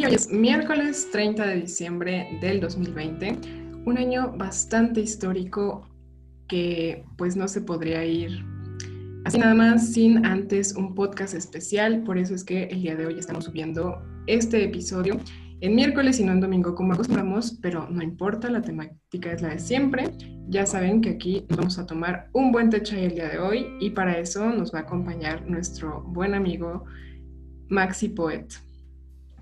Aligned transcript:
Y 0.00 0.04
hoy 0.06 0.14
es 0.14 0.32
miércoles 0.32 1.10
30 1.12 1.46
de 1.46 1.56
diciembre 1.56 2.38
del 2.40 2.58
2020, 2.58 3.36
un 3.84 3.98
año 3.98 4.32
bastante 4.34 5.02
histórico 5.02 5.86
que 6.48 7.04
pues 7.18 7.36
no 7.36 7.46
se 7.48 7.60
podría 7.60 8.02
ir 8.06 8.42
así 9.26 9.38
nada 9.38 9.54
más 9.54 9.92
sin 9.92 10.24
antes 10.24 10.74
un 10.74 10.94
podcast 10.94 11.34
especial, 11.34 12.02
por 12.04 12.16
eso 12.16 12.34
es 12.34 12.44
que 12.44 12.62
el 12.68 12.80
día 12.80 12.96
de 12.96 13.08
hoy 13.08 13.18
estamos 13.18 13.44
subiendo 13.44 14.00
este 14.26 14.64
episodio 14.64 15.20
en 15.60 15.74
miércoles 15.74 16.18
y 16.18 16.24
no 16.24 16.32
en 16.32 16.40
domingo 16.40 16.74
como 16.74 16.94
acostumbramos, 16.94 17.58
pero 17.60 17.86
no 17.90 18.02
importa, 18.02 18.48
la 18.48 18.62
temática 18.62 19.32
es 19.32 19.42
la 19.42 19.48
de 19.50 19.58
siempre. 19.58 20.04
Ya 20.48 20.64
saben 20.64 21.02
que 21.02 21.10
aquí 21.10 21.44
vamos 21.50 21.78
a 21.78 21.84
tomar 21.84 22.30
un 22.32 22.52
buen 22.52 22.70
techo 22.70 22.96
el 22.96 23.16
día 23.16 23.28
de 23.28 23.38
hoy 23.38 23.66
y 23.80 23.90
para 23.90 24.16
eso 24.18 24.48
nos 24.48 24.72
va 24.72 24.78
a 24.78 24.82
acompañar 24.82 25.46
nuestro 25.46 26.02
buen 26.04 26.32
amigo 26.32 26.86
Maxi 27.68 28.08
Poet. 28.08 28.46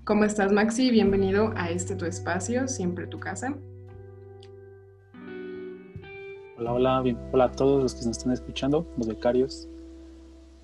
¿Cómo 0.03 0.23
estás 0.23 0.51
Maxi? 0.51 0.91
Bienvenido 0.91 1.53
a 1.55 1.69
este 1.69 1.95
tu 1.95 2.05
espacio, 2.05 2.67
siempre 2.67 3.07
tu 3.07 3.19
casa. 3.19 3.55
Hola, 6.57 6.73
hola, 6.73 7.01
bien, 7.01 7.17
hola 7.31 7.45
a 7.45 7.51
todos 7.51 7.83
los 7.83 7.93
que 7.95 8.05
nos 8.05 8.17
están 8.17 8.33
escuchando, 8.33 8.87
los 8.97 9.07
becarios. 9.07 9.69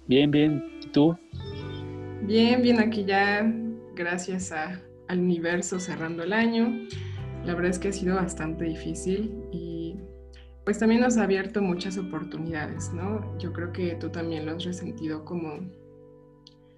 Bien, 0.08 0.32
bien, 0.32 0.64
¿y 0.82 0.88
tú? 0.88 1.16
Bien, 2.24 2.62
bien, 2.62 2.80
aquí 2.80 3.06
ya, 3.06 3.50
gracias 3.96 4.52
a 4.52 4.82
al 5.08 5.20
universo 5.20 5.80
cerrando 5.80 6.24
el 6.24 6.34
año. 6.34 6.88
La 7.44 7.54
verdad 7.54 7.72
es 7.72 7.80
que 7.80 7.90
ha 7.90 7.94
sido 7.94 8.16
bastante 8.16 8.66
difícil 8.66 9.32
y 9.52 9.96
pues 10.64 10.80
también 10.80 11.02
nos 11.02 11.18
ha 11.18 11.24
abierto 11.24 11.62
muchas 11.62 11.98
oportunidades, 11.98 12.92
¿no? 12.92 13.38
Yo 13.38 13.54
creo 13.54 13.72
que 13.72 13.96
tú 13.96 14.10
también 14.10 14.46
lo 14.46 14.54
has 14.54 14.64
resentido 14.64 15.24
como... 15.24 15.60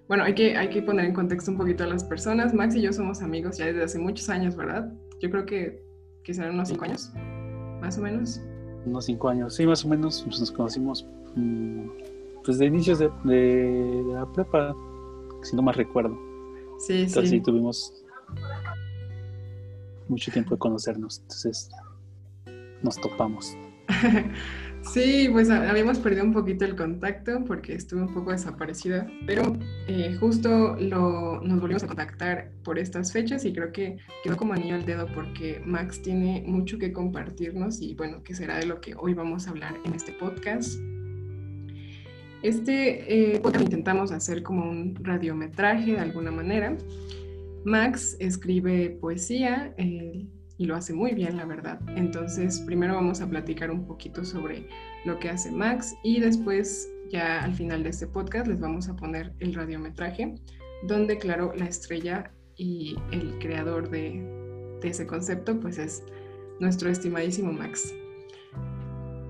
Bueno, 0.08 0.24
hay 0.24 0.34
que, 0.34 0.56
hay 0.56 0.70
que 0.70 0.80
poner 0.80 1.04
en 1.04 1.12
contexto 1.12 1.50
un 1.50 1.58
poquito 1.58 1.84
a 1.84 1.86
las 1.86 2.02
personas. 2.02 2.54
Max 2.54 2.74
y 2.74 2.80
yo 2.80 2.92
somos 2.94 3.20
amigos 3.20 3.58
ya 3.58 3.66
desde 3.66 3.84
hace 3.84 3.98
muchos 3.98 4.30
años, 4.30 4.56
¿verdad? 4.56 4.90
Yo 5.20 5.30
creo 5.30 5.44
que, 5.44 5.86
serán 6.24 6.54
unos 6.54 6.68
cinco 6.68 6.86
años, 6.86 7.12
más 7.80 7.98
o 7.98 8.02
menos. 8.02 8.40
Unos 8.86 9.04
cinco 9.04 9.28
años, 9.28 9.54
sí, 9.54 9.66
más 9.66 9.84
o 9.84 9.88
menos. 9.88 10.22
Pues 10.26 10.40
nos 10.40 10.50
conocimos 10.50 11.06
mm, 11.36 11.88
pues 12.42 12.58
de 12.58 12.66
inicios 12.66 12.98
de, 12.98 13.10
de, 13.24 14.02
la 14.14 14.30
prepa, 14.32 14.74
si 15.42 15.54
no 15.54 15.62
más 15.62 15.76
recuerdo. 15.76 16.18
Sí, 16.78 17.02
Entonces, 17.02 17.30
sí. 17.30 17.40
tuvimos 17.40 17.92
mucho 20.08 20.32
tiempo 20.32 20.54
de 20.54 20.58
conocernos, 20.58 21.18
entonces 21.20 21.70
nos 22.82 22.96
topamos. 22.98 23.54
Sí, 24.82 25.28
pues 25.30 25.50
habíamos 25.50 25.98
perdido 25.98 26.24
un 26.24 26.32
poquito 26.32 26.64
el 26.64 26.74
contacto 26.74 27.44
porque 27.44 27.74
estuve 27.74 28.02
un 28.02 28.14
poco 28.14 28.30
desaparecida, 28.30 29.06
pero 29.26 29.56
eh, 29.86 30.16
justo 30.18 30.76
lo, 30.76 31.40
nos 31.42 31.60
volvimos 31.60 31.82
a 31.82 31.86
contactar 31.86 32.52
por 32.64 32.78
estas 32.78 33.12
fechas 33.12 33.44
y 33.44 33.52
creo 33.52 33.70
que 33.72 33.98
quedó 34.24 34.36
como 34.36 34.54
anillo 34.54 34.76
al 34.76 34.86
dedo 34.86 35.06
porque 35.14 35.60
Max 35.64 36.00
tiene 36.00 36.42
mucho 36.46 36.78
que 36.78 36.92
compartirnos 36.92 37.82
y 37.82 37.94
bueno, 37.94 38.22
que 38.22 38.34
será 38.34 38.56
de 38.58 38.66
lo 38.66 38.80
que 38.80 38.94
hoy 38.94 39.14
vamos 39.14 39.46
a 39.46 39.50
hablar 39.50 39.74
en 39.84 39.94
este 39.94 40.12
podcast. 40.12 40.78
Este 42.42 43.34
eh, 43.34 43.40
podcast 43.40 43.64
intentamos 43.64 44.12
hacer 44.12 44.42
como 44.42 44.70
un 44.70 44.94
radiometraje 45.02 45.92
de 45.92 45.98
alguna 45.98 46.30
manera 46.30 46.76
Max 47.64 48.16
escribe 48.20 48.96
poesía 49.00 49.74
y 50.58 50.66
lo 50.66 50.74
hace 50.74 50.92
muy 50.92 51.14
bien, 51.14 51.36
la 51.36 51.46
verdad. 51.46 51.80
Entonces, 51.96 52.60
primero 52.60 52.94
vamos 52.94 53.20
a 53.20 53.30
platicar 53.30 53.70
un 53.70 53.86
poquito 53.86 54.24
sobre 54.24 54.68
lo 55.04 55.18
que 55.18 55.30
hace 55.30 55.50
Max 55.50 55.94
y 56.02 56.20
después, 56.20 56.90
ya 57.10 57.42
al 57.42 57.54
final 57.54 57.84
de 57.84 57.90
este 57.90 58.06
podcast, 58.06 58.48
les 58.48 58.60
vamos 58.60 58.88
a 58.88 58.96
poner 58.96 59.32
el 59.38 59.54
radiometraje, 59.54 60.34
donde, 60.82 61.16
claro, 61.16 61.52
la 61.56 61.66
estrella 61.66 62.32
y 62.56 62.96
el 63.12 63.38
creador 63.38 63.88
de, 63.88 64.36
ese 64.82 65.06
concepto, 65.06 65.58
pues 65.58 65.78
es 65.78 66.04
nuestro 66.60 66.90
estimadísimo 66.90 67.52
Max. 67.52 67.94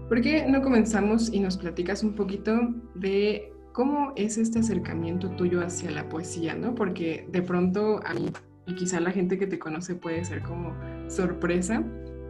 ¿Por 0.08 0.20
qué 0.22 0.46
no 0.46 0.62
comenzamos 0.62 1.32
y 1.32 1.40
nos 1.40 1.56
platicas 1.58 2.02
un 2.02 2.14
poquito 2.14 2.58
de 2.94 3.52
¿Cómo 3.78 4.12
es 4.16 4.38
este 4.38 4.58
acercamiento 4.58 5.30
tuyo 5.30 5.60
hacia 5.64 5.92
la 5.92 6.08
poesía, 6.08 6.56
no? 6.56 6.74
Porque 6.74 7.28
de 7.30 7.42
pronto 7.42 8.00
a 8.04 8.12
mí, 8.12 8.28
y 8.68 8.74
quizá 8.74 9.00
la 9.00 9.10
gente 9.10 9.38
que 9.38 9.46
te 9.46 9.58
conoce 9.58 9.94
puede 9.94 10.24
ser 10.24 10.42
como 10.42 10.74
sorpresa, 11.08 11.82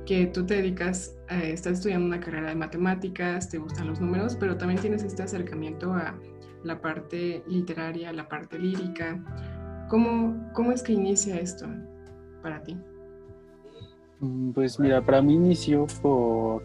que 0.07 0.27
tú 0.27 0.47
te 0.47 0.55
dedicas, 0.55 1.19
a, 1.29 1.43
estás 1.43 1.75
estudiando 1.75 2.07
una 2.07 2.21
carrera 2.21 2.49
de 2.49 2.55
matemáticas, 2.55 3.51
te 3.51 3.59
gustan 3.59 3.89
los 3.89 4.01
números, 4.01 4.37
pero 4.37 4.57
también 4.57 4.81
tienes 4.81 5.03
este 5.03 5.23
acercamiento 5.23 5.93
a 5.93 6.17
la 6.63 6.81
parte 6.81 7.43
literaria, 7.49 8.13
la 8.13 8.29
parte 8.29 8.59
lírica. 8.59 9.23
¿Cómo, 9.91 10.51
cómo 10.55 10.71
es 10.71 10.83
que 10.83 10.93
inicia 10.93 11.39
esto 11.41 11.67
para 12.41 12.63
ti? 12.63 12.79
Mm, 14.21 14.53
pues 14.53 14.79
mira, 14.79 15.05
para 15.05 15.21
mí 15.21 15.35
inició 15.35 15.87
por 16.01 16.63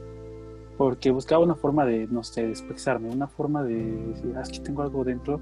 porque 0.77 1.11
buscaba 1.11 1.43
una 1.43 1.55
forma 1.55 1.85
de, 1.85 2.07
no 2.07 2.23
sé, 2.23 2.43
de 2.43 2.49
expresarme, 2.49 3.09
una 3.09 3.27
forma 3.27 3.63
de 3.63 3.75
decir, 3.75 4.33
ah, 4.35 4.41
es 4.41 4.49
que 4.49 4.59
tengo 4.59 4.81
algo 4.81 5.03
dentro 5.03 5.39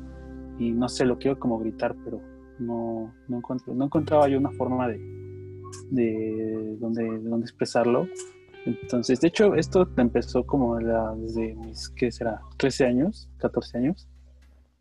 y 0.59 0.71
no 0.71 0.89
sé, 0.89 1.05
lo 1.05 1.17
quiero 1.17 1.39
como 1.39 1.57
gritar, 1.57 1.95
pero 2.03 2.21
no, 2.59 3.13
no, 3.27 3.41
no 3.67 3.85
encontraba 3.85 4.27
yo 4.27 4.37
una 4.37 4.51
forma 4.51 4.87
de, 4.87 4.99
de, 5.89 6.77
donde, 6.79 7.03
de 7.03 7.29
donde 7.29 7.45
expresarlo. 7.45 8.07
Entonces, 8.65 9.19
de 9.21 9.27
hecho, 9.27 9.55
esto 9.55 9.89
empezó 9.97 10.45
como 10.45 10.77
desde 10.77 11.55
mis, 11.55 11.89
¿qué 11.89 12.11
será? 12.11 12.41
13 12.57 12.85
años, 12.85 13.29
14 13.37 13.77
años. 13.77 14.07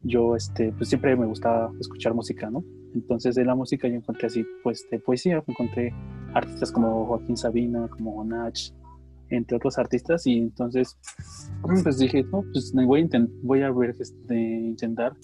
Yo, 0.03 0.37
este, 0.37 0.73
pues 0.73 0.89
siempre 0.89 1.17
me 1.17 1.27
gustaba 1.27 1.71
escuchar 1.81 2.15
música, 2.15 2.51
¿no? 2.51 2.65
Entonces, 2.95 3.35
de 3.35 3.45
la 3.45 3.55
música 3.55 3.89
yo 3.89 3.95
encontré 3.95 4.27
así, 4.27 4.45
pues, 4.63 4.87
de 4.91 4.99
poesía, 4.99 5.43
encontré 5.47 5.95
artistas 6.35 6.73
como 6.73 7.07
Joaquín 7.07 7.37
Sabina, 7.37 7.89
como 7.89 8.25
Nach, 8.25 8.73
entre 9.31 9.57
otros 9.57 9.79
artistas 9.79 10.27
y 10.27 10.39
entonces 10.39 10.99
pues 11.83 11.99
dije, 11.99 12.25
no, 12.25 12.45
pues 12.53 12.73
voy 12.75 13.03
a, 13.13 13.27
voy 13.43 13.63
a 13.63 13.71
ver, 13.71 13.97
este, 13.99 14.35
intentar, 14.35 15.17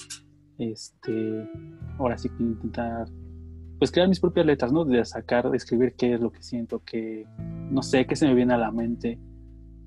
este, 0.58 1.48
ahora 1.98 2.16
sí 2.18 2.28
que 2.28 2.42
intentar, 2.42 3.08
pues 3.78 3.90
crear 3.90 4.08
mis 4.08 4.20
propias 4.20 4.46
letras, 4.46 4.72
¿no? 4.72 4.84
De 4.84 5.04
sacar, 5.04 5.50
de 5.50 5.56
escribir 5.56 5.94
qué 5.96 6.14
es 6.14 6.20
lo 6.20 6.30
que 6.30 6.42
siento, 6.42 6.82
que, 6.84 7.26
no 7.70 7.82
sé, 7.82 8.06
qué 8.06 8.16
se 8.16 8.26
me 8.26 8.34
viene 8.34 8.54
a 8.54 8.58
la 8.58 8.70
mente. 8.70 9.18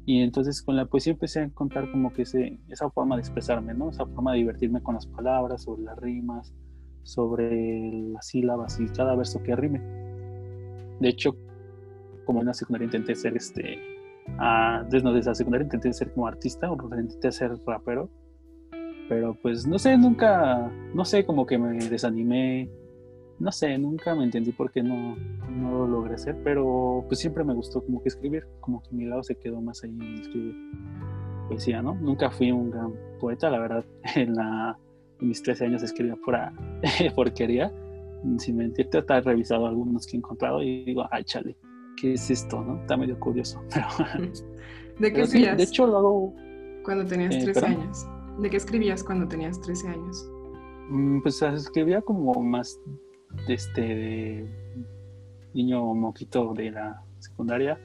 Y 0.06 0.22
entonces 0.22 0.62
con 0.62 0.76
la 0.76 0.86
poesía 0.86 1.14
empecé 1.14 1.40
a 1.40 1.44
encontrar 1.44 1.92
como 1.92 2.12
que 2.14 2.24
ese, 2.24 2.60
esa 2.68 2.90
forma 2.90 3.16
de 3.16 3.22
expresarme, 3.22 3.74
¿no? 3.74 3.90
Esa 3.90 4.06
forma 4.06 4.34
de 4.34 4.40
divertirme 4.40 4.82
con 4.82 4.96
las 4.96 5.06
palabras, 5.06 5.64
sobre 5.64 5.84
las 5.84 5.98
rimas, 6.00 6.54
sobre 7.04 7.92
las 8.12 8.28
sílabas 8.28 8.80
y 8.80 8.88
cada 8.88 9.16
verso 9.16 9.42
que 9.44 9.56
rime. 9.56 9.80
De 11.00 11.10
hecho, 11.10 11.36
como 12.26 12.42
en 12.42 12.48
la 12.48 12.54
secundaria 12.54 12.86
intenté 12.86 13.16
ser 13.16 13.36
este 13.36 13.80
desde, 14.90 15.12
desde 15.12 15.30
la 15.30 15.36
secundaria 15.36 15.66
intenté 15.66 15.92
ser 15.94 16.12
como 16.14 16.28
artista 16.28 16.72
o 16.72 16.76
intenté 17.00 17.32
ser 17.32 17.52
rapero, 17.66 18.10
pero 19.10 19.34
pues 19.34 19.68
no 19.68 19.80
sé, 19.80 19.98
nunca, 19.98 20.72
no 20.94 21.04
sé, 21.04 21.26
como 21.26 21.48
que 21.48 21.58
me 21.58 21.78
desanimé, 21.90 22.70
no 23.40 23.52
sé, 23.52 23.78
nunca 23.80 24.14
me 24.14 24.24
entendí 24.24 24.52
por 24.52 24.72
qué 24.72 24.84
no, 24.84 25.16
no 25.50 25.72
lo 25.72 25.88
logré 25.88 26.14
hacer, 26.14 26.38
pero 26.44 27.04
pues 27.08 27.20
siempre 27.20 27.44
me 27.44 27.56
gustó 27.56 27.84
como 27.84 28.04
que 28.04 28.10
escribir, 28.10 28.46
como 28.60 28.84
que 28.84 28.96
mi 28.96 29.06
lado 29.06 29.24
se 29.24 29.36
quedó 29.36 29.60
más 29.62 29.84
ahí 29.84 29.90
en 29.90 30.20
escribir 30.20 30.56
poesía, 31.48 31.82
¿no? 31.82 31.96
Nunca 31.96 32.30
fui 32.30 32.52
un 32.52 32.70
gran 32.70 32.94
poeta, 33.20 33.50
la 33.50 33.60
verdad, 33.60 33.84
en, 34.16 34.36
la, 34.36 34.78
en 35.20 35.28
mis 35.28 35.42
13 35.42 35.66
años 35.66 35.82
escribía 35.82 36.16
pura 36.24 36.54
porquería, 37.16 37.74
sin 38.38 38.58
mentirte, 38.58 39.00
he 39.00 39.22
revisado 39.22 39.66
algunos 39.66 40.06
que 40.06 40.18
he 40.18 40.20
encontrado 40.20 40.62
y 40.62 40.86
digo, 40.86 41.08
ay, 41.10 41.24
chale, 41.24 41.58
qué 42.00 42.14
es 42.14 42.30
esto, 42.30 42.62
¿no? 42.62 42.80
Está 42.82 42.96
medio 42.96 43.20
curioso. 43.20 43.60
¿De 45.00 45.12
qué 45.12 45.22
escribías? 45.22 45.58
de 45.58 45.64
hecho, 45.64 45.88
lo 45.88 45.98
hago. 45.98 46.34
Cuando 46.84 47.06
tenías 47.06 47.38
13 47.44 47.60
eh, 47.60 47.66
años. 47.66 48.06
¿De 48.42 48.50
qué 48.50 48.58
escribías 48.58 49.04
cuando 49.04 49.28
tenías 49.28 49.60
13 49.62 49.88
años? 49.90 50.32
Mm, 50.90 51.22
pues 51.22 51.42
escribía 51.42 52.02
como 52.02 52.34
más 52.42 52.80
de 53.48 53.54
este 53.54 53.82
de 53.82 54.86
niño 55.54 55.94
moquito 55.94 56.54
de 56.54 56.72
la 56.72 57.04
secundaria, 57.20 57.80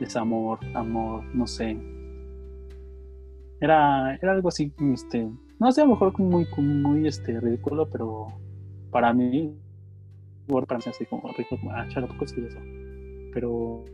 desamor, 0.00 0.58
amor, 0.74 1.24
no 1.34 1.46
sé. 1.46 1.76
Era, 3.60 4.16
era 4.16 4.32
algo 4.32 4.48
así, 4.48 4.72
este, 4.94 5.28
no 5.58 5.72
sé, 5.72 5.82
a 5.82 5.84
lo 5.84 5.90
mejor 5.92 6.18
muy, 6.18 6.46
muy 6.56 7.06
este, 7.06 7.40
ridículo, 7.40 7.88
pero 7.90 8.28
para 8.90 9.12
mí, 9.12 9.54
para 10.46 10.78
mí 10.78 10.84
así 10.86 11.04
como 11.06 11.28
ridículo, 11.32 11.60
como, 11.60 11.72
ah, 11.72 11.86
chalo, 11.88 12.08
¿por 12.08 12.18
qué 12.18 12.24
eso? 12.24 12.58
pero 13.32 13.84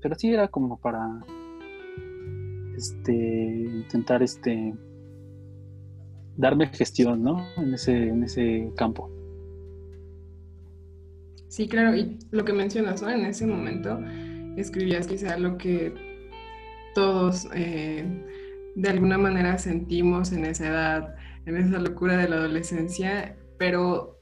pero 0.00 0.14
sí 0.14 0.32
era 0.32 0.48
como 0.48 0.78
para 0.78 1.20
este 2.76 3.12
intentar 3.12 4.22
este 4.22 4.74
darme 6.38 6.68
gestión 6.68 7.22
¿no? 7.22 7.46
en 7.58 7.74
ese 7.74 8.08
en 8.08 8.24
ese 8.24 8.72
campo 8.76 9.10
sí 11.48 11.68
claro 11.68 11.94
y 11.94 12.18
lo 12.30 12.44
que 12.46 12.54
mencionas 12.54 13.02
¿no? 13.02 13.10
en 13.10 13.26
ese 13.26 13.46
momento 13.46 14.00
escribías 14.56 15.06
quizá 15.06 15.36
lo 15.36 15.58
que 15.58 15.92
todos 16.94 17.46
eh, 17.54 18.02
de 18.74 18.88
alguna 18.88 19.18
manera 19.18 19.58
sentimos 19.58 20.32
en 20.32 20.46
esa 20.46 20.68
edad 20.68 21.14
en 21.44 21.56
esa 21.58 21.78
locura 21.78 22.16
de 22.16 22.28
la 22.28 22.36
adolescencia 22.36 23.36
pero 23.58 24.18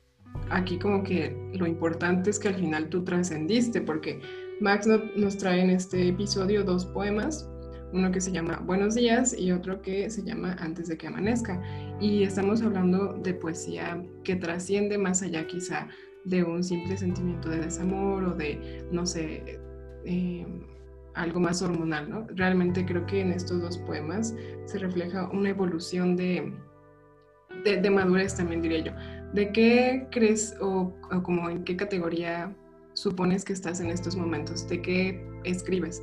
aquí 0.51 0.79
como 0.79 1.03
que 1.03 1.37
lo 1.55 1.67
importante 1.67 2.31
es 2.31 2.39
que 2.39 2.49
al 2.49 2.55
final 2.57 2.89
tú 2.89 3.05
trascendiste, 3.05 3.81
porque 3.81 4.21
Max 4.61 4.89
nos 5.17 5.37
trae 5.37 5.61
en 5.61 5.71
este 5.71 6.09
episodio 6.09 6.65
dos 6.65 6.87
poemas, 6.87 7.49
uno 7.93 8.11
que 8.11 8.21
se 8.21 8.33
llama 8.33 8.63
Buenos 8.65 8.95
días 8.95 9.39
y 9.39 9.53
otro 9.53 9.81
que 9.81 10.11
se 10.11 10.23
llama 10.23 10.57
Antes 10.59 10.89
de 10.89 10.97
que 10.97 11.07
amanezca. 11.07 11.63
Y 12.01 12.25
estamos 12.25 12.63
hablando 12.63 13.15
de 13.15 13.35
poesía 13.35 14.05
que 14.23 14.37
trasciende 14.37 14.99
más 14.99 15.23
allá 15.23 15.47
quizá 15.47 15.89
de 16.25 16.45
un 16.45 16.63
simple 16.63 16.97
sentimiento 16.97 17.49
de 17.49 17.61
desamor 17.61 18.25
o 18.25 18.35
de, 18.35 18.85
no 18.91 19.07
sé, 19.07 19.61
eh, 20.05 20.47
algo 21.15 21.41
más 21.41 21.63
hormonal, 21.63 22.11
¿no? 22.11 22.27
Realmente 22.35 22.85
creo 22.85 23.07
que 23.07 23.21
en 23.21 23.33
estos 23.33 23.63
dos 23.63 23.79
poemas 23.79 24.35
se 24.67 24.79
refleja 24.79 25.29
una 25.31 25.51
evolución 25.51 26.17
de, 26.17 26.53
de, 27.65 27.91
madurez 27.91 28.37
también 28.37 28.61
diría 28.61 28.81
yo. 28.81 28.93
¿De 29.33 29.51
qué 29.53 30.07
crees 30.11 30.55
o, 30.61 30.95
como 31.23 31.49
en 31.49 31.65
qué 31.65 31.77
categoría 31.77 32.55
supones 32.93 33.45
que 33.45 33.55
estás 33.55 33.81
en 33.81 33.91
estos 33.91 34.17
momentos? 34.17 34.69
¿De 34.69 34.83
qué 34.83 35.27
escribes? 35.45 36.03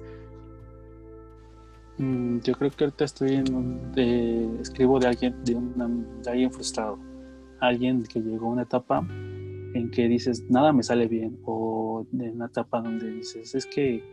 Mm, 1.98 2.40
yo 2.40 2.54
creo 2.54 2.72
que 2.72 2.84
ahorita 2.86 3.06
estoy 3.06 3.34
en 3.36 3.54
un, 3.54 3.92
escribo 4.60 5.00
de 5.00 5.08
alguien, 5.08 5.44
de, 5.44 5.56
de 6.24 6.30
alguien 6.30 6.52
frustrado, 6.52 6.98
alguien 7.60 8.04
que 8.04 8.20
llegó 8.20 8.48
a 8.48 8.50
una 8.50 8.64
etapa 8.64 9.06
en 9.76 9.92
que 9.92 10.08
dices 10.08 10.44
nada 10.50 10.72
me 10.72 10.84
sale 10.84 11.08
bien 11.08 11.40
o 11.46 12.06
de 12.12 12.30
una 12.30 12.46
etapa 12.46 12.82
donde 12.82 13.12
dices 13.12 13.56
es 13.56 13.66
que 13.66 14.04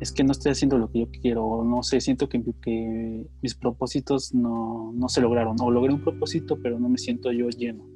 es 0.00 0.12
que 0.12 0.24
no 0.24 0.32
estoy 0.32 0.52
haciendo 0.52 0.78
lo 0.78 0.90
que 0.90 1.00
yo 1.00 1.08
quiero, 1.22 1.64
no 1.64 1.82
sé, 1.82 2.00
siento 2.00 2.28
que, 2.28 2.42
que 2.60 3.26
mis 3.42 3.54
propósitos 3.54 4.34
no, 4.34 4.92
no, 4.92 5.08
se 5.08 5.20
lograron, 5.20 5.56
o 5.60 5.70
logré 5.70 5.94
un 5.94 6.02
propósito, 6.02 6.58
pero 6.62 6.78
no 6.78 6.88
me 6.88 6.98
siento 6.98 7.32
yo 7.32 7.48
lleno. 7.48 7.86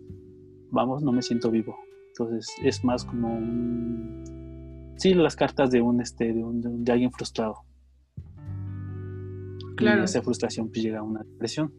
Vamos, 0.71 1.03
no 1.03 1.13
me 1.13 1.23
siento 1.23 1.51
vivo. 1.51 1.77
Entonces 2.09 2.49
es 2.63 2.85
más 2.85 3.05
como 3.05 3.29
un... 3.29 4.95
Sí, 4.97 5.15
las 5.15 5.37
cartas 5.37 5.71
de 5.71 5.81
un, 5.81 6.01
este, 6.01 6.33
de, 6.33 6.43
un, 6.43 6.85
de, 6.85 6.93
alguien 6.93 7.13
frustrado. 7.13 7.57
Claro. 9.79 10.03
Y 10.03 10.05
esa 10.05 10.23
frustración 10.23 10.69
pues, 10.69 10.83
llega 10.83 10.99
a 10.99 11.03
una 11.03 11.23
depresión. 11.23 11.73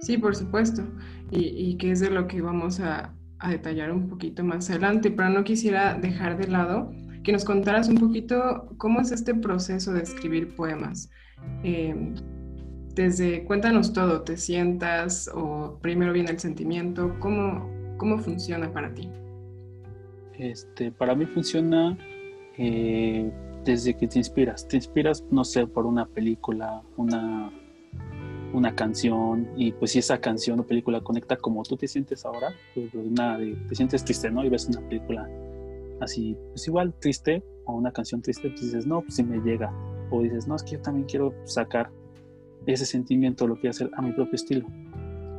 Sí, 0.00 0.18
por 0.18 0.36
supuesto. 0.36 0.82
Y, 1.30 1.40
y 1.46 1.76
que 1.76 1.90
es 1.90 2.00
de 2.00 2.10
lo 2.10 2.28
que 2.28 2.40
vamos 2.40 2.78
a, 2.78 3.14
a 3.38 3.50
detallar 3.50 3.90
un 3.90 4.08
poquito 4.08 4.44
más 4.44 4.70
adelante, 4.70 5.10
pero 5.10 5.30
no 5.30 5.44
quisiera 5.44 5.94
dejar 5.94 6.38
de 6.38 6.48
lado 6.48 6.92
que 7.22 7.32
nos 7.32 7.44
contaras 7.44 7.88
un 7.88 7.96
poquito 7.96 8.68
cómo 8.76 9.00
es 9.00 9.10
este 9.10 9.34
proceso 9.34 9.92
de 9.92 10.02
escribir 10.02 10.54
poemas. 10.54 11.10
Em, 11.62 12.14
desde, 12.94 13.44
cuéntanos 13.44 13.92
todo, 13.92 14.22
¿te 14.22 14.36
sientas 14.36 15.28
o 15.34 15.78
primero 15.80 16.12
viene 16.12 16.30
el 16.30 16.38
sentimiento? 16.38 17.16
¿Cómo, 17.18 17.68
cómo 17.96 18.18
funciona 18.18 18.72
para 18.72 18.94
ti? 18.94 19.10
Este, 20.38 20.92
para 20.92 21.14
mí 21.14 21.26
funciona 21.26 21.96
eh, 22.58 23.32
desde 23.64 23.94
que 23.94 24.06
te 24.06 24.18
inspiras. 24.18 24.66
Te 24.68 24.76
inspiras, 24.76 25.24
no 25.30 25.44
sé, 25.44 25.66
por 25.66 25.86
una 25.86 26.06
película, 26.06 26.82
una, 26.96 27.52
una 28.52 28.74
canción, 28.74 29.48
y 29.56 29.72
pues 29.72 29.92
si 29.92 29.98
esa 29.98 30.18
canción 30.18 30.60
o 30.60 30.66
película 30.66 31.00
conecta 31.00 31.36
como 31.36 31.62
tú 31.62 31.76
te 31.76 31.88
sientes 31.88 32.24
ahora, 32.24 32.54
pues, 32.74 32.90
te 32.92 33.74
sientes 33.74 34.04
triste, 34.04 34.30
¿no? 34.30 34.44
Y 34.44 34.48
ves 34.48 34.66
una 34.66 34.80
película 34.88 35.28
así, 36.00 36.36
pues 36.50 36.66
igual 36.66 36.94
triste 37.00 37.42
o 37.64 37.74
una 37.74 37.92
canción 37.92 38.22
triste, 38.22 38.50
pues 38.50 38.62
dices, 38.62 38.86
no, 38.86 39.00
pues 39.02 39.16
si 39.16 39.24
me 39.24 39.38
llega. 39.38 39.72
O 40.10 40.22
dices, 40.22 40.46
no, 40.46 40.54
es 40.56 40.62
que 40.62 40.72
yo 40.72 40.80
también 40.80 41.06
quiero 41.06 41.34
sacar 41.44 41.90
ese 42.66 42.86
sentimiento, 42.86 43.46
lo 43.46 43.56
quiero 43.56 43.70
hacer 43.70 43.90
a 43.94 44.02
mi 44.02 44.12
propio 44.12 44.34
estilo. 44.34 44.66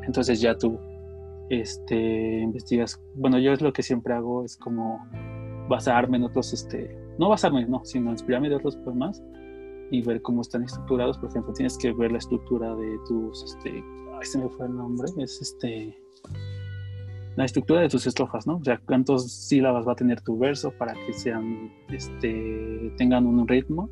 Entonces 0.04 0.42
ya 0.42 0.58
tú 0.58 0.78
este, 1.50 2.40
investigas. 2.40 3.00
Bueno, 3.16 3.40
yo 3.40 3.54
es 3.54 3.62
lo 3.62 3.74
que 3.74 3.84
siempre 3.84 4.14
hago, 4.14 4.44
es 4.44 4.58
como 4.58 5.06
basarme 5.70 6.18
en 6.18 6.24
otros, 6.24 6.54
este, 6.54 6.96
no 7.18 7.30
basarme, 7.30 7.66
no, 7.66 7.84
sino 7.86 8.12
inspirarme 8.12 8.50
de 8.50 8.56
otros 8.56 8.76
poemas 8.78 9.24
y 9.92 10.02
ver 10.02 10.22
cómo 10.22 10.42
están 10.42 10.64
estructurados. 10.64 11.18
Por 11.18 11.30
ejemplo, 11.30 11.54
tienes 11.54 11.78
que 11.78 11.94
ver 11.94 12.12
la 12.12 12.18
estructura 12.18 12.76
de 12.76 12.98
tus, 13.08 13.44
este, 13.44 13.84
ay, 14.14 14.26
se 14.26 14.40
me 14.40 14.50
fue 14.50 14.66
el 14.68 14.76
nombre, 14.76 15.08
es 15.18 15.42
este, 15.42 15.98
la 17.36 17.46
estructura 17.46 17.82
de 17.82 17.90
tus 17.90 18.08
estrofas, 18.08 18.48
¿no? 18.48 18.58
O 18.58 18.64
sea, 18.64 18.80
cuántas 18.86 19.30
sílabas 19.32 19.88
va 19.88 19.94
a 19.94 19.96
tener 19.96 20.22
tu 20.22 20.38
verso 20.38 20.72
para 20.72 20.94
que 20.94 21.14
sean, 21.14 21.72
este, 21.90 22.94
tengan 22.98 23.26
un 23.26 23.48
ritmo 23.48 23.90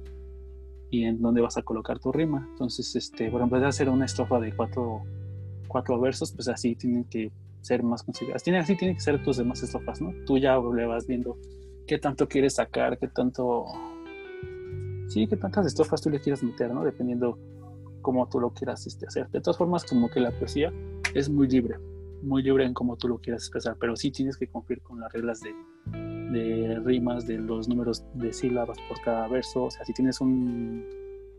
y 0.89 1.03
en 1.05 1.21
dónde 1.21 1.41
vas 1.41 1.57
a 1.57 1.61
colocar 1.61 1.99
tu 1.99 2.11
rima. 2.11 2.47
Entonces, 2.51 2.95
este, 2.95 3.29
por 3.29 3.41
ejemplo, 3.41 3.59
de 3.59 3.67
hacer 3.67 3.89
una 3.89 4.05
estrofa 4.05 4.39
de 4.39 4.55
cuatro, 4.55 5.01
cuatro 5.67 5.99
versos, 5.99 6.31
pues 6.31 6.47
así 6.47 6.75
tienen 6.75 7.03
que 7.05 7.31
ser 7.61 7.83
más 7.83 8.03
consideradas. 8.03 8.43
Tiene, 8.43 8.59
así 8.59 8.75
tienen 8.75 8.95
que 8.95 9.01
ser 9.01 9.21
tus 9.23 9.37
demás 9.37 9.61
estrofas, 9.63 10.01
¿no? 10.01 10.13
Tú 10.25 10.37
ya 10.37 10.57
le 10.57 10.85
vas 10.85 11.07
viendo 11.07 11.37
qué 11.87 11.97
tanto 11.97 12.27
quieres 12.27 12.55
sacar, 12.55 12.97
qué 12.97 13.07
tanto... 13.07 13.65
Sí, 15.07 15.27
qué 15.27 15.37
tantas 15.37 15.67
estrofas 15.67 16.01
tú 16.01 16.09
le 16.09 16.19
quieras 16.19 16.41
meter, 16.43 16.73
¿no? 16.73 16.83
Dependiendo 16.83 17.37
cómo 18.01 18.27
tú 18.29 18.39
lo 18.39 18.51
quieras 18.51 18.87
este, 18.87 19.05
hacer. 19.05 19.29
De 19.29 19.41
todas 19.41 19.57
formas, 19.57 19.85
como 19.85 20.09
que 20.09 20.19
la 20.19 20.31
poesía 20.31 20.73
es 21.13 21.29
muy 21.29 21.47
libre 21.47 21.77
muy 22.23 22.41
libre 22.41 22.65
en 22.65 22.73
cómo 22.73 22.95
tú 22.95 23.07
lo 23.07 23.19
quieras 23.19 23.43
expresar, 23.43 23.77
pero 23.79 23.95
sí 23.95 24.11
tienes 24.11 24.37
que 24.37 24.47
cumplir 24.47 24.81
con 24.81 24.99
las 24.99 25.11
reglas 25.11 25.41
de, 25.41 25.53
de 26.31 26.79
rimas, 26.79 27.27
de 27.27 27.37
los 27.37 27.67
números 27.67 28.03
de 28.13 28.33
sílabas 28.33 28.77
por 28.87 29.01
cada 29.01 29.27
verso. 29.27 29.65
O 29.65 29.71
sea, 29.71 29.85
si 29.85 29.93
tienes 29.93 30.21
un, 30.21 30.85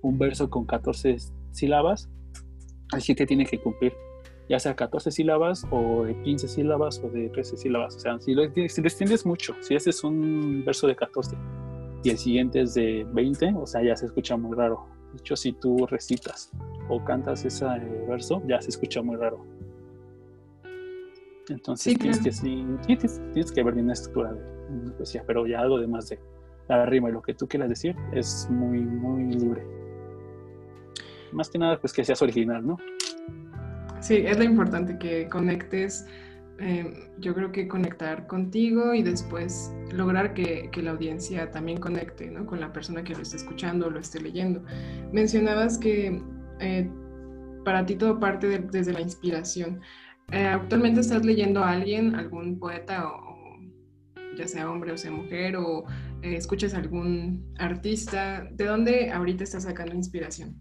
un 0.02 0.18
verso 0.18 0.50
con 0.50 0.66
14 0.66 1.16
sílabas, 1.52 2.08
así 2.92 3.14
que 3.14 3.26
tiene 3.26 3.46
que 3.46 3.58
cumplir 3.58 3.94
ya 4.48 4.58
sea 4.58 4.74
14 4.74 5.10
sílabas 5.10 5.66
o 5.70 6.04
de 6.04 6.20
15 6.22 6.48
sílabas 6.48 7.00
o 7.02 7.08
de 7.08 7.28
13 7.30 7.56
sílabas. 7.56 7.96
O 7.96 8.00
sea, 8.00 8.20
si 8.20 8.34
lo, 8.34 8.42
si 8.52 8.80
lo 8.80 8.86
extiendes 8.86 9.24
mucho, 9.24 9.54
si 9.60 9.74
haces 9.74 10.04
un 10.04 10.64
verso 10.64 10.86
de 10.86 10.96
14 10.96 11.36
y 12.02 12.10
el 12.10 12.18
siguiente 12.18 12.60
es 12.60 12.74
de 12.74 13.06
20, 13.12 13.54
o 13.56 13.66
sea, 13.66 13.82
ya 13.82 13.96
se 13.96 14.06
escucha 14.06 14.36
muy 14.36 14.54
raro. 14.54 14.86
De 15.12 15.18
hecho, 15.18 15.36
si 15.36 15.52
tú 15.52 15.86
recitas 15.86 16.50
o 16.88 17.02
cantas 17.02 17.44
ese 17.44 17.64
verso, 18.08 18.42
ya 18.46 18.60
se 18.60 18.70
escucha 18.70 19.00
muy 19.00 19.16
raro. 19.16 19.44
Entonces 21.48 21.98
tienes 21.98 22.20
que 22.20 22.32
sí, 22.32 22.66
tienes, 22.86 23.52
que 23.52 23.62
ver 23.62 23.74
bien 23.74 23.86
la 23.86 23.92
estructura 23.92 24.32
de 24.32 24.90
poesía, 24.92 25.22
pero 25.26 25.46
ya 25.46 25.60
algo 25.60 25.78
de 25.78 25.86
más 25.86 26.08
de 26.08 26.18
la 26.68 26.86
rima 26.86 27.10
y 27.10 27.12
lo 27.12 27.22
que 27.22 27.34
tú 27.34 27.46
quieras 27.46 27.68
decir 27.68 27.94
es 28.12 28.48
muy, 28.50 28.80
muy 28.80 29.34
libre. 29.34 29.62
Más 31.32 31.50
que 31.50 31.58
nada, 31.58 31.78
pues 31.80 31.92
que 31.92 32.04
seas 32.04 32.22
original, 32.22 32.66
¿no? 32.66 32.78
Sí, 34.04 34.16
es 34.16 34.36
lo 34.36 34.44
importante 34.44 34.98
que 34.98 35.30
conectes, 35.30 36.06
em, 36.58 36.92
yo 37.20 37.34
creo 37.34 37.50
que 37.50 37.66
conectar 37.66 38.26
contigo 38.26 38.92
y 38.92 39.02
después 39.02 39.72
lograr 39.94 40.34
que, 40.34 40.70
la 40.82 40.90
audiencia 40.90 41.50
también 41.50 41.80
conecte 41.80 42.30
¿no? 42.30 42.44
con 42.44 42.60
la 42.60 42.70
persona 42.70 43.02
que 43.02 43.14
lo 43.14 43.22
esté 43.22 43.38
escuchando 43.38 43.86
o 43.86 43.90
lo 43.90 43.98
esté 43.98 44.20
leyendo. 44.20 44.62
Mencionabas 45.10 45.78
que 45.78 46.20
eh, 46.60 46.90
para 47.64 47.86
ti 47.86 47.96
todo 47.96 48.20
parte 48.20 48.46
desde 48.70 48.92
la 48.92 49.00
inspiración. 49.00 49.80
Eh, 50.32 50.48
¿Actualmente 50.48 51.00
estás 51.00 51.24
leyendo 51.24 51.64
a 51.64 51.70
alguien, 51.70 52.14
algún 52.14 52.58
poeta, 52.58 53.08
o, 53.08 53.58
ya 54.36 54.46
sea 54.46 54.70
hombre 54.70 54.92
o 54.92 54.98
sea 54.98 55.12
mujer, 55.12 55.56
o 55.56 55.86
eh, 56.20 56.36
escuchas 56.36 56.74
algún 56.74 57.54
artista? 57.58 58.46
¿De 58.52 58.66
dónde 58.66 59.10
ahorita 59.10 59.44
estás 59.44 59.62
sacando 59.62 59.94
inspiración? 59.94 60.60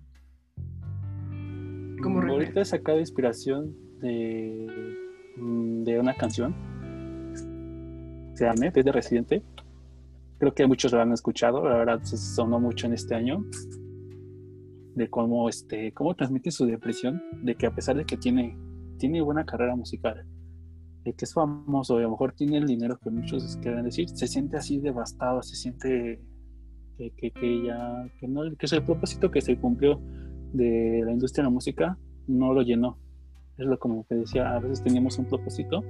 Como 2.03 2.19
mm, 2.19 2.29
ahorita 2.29 2.61
he 2.61 2.65
sacado 2.65 2.99
inspiración 2.99 3.73
de, 4.01 4.67
mm, 5.37 5.83
de 5.83 5.99
una 5.99 6.13
canción. 6.13 6.53
Se 8.35 8.45
llama 8.45 8.69
desde 8.71 8.91
Residente. 8.91 9.43
Creo 10.37 10.53
que 10.53 10.67
muchos 10.67 10.91
lo 10.91 11.01
han 11.01 11.13
escuchado, 11.13 11.67
la 11.67 11.77
verdad 11.77 12.01
se 12.03 12.17
sonó 12.17 12.59
mucho 12.59 12.87
en 12.87 12.93
este 12.93 13.15
año 13.15 13.45
de 14.95 15.09
cómo 15.09 15.49
este 15.49 15.91
cómo 15.93 16.13
transmite 16.15 16.51
su 16.51 16.65
depresión, 16.65 17.21
de 17.41 17.55
que 17.55 17.65
a 17.65 17.73
pesar 17.73 17.95
de 17.95 18.05
que 18.05 18.17
tiene 18.17 18.57
tiene 18.97 19.21
buena 19.21 19.45
carrera 19.45 19.75
musical, 19.75 20.25
de 21.03 21.13
que 21.13 21.25
es 21.25 21.33
famoso 21.33 21.95
y 21.95 21.99
a 21.99 22.03
lo 22.03 22.11
mejor 22.11 22.33
tiene 22.33 22.57
el 22.57 22.65
dinero 22.65 22.99
que 23.01 23.09
muchos 23.09 23.57
quieren 23.57 23.85
decir, 23.85 24.09
se 24.09 24.27
siente 24.27 24.57
así 24.57 24.79
devastado, 24.79 25.41
se 25.41 25.55
siente 25.55 26.21
que, 26.97 27.31
que, 27.31 27.63
ya, 27.65 28.07
que, 28.19 28.27
no, 28.27 28.43
que 28.57 28.65
es 28.65 28.73
el 28.73 28.83
propósito 28.83 29.31
que 29.31 29.41
se 29.41 29.57
cumplió 29.57 29.99
de 30.53 31.01
la 31.05 31.11
industria 31.11 31.43
de 31.43 31.49
la 31.49 31.53
música, 31.53 31.97
no 32.27 32.53
lo 32.53 32.61
llenó. 32.61 32.97
Es 33.57 33.65
lo 33.65 33.77
como 33.77 34.05
que 34.07 34.15
decía, 34.15 34.55
a 34.55 34.59
veces 34.59 34.81
teníamos 34.81 35.17
un 35.19 35.25
propósito 35.25 35.83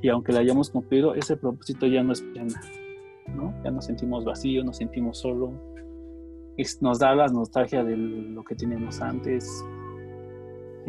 y 0.00 0.08
aunque 0.08 0.32
lo 0.32 0.38
hayamos 0.38 0.70
cumplido, 0.70 1.14
ese 1.14 1.36
propósito 1.36 1.86
ya 1.86 2.02
no 2.02 2.12
es 2.12 2.22
plena, 2.22 2.60
¿no? 3.34 3.52
Ya 3.64 3.70
nos 3.70 3.86
sentimos 3.86 4.24
vacíos, 4.24 4.64
nos 4.64 4.76
sentimos 4.76 5.18
solo, 5.18 5.52
nos 6.80 6.98
da 6.98 7.14
la 7.14 7.26
nostalgia 7.26 7.82
de 7.82 7.96
lo 7.96 8.44
que 8.44 8.54
teníamos 8.54 9.00
antes, 9.00 9.64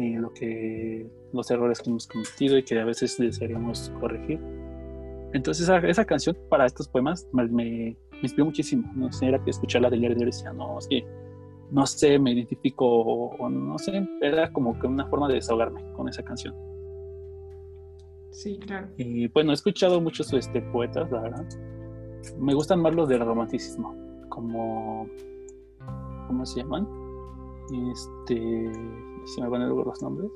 y 0.00 0.16
lo 0.16 0.32
que 0.32 1.06
los 1.32 1.50
errores 1.50 1.80
que 1.80 1.90
hemos 1.90 2.06
cometido 2.06 2.56
y 2.56 2.62
que 2.62 2.78
a 2.78 2.84
veces 2.84 3.16
desearíamos 3.18 3.92
corregir. 4.00 4.40
Entonces 5.32 5.68
esa, 5.68 6.04
canción 6.04 6.36
para 6.48 6.66
estos 6.66 6.88
poemas 6.88 7.28
me, 7.32 7.46
me, 7.48 7.96
inspiró 8.22 8.46
muchísimo. 8.46 8.90
No 8.94 9.12
sé, 9.12 9.26
era 9.26 9.42
que 9.42 9.50
escucharla 9.50 9.90
de 9.90 9.98
leer 9.98 10.16
y 10.18 10.24
decía, 10.24 10.52
no, 10.52 10.78
es 10.78 10.88
no 11.70 11.86
sé, 11.86 12.18
me 12.18 12.32
identifico 12.32 12.86
o, 12.86 13.48
no 13.48 13.78
sé, 13.78 14.06
era 14.20 14.52
como 14.52 14.78
que 14.78 14.86
una 14.86 15.06
forma 15.06 15.28
de 15.28 15.34
desahogarme 15.34 15.80
con 15.92 16.08
esa 16.08 16.22
canción. 16.22 16.54
Sí, 18.30 18.58
claro. 18.58 18.88
Y 18.96 19.28
bueno, 19.28 19.50
he 19.50 19.54
escuchado 19.54 20.00
muchos 20.00 20.32
este, 20.32 20.62
poetas, 20.62 21.10
la 21.10 21.20
verdad. 21.20 21.46
Me 22.38 22.54
gustan 22.54 22.80
más 22.80 22.94
los 22.94 23.08
del 23.08 23.20
romanticismo, 23.20 23.94
como. 24.28 25.08
¿Cómo 26.26 26.46
se 26.46 26.60
llaman? 26.60 26.86
Este. 27.92 28.72
Si 29.26 29.40
me 29.40 29.48
van 29.48 29.62
a 29.62 29.66
luego 29.66 29.84
los 29.84 30.00
nombres. 30.02 30.30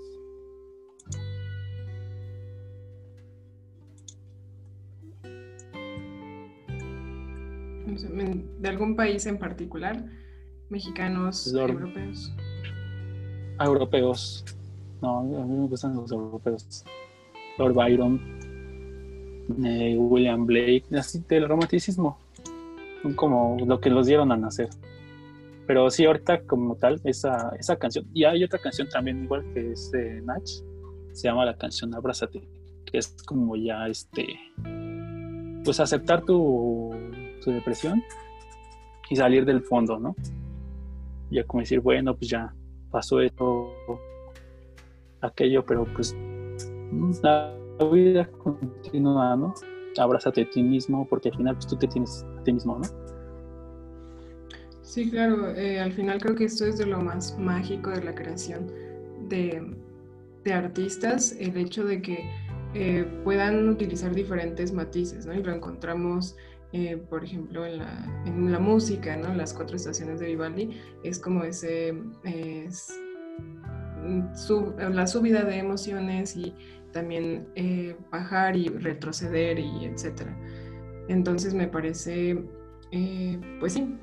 ¿De 8.58 8.68
algún 8.68 8.96
país 8.96 9.26
en 9.26 9.38
particular? 9.38 10.04
¿Mexicanos, 10.74 11.54
europeos? 11.54 12.32
Europeos. 13.60 14.44
No, 15.00 15.20
a 15.20 15.22
mí 15.22 15.56
me 15.56 15.68
gustan 15.68 15.94
los 15.94 16.10
europeos. 16.10 16.84
Lord 17.58 17.74
Byron, 17.74 18.20
eh, 19.64 19.96
William 19.96 20.44
Blake, 20.44 20.82
así 20.98 21.22
del 21.28 21.48
romanticismo. 21.48 22.18
Son 23.02 23.14
como 23.14 23.56
lo 23.64 23.78
que 23.80 23.88
los 23.88 24.08
dieron 24.08 24.32
a 24.32 24.36
nacer. 24.36 24.68
Pero 25.68 25.88
sí, 25.90 26.06
ahorita 26.06 26.42
como 26.42 26.74
tal, 26.74 27.00
esa, 27.04 27.54
esa 27.56 27.76
canción. 27.76 28.06
Y 28.12 28.24
hay 28.24 28.42
otra 28.42 28.58
canción 28.58 28.88
también, 28.88 29.22
igual 29.22 29.44
que 29.54 29.70
es 29.70 29.92
de 29.92 30.22
Nach, 30.22 30.44
se 31.12 31.28
llama 31.28 31.44
la 31.44 31.56
canción 31.56 31.94
Abrázate, 31.94 32.48
que 32.84 32.98
es 32.98 33.14
como 33.24 33.54
ya 33.54 33.86
este. 33.86 34.26
Pues 35.64 35.78
aceptar 35.78 36.24
tu, 36.24 36.90
tu 37.44 37.52
depresión 37.52 38.02
y 39.08 39.14
salir 39.14 39.44
del 39.44 39.62
fondo, 39.62 40.00
¿no? 40.00 40.16
Ya 41.30 41.44
como 41.44 41.60
decir, 41.60 41.80
bueno, 41.80 42.16
pues 42.16 42.30
ya 42.30 42.54
pasó 42.90 43.20
esto, 43.20 43.72
aquello, 45.20 45.64
pero 45.64 45.84
pues 45.94 46.16
la 47.22 47.54
vida 47.92 48.28
continúa, 48.42 49.36
¿no? 49.36 49.54
Abrázate 49.98 50.42
a 50.42 50.50
ti 50.50 50.62
mismo, 50.62 51.06
porque 51.08 51.28
al 51.28 51.36
final 51.36 51.54
pues, 51.54 51.66
tú 51.66 51.76
te 51.76 51.88
tienes 51.88 52.24
a 52.38 52.44
ti 52.44 52.52
mismo, 52.52 52.78
¿no? 52.78 52.84
Sí, 54.82 55.10
claro, 55.10 55.50
eh, 55.50 55.80
al 55.80 55.92
final 55.92 56.20
creo 56.20 56.36
que 56.36 56.44
esto 56.44 56.66
es 56.66 56.78
de 56.78 56.86
lo 56.86 57.00
más 57.00 57.36
mágico 57.38 57.90
de 57.90 58.04
la 58.04 58.14
creación 58.14 58.70
de, 59.28 59.74
artistas, 60.52 61.34
el 61.40 61.56
hecho 61.56 61.84
de 61.84 62.02
que 62.02 62.30
eh, 62.74 63.04
puedan 63.24 63.68
utilizar 63.70 64.14
diferentes 64.14 64.72
matices, 64.72 65.26
¿no? 65.26 65.34
Y 65.34 65.42
lo 65.42 65.52
encontramos, 65.52 66.36
eh, 66.76 66.96
por 67.08 67.22
ejemplo, 67.22 67.64
en 67.64 67.78
la, 67.78 68.58
música, 68.58 69.16
¿no? 69.16 69.32
Las 69.32 69.54
cuatro 69.54 69.76
estaciones 69.76 70.18
de 70.18 70.26
Vivaldi, 70.26 70.70
es 71.04 71.20
como 71.20 71.44
ese, 71.44 71.94
la 74.90 75.06
subida 75.06 75.44
de 75.44 75.58
emociones 75.58 76.36
y 76.36 76.52
también 76.90 77.46
eh, 77.54 77.96
bajar 78.10 78.56
y 78.56 78.66
retroceder 78.66 79.60
y 79.60 79.84
etcétera. 79.84 80.36
Entonces 81.06 81.54
me 81.54 81.68
parece, 81.68 82.44
eh, 82.90 83.40
pues 83.60 83.74
sí, 83.74 83.96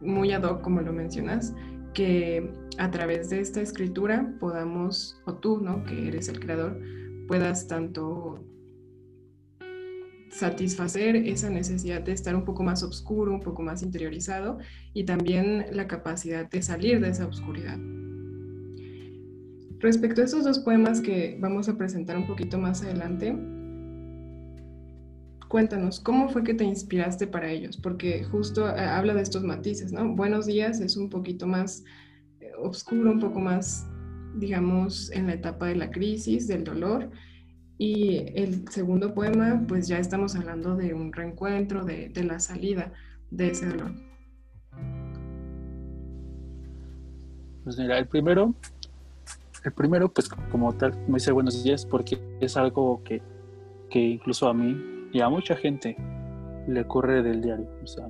muy 0.00 0.32
ad 0.32 0.44
hoc 0.44 0.62
como 0.62 0.80
lo 0.80 0.94
mencionas, 0.94 1.54
que 1.92 2.50
a 2.78 2.90
través 2.90 3.28
de 3.28 3.40
esta 3.40 3.60
escritura 3.60 4.34
podamos, 4.40 5.20
o 5.26 5.34
tú, 5.34 5.60
¿no? 5.60 5.84
Que 5.84 6.08
eres 6.08 6.30
el 6.30 6.40
creador, 6.40 6.80
puedas 7.26 7.68
tanto 7.68 8.47
satisfacer 10.30 11.16
esa 11.16 11.50
necesidad 11.50 12.00
de 12.02 12.12
estar 12.12 12.34
un 12.34 12.44
poco 12.44 12.62
más 12.62 12.82
oscuro, 12.82 13.32
un 13.32 13.40
poco 13.40 13.62
más 13.62 13.82
interiorizado 13.82 14.58
y 14.92 15.04
también 15.04 15.66
la 15.72 15.86
capacidad 15.86 16.48
de 16.48 16.62
salir 16.62 17.00
de 17.00 17.10
esa 17.10 17.26
oscuridad. 17.26 17.78
Respecto 19.80 20.20
a 20.20 20.24
estos 20.24 20.44
dos 20.44 20.58
poemas 20.58 21.00
que 21.00 21.38
vamos 21.40 21.68
a 21.68 21.76
presentar 21.76 22.16
un 22.16 22.26
poquito 22.26 22.58
más 22.58 22.82
adelante, 22.82 23.36
cuéntanos, 25.48 26.00
¿cómo 26.00 26.28
fue 26.28 26.42
que 26.42 26.54
te 26.54 26.64
inspiraste 26.64 27.26
para 27.26 27.50
ellos? 27.50 27.76
Porque 27.76 28.24
justo 28.24 28.68
eh, 28.68 28.80
habla 28.80 29.14
de 29.14 29.22
estos 29.22 29.44
matices, 29.44 29.92
¿no? 29.92 30.14
Buenos 30.14 30.46
días 30.46 30.80
es 30.80 30.96
un 30.96 31.08
poquito 31.08 31.46
más 31.46 31.84
eh, 32.40 32.50
oscuro, 32.58 33.12
un 33.12 33.20
poco 33.20 33.38
más, 33.38 33.86
digamos, 34.36 35.10
en 35.12 35.28
la 35.28 35.34
etapa 35.34 35.66
de 35.66 35.76
la 35.76 35.90
crisis, 35.90 36.48
del 36.48 36.64
dolor. 36.64 37.10
Y 37.78 38.18
el 38.34 38.68
segundo 38.68 39.14
poema, 39.14 39.64
pues 39.66 39.86
ya 39.86 39.98
estamos 39.98 40.34
hablando 40.34 40.74
de 40.76 40.94
un 40.94 41.12
reencuentro, 41.12 41.84
de, 41.84 42.08
de 42.08 42.24
la 42.24 42.40
salida 42.40 42.92
de 43.30 43.50
ese 43.50 43.66
dolor. 43.66 43.92
Pues 47.64 47.78
mira, 47.78 47.98
el 47.98 48.06
primero 48.06 48.54
el 49.64 49.72
primero, 49.72 50.08
pues 50.08 50.28
como 50.28 50.72
tal, 50.74 50.96
me 51.08 51.14
dice 51.14 51.32
buenos 51.32 51.62
días 51.62 51.84
porque 51.84 52.18
es 52.40 52.56
algo 52.56 53.02
que, 53.04 53.20
que 53.90 53.98
incluso 53.98 54.48
a 54.48 54.54
mí 54.54 55.08
y 55.12 55.20
a 55.20 55.28
mucha 55.28 55.56
gente 55.56 55.96
le 56.66 56.80
ocurre 56.82 57.22
del 57.22 57.42
diario. 57.42 57.68
O 57.82 57.86
sea, 57.86 58.08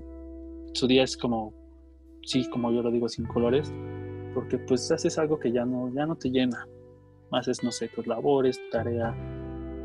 su 0.75 0.87
día 0.87 1.05
es 1.05 1.17
como, 1.17 1.53
sí, 2.23 2.49
como 2.51 2.71
yo 2.71 2.83
lo 2.83 2.91
digo, 2.91 3.09
sin 3.09 3.25
colores, 3.25 3.73
porque 4.35 4.59
pues 4.59 4.91
haces 4.93 5.19
algo 5.19 5.39
que 5.39 5.51
ya 5.51 5.65
no, 5.65 5.93
ya 5.93 6.07
no 6.07 6.17
te 6.17 6.31
llena. 6.31 6.67
Haces, 7.31 7.63
no 7.63 7.73
sé, 7.73 7.89
tus 7.89 8.07
labores, 8.07 8.59
tu 8.59 8.71
tarea, 8.71 9.15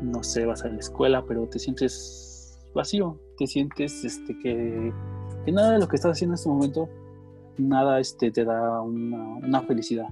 no 0.04 0.22
sé, 0.22 0.44
vas 0.44 0.64
a 0.64 0.68
la 0.68 0.78
escuela, 0.78 1.24
pero 1.26 1.48
te 1.48 1.58
sientes 1.58 2.58
vacío, 2.74 3.18
te 3.38 3.46
sientes 3.46 4.04
este, 4.04 4.38
que, 4.38 4.92
que 5.44 5.52
nada 5.52 5.72
de 5.72 5.78
lo 5.78 5.88
que 5.88 5.96
estás 5.96 6.12
haciendo 6.12 6.32
en 6.32 6.34
este 6.34 6.48
momento, 6.48 6.88
nada 7.58 8.00
este, 8.00 8.30
te 8.30 8.44
da 8.44 8.80
una, 8.82 9.62
felicidad. 9.62 10.08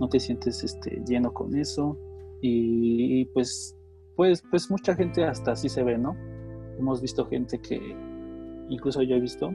No 0.00 0.08
te 0.08 0.20
sientes 0.20 0.62
este, 0.62 1.02
lleno 1.06 1.32
con 1.32 1.56
eso. 1.56 1.96
Y, 2.40 3.24
pues, 3.26 3.76
pues, 4.16 4.42
pues 4.50 4.70
mucha 4.70 4.94
gente 4.94 5.24
hasta 5.24 5.52
así 5.52 5.68
se 5.68 5.82
ve, 5.82 5.98
¿no? 5.98 6.16
Hemos 6.78 7.00
visto 7.00 7.26
gente 7.26 7.58
que, 7.58 7.96
incluso 8.68 9.02
yo 9.02 9.16
he 9.16 9.20
visto, 9.20 9.52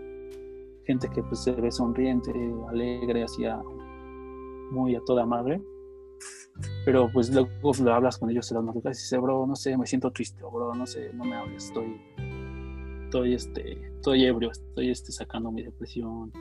gente 0.86 1.08
que 1.10 1.24
pues 1.24 1.44
se 1.44 1.54
ve 1.54 1.72
sonriente, 1.72 2.34
alegre, 2.70 3.24
así 3.24 3.44
muy 4.72 4.96
a 4.96 5.02
toda 5.06 5.26
madre, 5.26 5.62
pero 6.86 7.10
pues 7.12 7.34
luego 7.34 7.50
lo 7.84 7.94
hablas 7.94 8.18
con 8.18 8.30
ellos 8.30 8.50
en 8.52 8.56
las 8.56 8.66
madrugadas 8.66 9.00
y 9.00 9.04
dices, 9.04 9.20
bro, 9.22 9.48
no 9.48 9.56
sé, 9.56 9.78
me 9.78 9.86
siento 9.86 10.12
triste, 10.12 10.42
bro, 10.44 10.74
no 10.76 10.86
sé, 10.86 11.12
no 11.14 11.24
me 11.24 11.36
hables, 11.36 11.66
estoy, 11.66 12.02
estoy, 13.06 13.34
este, 13.34 13.88
estoy 13.96 14.26
ebrio, 14.26 14.52
estoy 14.52 14.90
este, 14.90 15.12
sacando 15.12 15.52
mi 15.52 15.64
depresión, 15.64 16.32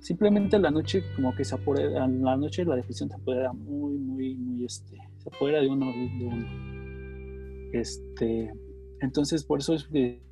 simplemente 0.00 0.58
la 0.58 0.70
noche 0.70 1.02
como 1.16 1.34
que 1.34 1.44
se 1.44 1.54
apodera, 1.54 2.06
la 2.06 2.36
noche 2.36 2.64
la 2.64 2.76
depresión 2.76 3.08
se 3.08 3.16
apodera 3.16 3.52
muy, 3.52 3.94
muy, 3.98 4.34
muy, 4.36 4.64
este, 4.64 4.96
se 5.18 5.28
apodera 5.28 5.60
de 5.60 5.68
uno, 5.68 5.86
de 5.86 6.24
uno. 6.26 7.70
Este, 7.72 8.52
entonces 9.00 9.44
por 9.44 9.60
eso 9.60 9.74
es 9.74 9.84
que 9.84 10.22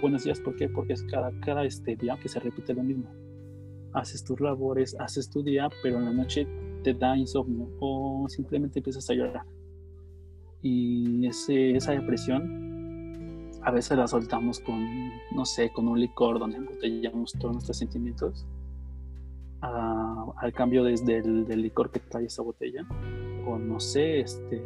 buenos 0.00 0.24
días, 0.24 0.40
¿por 0.40 0.56
qué? 0.56 0.68
Porque 0.68 0.92
es 0.92 1.02
cada, 1.04 1.32
cada 1.40 1.64
este 1.64 1.96
día 1.96 2.18
que 2.20 2.28
se 2.28 2.38
repite 2.40 2.74
lo 2.74 2.82
mismo. 2.82 3.10
Haces 3.92 4.24
tus 4.24 4.40
labores, 4.40 4.94
haces 5.00 5.30
tu 5.30 5.42
día, 5.42 5.68
pero 5.82 5.98
en 5.98 6.04
la 6.04 6.12
noche 6.12 6.46
te 6.82 6.94
da 6.94 7.16
insomnio 7.16 7.68
o 7.80 8.26
simplemente 8.28 8.78
empiezas 8.78 9.08
a 9.10 9.14
llorar. 9.14 9.44
Y 10.62 11.26
ese, 11.26 11.76
esa 11.76 11.92
depresión 11.92 13.50
a 13.62 13.70
veces 13.70 13.96
la 13.96 14.06
soltamos 14.06 14.60
con, 14.60 15.10
no 15.34 15.44
sé, 15.44 15.70
con 15.70 15.88
un 15.88 16.00
licor 16.00 16.38
donde 16.38 16.58
embotellamos 16.58 17.32
todos 17.32 17.54
nuestros 17.54 17.76
sentimientos 17.76 18.46
al 19.62 20.52
cambio 20.54 20.84
desde 20.84 21.18
el 21.18 21.44
del 21.46 21.62
licor 21.62 21.90
que 21.90 22.00
trae 22.00 22.24
esa 22.24 22.42
botella 22.42 22.86
o 23.46 23.58
no 23.58 23.78
sé 23.78 24.20
este 24.20 24.62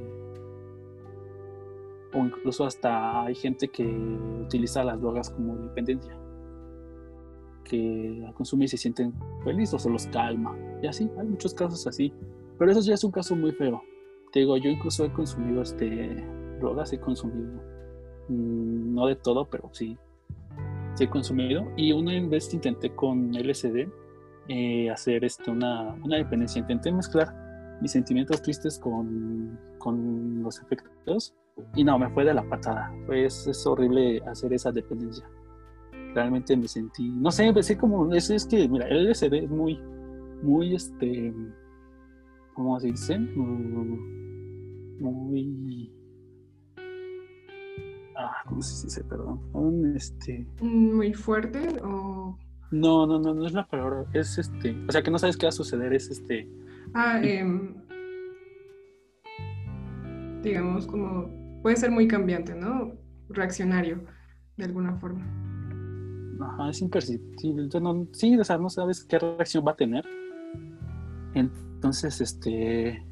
o 2.13 2.19
incluso 2.19 2.65
hasta 2.65 3.25
hay 3.25 3.35
gente 3.35 3.67
que 3.69 3.85
utiliza 3.85 4.85
las 4.85 5.01
drogas 5.01 5.31
como 5.31 5.57
dependencia 5.57 6.17
que 7.65 8.23
al 8.25 8.35
consumir 8.35 8.69
se 8.69 8.77
sienten 8.77 9.13
felices 9.43 9.75
o 9.75 9.79
se 9.81 9.91
los 9.91 10.07
calma 10.07 10.57
y 10.85 10.87
así 10.87 11.11
hay 11.19 11.27
muchos 11.27 11.55
casos 11.55 11.87
así 11.87 12.13
pero 12.59 12.71
eso 12.71 12.81
ya 12.81 12.95
es 12.95 13.05
un 13.05 13.11
caso 13.11 13.35
muy 13.35 13.53
feo 13.53 13.83
te 14.33 14.41
digo 14.41 14.57
yo 14.57 14.71
incluso 14.71 15.05
he 15.05 15.13
consumido 15.13 15.63
este 15.63 16.25
drogas 16.61 16.93
he 16.93 17.01
consumido 17.01 17.61
mm, 18.29 18.95
no 18.95 19.07
de 19.07 19.17
todo 19.17 19.47
pero 19.47 19.69
sí 19.73 19.99
sí 20.95 21.05
he 21.05 21.11
consumido 21.11 21.65
y 21.77 21.93
una 21.93 22.13
vez 22.29 22.53
intenté 22.55 22.95
con 22.95 23.33
LSD 23.33 23.89
eh, 24.49 24.91
hacer 24.91 25.25
esto, 25.25 25.53
una, 25.53 25.95
una, 26.03 26.19
dependencia. 26.19 26.61
Intenté 26.61 26.93
mezclar 26.93 27.35
mis 27.81 27.93
sentimientos 27.93 28.43
tristes 28.43 28.79
con, 28.79 29.59
con, 29.79 30.43
los 30.43 30.61
efectos 30.61 31.35
y 31.75 31.83
no, 31.83 31.99
me 31.99 32.11
fue 32.11 32.25
de 32.25 32.35
la 32.35 32.47
patada. 32.47 32.93
Pues 33.07 33.47
es 33.47 33.67
horrible 33.67 34.21
hacer 34.27 34.53
esa 34.53 34.71
dependencia. 34.71 35.27
Realmente 36.15 36.57
me 36.57 36.69
sentí, 36.69 37.09
no 37.09 37.31
sé, 37.31 37.47
empecé 37.47 37.79
como, 37.79 38.13
es, 38.15 38.31
es 38.31 38.47
que, 38.47 38.69
mira, 38.69 38.87
el 38.87 39.11
LSD 39.11 39.33
es 39.33 39.51
muy, 39.51 39.81
muy, 40.45 40.75
este, 40.75 41.35
¿cómo 42.55 42.79
se 42.79 42.89
dice? 42.89 43.19
Mm, 43.19 45.01
muy... 45.01 45.93
Ah, 48.17 48.43
¿cómo 48.47 48.63
se 48.63 48.87
dice? 48.87 49.03
Perdón. 49.05 49.41
este... 49.97 50.47
Muy 50.61 51.13
fuerte 51.13 51.81
o 51.83 52.39
no, 52.75 53.07
no, 53.07 53.21
no, 53.21 53.35
no 53.35 53.47
es 53.47 53.53
la 53.53 53.67
palabra. 53.67 54.05
Es 54.13 54.37
este. 54.37 54.77
O 54.89 54.91
sea, 54.91 55.01
que 55.01 55.11
no 55.11 55.19
sabes 55.19 55.37
qué 55.37 55.47
va 55.47 55.51
a 55.51 55.53
suceder. 55.53 55.93
Es 55.93 56.11
este. 56.11 56.49
Ah, 56.93 57.21
eh, 57.23 57.45
digamos 60.43 60.87
como 60.87 61.31
puede 61.63 61.77
ser 61.77 61.93
muy 61.93 62.09
cambiante, 62.09 62.55
¿no? 62.55 62.93
Reaccionario, 63.29 64.05
de 64.57 64.65
alguna 64.65 64.97
forma. 64.97 65.25
Ajá, 66.41 66.71
es 66.71 66.83
imperceptible. 66.83 67.69
No, 67.81 68.09
sí, 68.13 68.37
o 68.37 68.45
sea, 68.45 68.59
no 68.59 68.69
sabes 68.69 69.05
qué 69.05 69.21
reacción 69.21 69.65
va 69.65 69.71
a 69.71 69.77
tener. 69.77 70.05
Entonces, 71.35 72.21
este, 72.21 73.05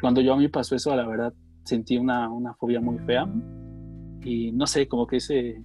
cuando 0.00 0.20
yo 0.20 0.34
a 0.34 0.36
mí 0.36 0.48
pasó 0.48 0.74
eso, 0.74 0.94
la 0.94 1.06
verdad, 1.06 1.32
sentí 1.64 1.96
una, 1.96 2.30
una 2.30 2.54
fobia 2.54 2.80
muy 2.80 2.98
fea. 2.98 3.28
Y 4.22 4.52
no 4.52 4.66
sé, 4.66 4.88
como 4.88 5.06
que 5.06 5.16
ese, 5.16 5.62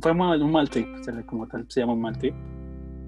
fue 0.00 0.12
un 0.12 0.52
mal 0.52 0.68
trip, 0.68 0.86
como 1.26 1.46
tal, 1.46 1.66
se 1.68 1.80
llama 1.80 1.94
un 1.94 2.00
mal 2.00 2.18
trip. 2.18 2.34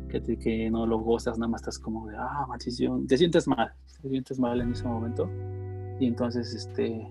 Que, 0.09 0.23
que 0.39 0.71
no 0.71 0.87
lo 0.87 1.01
gozas, 1.01 1.39
nada 1.39 1.51
más 1.51 1.61
estás 1.61 1.79
como 1.79 2.09
de, 2.09 2.17
ah, 2.17 2.47
maldición, 2.49 3.07
te 3.07 3.19
sientes 3.19 3.47
mal, 3.47 3.75
te 4.01 4.09
sientes 4.09 4.39
mal 4.39 4.59
en 4.59 4.73
ese 4.73 4.85
momento. 4.85 5.29
Y 6.01 6.07
entonces, 6.07 6.55
este, 6.55 7.07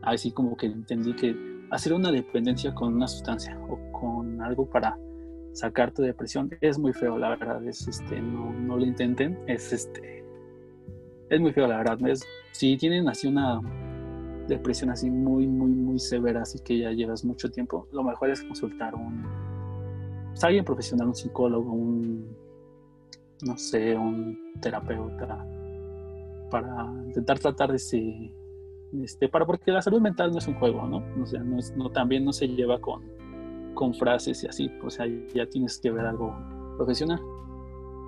así 0.00 0.32
como 0.32 0.56
que 0.56 0.66
entendí 0.66 1.14
que 1.14 1.36
hacer 1.70 1.92
una 1.92 2.10
dependencia 2.10 2.74
con 2.74 2.94
una 2.94 3.06
sustancia 3.06 3.58
o 3.68 3.78
con 3.92 4.40
algo 4.40 4.70
para 4.70 4.96
sacar 5.52 5.92
tu 5.92 6.02
depresión 6.02 6.50
es 6.60 6.78
muy 6.78 6.92
feo, 6.92 7.18
la 7.18 7.30
verdad. 7.30 7.62
Es, 7.66 7.86
este, 7.86 8.20
no, 8.20 8.52
no 8.52 8.78
lo 8.78 8.84
intenten. 8.84 9.38
Es, 9.46 9.72
este, 9.72 10.19
es 11.30 11.40
muy 11.40 11.52
feo, 11.52 11.66
la 11.66 11.78
verdad. 11.78 11.98
Es, 12.08 12.26
si 12.52 12.76
tienen 12.76 13.08
así 13.08 13.28
una 13.28 13.60
depresión 14.48 14.90
así 14.90 15.08
muy, 15.08 15.46
muy, 15.46 15.70
muy 15.70 15.98
severa, 15.98 16.42
así 16.42 16.58
que 16.58 16.78
ya 16.78 16.90
llevas 16.90 17.24
mucho 17.24 17.50
tiempo, 17.50 17.86
lo 17.92 18.02
mejor 18.02 18.30
es 18.30 18.42
consultar 18.42 18.94
un, 18.94 19.24
pues, 20.30 20.42
alguien 20.44 20.64
profesional, 20.64 21.08
un 21.08 21.14
psicólogo, 21.14 21.72
un, 21.72 22.36
no 23.46 23.56
sé, 23.56 23.96
un 23.96 24.54
terapeuta, 24.60 25.46
para 26.50 26.92
intentar 27.06 27.38
tratar 27.38 27.70
de 27.70 27.76
ese, 27.76 28.34
este, 29.00 29.28
para 29.28 29.46
porque 29.46 29.70
la 29.70 29.80
salud 29.80 30.00
mental 30.00 30.32
no 30.32 30.38
es 30.38 30.48
un 30.48 30.54
juego, 30.54 30.86
¿no? 30.86 31.04
O 31.22 31.26
sea, 31.26 31.42
no, 31.42 31.58
es, 31.58 31.74
no 31.76 31.90
también 31.90 32.24
no 32.24 32.32
se 32.32 32.48
lleva 32.48 32.80
con, 32.80 33.04
con 33.74 33.94
frases 33.94 34.42
y 34.42 34.48
así, 34.48 34.70
o 34.82 34.90
sea, 34.90 35.06
ya 35.32 35.46
tienes 35.46 35.78
que 35.78 35.92
ver 35.92 36.06
algo 36.06 36.34
profesional. 36.76 37.20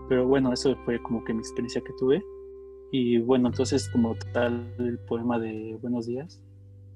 Pero 0.08 0.26
bueno, 0.26 0.52
eso 0.52 0.74
fue 0.84 1.00
como 1.02 1.22
que 1.24 1.32
mi 1.32 1.38
experiencia 1.38 1.80
que 1.80 1.92
tuve. 1.98 2.22
Y 2.94 3.16
bueno, 3.16 3.48
entonces 3.48 3.88
como 3.88 4.14
tal 4.34 4.74
el 4.78 4.98
poema 4.98 5.38
de 5.38 5.78
Buenos 5.80 6.06
días 6.06 6.42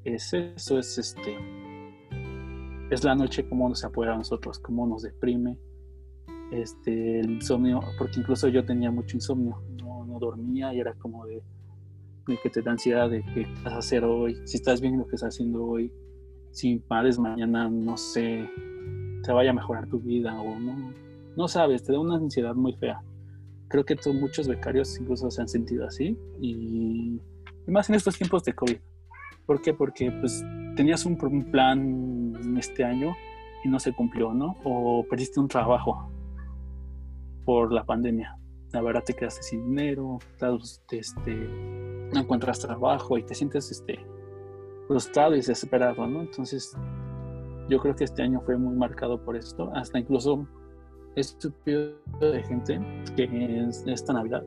es 0.05 0.31
eso, 0.35 0.79
es 0.79 0.99
este, 0.99 1.39
es 2.91 3.03
la 3.03 3.15
noche 3.15 3.49
como 3.49 3.67
nos 3.67 3.83
apodera 3.83 4.13
a 4.13 4.19
nosotros, 4.19 4.59
cómo 4.59 4.87
nos 4.87 5.05
deprime, 5.05 5.59
este, 6.53 7.21
el 7.21 7.31
insomnio, 7.31 7.81
porque 7.97 8.21
incluso 8.21 8.49
yo 8.49 8.63
tenía 8.67 8.91
mucho 8.91 9.17
insomnio, 9.17 9.63
no, 9.83 10.05
no 10.05 10.19
dormía 10.19 10.75
y 10.75 10.81
era 10.81 10.93
como 10.93 11.25
de, 11.25 11.43
que 12.43 12.51
te 12.51 12.61
da 12.61 12.73
ansiedad 12.73 13.09
de 13.09 13.25
qué 13.33 13.47
vas 13.65 13.73
a 13.73 13.79
hacer 13.79 14.05
hoy, 14.05 14.37
si 14.45 14.59
estás 14.59 14.83
bien 14.83 14.99
lo 14.99 15.07
que 15.07 15.15
estás 15.15 15.35
haciendo 15.35 15.65
hoy, 15.65 15.91
si 16.51 16.77
padres 16.77 17.19
mañana, 17.19 17.71
no 17.71 17.97
sé, 17.97 18.47
te 19.25 19.33
vaya 19.33 19.49
a 19.49 19.55
mejorar 19.55 19.89
tu 19.89 19.99
vida 19.99 20.39
o 20.39 20.61
no, 20.61 20.93
no 21.39 21.49
sabes, 21.49 21.85
te 21.85 21.93
da 21.93 22.01
una 22.01 22.17
ansiedad 22.17 22.55
muy 22.55 22.75
fea 22.75 23.03
creo 23.69 23.85
que 23.85 23.97
muchos 24.13 24.49
becarios 24.49 24.99
incluso 25.01 25.31
se 25.31 25.41
han 25.41 25.49
sentido 25.49 25.87
así 25.87 26.19
y, 26.41 27.21
más 27.67 27.89
en 27.89 27.97
estos 27.97 28.17
tiempos 28.17 28.45
de 28.45 28.53
COVID. 28.53 28.77
¿Por 29.45 29.61
qué? 29.61 29.75
Porque 29.75 30.13
pues 30.13 30.45
tenías 30.77 31.05
un, 31.05 31.17
plan 31.51 32.57
este 32.59 32.85
año 32.85 33.15
y 33.65 33.69
no 33.69 33.81
se 33.81 33.93
cumplió, 33.93 34.33
¿no? 34.33 34.57
O 34.65 35.05
perdiste 35.09 35.41
un 35.41 35.49
trabajo 35.49 36.11
por 37.45 37.73
la 37.73 37.85
pandemia. 37.85 38.39
La 38.73 38.83
verdad 38.83 39.03
te 39.05 39.15
quedaste 39.15 39.43
sin 39.43 39.65
dinero, 39.65 40.19
este, 40.91 41.35
no 41.35 42.21
encuentras 42.21 42.61
trabajo 42.61 43.19
y 43.19 43.25
te 43.25 43.35
sientes 43.35 43.71
este, 43.71 43.99
frustrado 44.87 45.35
y 45.35 45.39
desesperado, 45.39 46.07
¿no? 46.07 46.21
Entonces 46.23 46.77
yo 47.69 47.81
creo 47.81 47.97
que 47.97 48.05
este 48.05 48.23
año 48.23 48.41
fue 48.43 48.57
muy 48.57 48.77
marcado 48.77 49.25
por 49.25 49.37
esto. 49.37 49.71
Hasta 49.75 49.99
incluso 49.99 50.47
estúpido 51.17 51.93
de 52.21 52.43
gente 52.45 52.79
que 53.17 53.69
esta 53.87 54.13
Navidad 54.13 54.45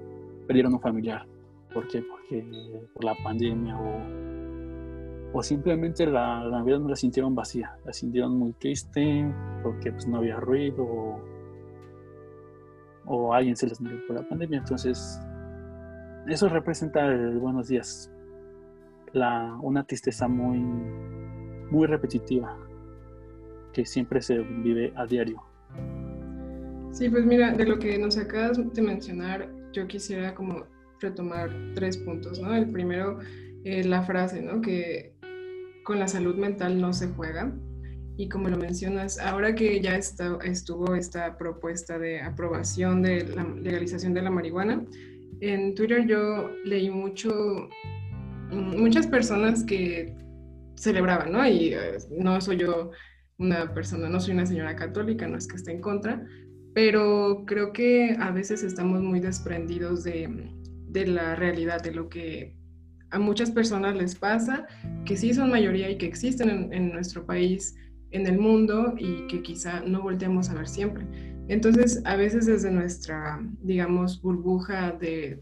perdieron 0.47 0.73
un 0.73 0.79
familiar. 0.79 1.25
¿Por 1.73 1.87
qué? 1.87 2.01
Porque 2.01 2.87
por 2.93 3.03
la 3.03 3.15
pandemia 3.23 3.77
o, 3.77 5.37
o 5.37 5.43
simplemente 5.43 6.05
la, 6.05 6.47
Navidad 6.49 6.79
no 6.79 6.89
la 6.89 6.95
sintieron 6.95 7.35
vacía, 7.35 7.75
la 7.85 7.93
sintieron 7.93 8.37
muy 8.37 8.53
triste 8.53 9.31
porque 9.63 9.91
pues 9.91 10.07
no 10.07 10.17
había 10.17 10.37
ruido 10.37 10.83
o, 10.83 11.19
o 13.05 13.33
alguien 13.33 13.55
se 13.55 13.67
les 13.67 13.81
murió 13.81 13.99
por 14.07 14.15
la 14.15 14.27
pandemia. 14.27 14.59
Entonces, 14.59 15.19
eso 16.27 16.49
representa 16.49 17.05
el 17.05 17.39
buenos 17.39 17.67
días, 17.67 18.11
la, 19.13 19.57
una 19.61 19.83
tristeza 19.83 20.27
muy, 20.27 20.59
muy 21.71 21.87
repetitiva 21.87 22.55
que 23.73 23.85
siempre 23.85 24.21
se 24.21 24.39
vive 24.39 24.93
a 24.95 25.05
diario. 25.05 25.43
Sí, 26.91 27.09
pues 27.09 27.25
mira, 27.25 27.51
de 27.51 27.65
lo 27.65 27.79
que 27.79 27.97
nos 27.97 28.17
acabas 28.17 28.57
de 28.73 28.81
mencionar, 28.81 29.49
yo 29.71 29.87
quisiera 29.87 30.33
como 30.33 30.65
retomar 30.99 31.49
tres 31.75 31.97
puntos, 31.97 32.39
¿no? 32.39 32.53
El 32.53 32.69
primero, 32.71 33.19
eh, 33.63 33.83
la 33.83 34.03
frase, 34.03 34.41
¿no? 34.41 34.61
Que 34.61 35.13
con 35.83 35.99
la 35.99 36.07
salud 36.07 36.35
mental 36.35 36.79
no 36.81 36.91
se 36.93 37.07
juega. 37.09 37.53
Y 38.17 38.27
como 38.27 38.49
lo 38.49 38.57
mencionas, 38.57 39.17
ahora 39.17 39.55
que 39.55 39.79
ya 39.79 39.95
está, 39.95 40.39
estuvo 40.43 40.93
esta 40.93 41.37
propuesta 41.37 41.97
de 41.97 42.19
aprobación 42.19 43.01
de 43.01 43.23
la 43.23 43.43
legalización 43.43 44.13
de 44.13 44.21
la 44.21 44.29
marihuana, 44.29 44.83
en 45.39 45.73
Twitter 45.73 46.05
yo 46.05 46.49
leí 46.65 46.89
mucho, 46.89 47.69
muchas 48.51 49.07
personas 49.07 49.63
que 49.63 50.13
celebraban, 50.75 51.31
¿no? 51.31 51.47
Y 51.47 51.73
eh, 51.73 51.97
no 52.11 52.41
soy 52.41 52.57
yo 52.57 52.91
una 53.37 53.73
persona, 53.73 54.09
no 54.09 54.19
soy 54.19 54.33
una 54.33 54.45
señora 54.45 54.75
católica, 54.75 55.27
no 55.27 55.37
es 55.37 55.47
que 55.47 55.55
esté 55.55 55.71
en 55.71 55.79
contra, 55.79 56.25
pero 56.79 57.43
creo 57.45 57.73
que 57.73 58.15
a 58.21 58.31
veces 58.31 58.63
estamos 58.63 59.01
muy 59.01 59.19
desprendidos 59.19 60.05
de, 60.05 60.29
la 60.93 61.35
realidad, 61.35 61.83
de 61.83 61.91
lo 61.91 62.07
que 62.07 62.55
a 63.11 63.19
muchas 63.19 63.51
personas 63.51 63.97
les 63.97 64.15
pasa, 64.15 64.65
que 65.03 65.17
sí 65.17 65.33
son 65.33 65.49
mayoría 65.49 65.89
y 65.89 65.97
que 65.97 66.05
existen 66.05 66.71
en, 66.71 66.93
nuestro 66.93 67.25
país, 67.25 67.75
en 68.11 68.25
el 68.27 68.39
mundo 68.39 68.93
y 68.97 69.27
que 69.27 69.41
quizá 69.41 69.81
no 69.81 70.03
volteamos 70.03 70.49
a 70.49 70.53
ver 70.53 70.69
siempre. 70.69 71.05
Entonces, 71.49 72.01
a 72.05 72.15
veces 72.15 72.45
desde 72.45 72.71
nuestra, 72.71 73.41
digamos, 73.61 74.21
burbuja 74.21 74.93
de 74.93 75.41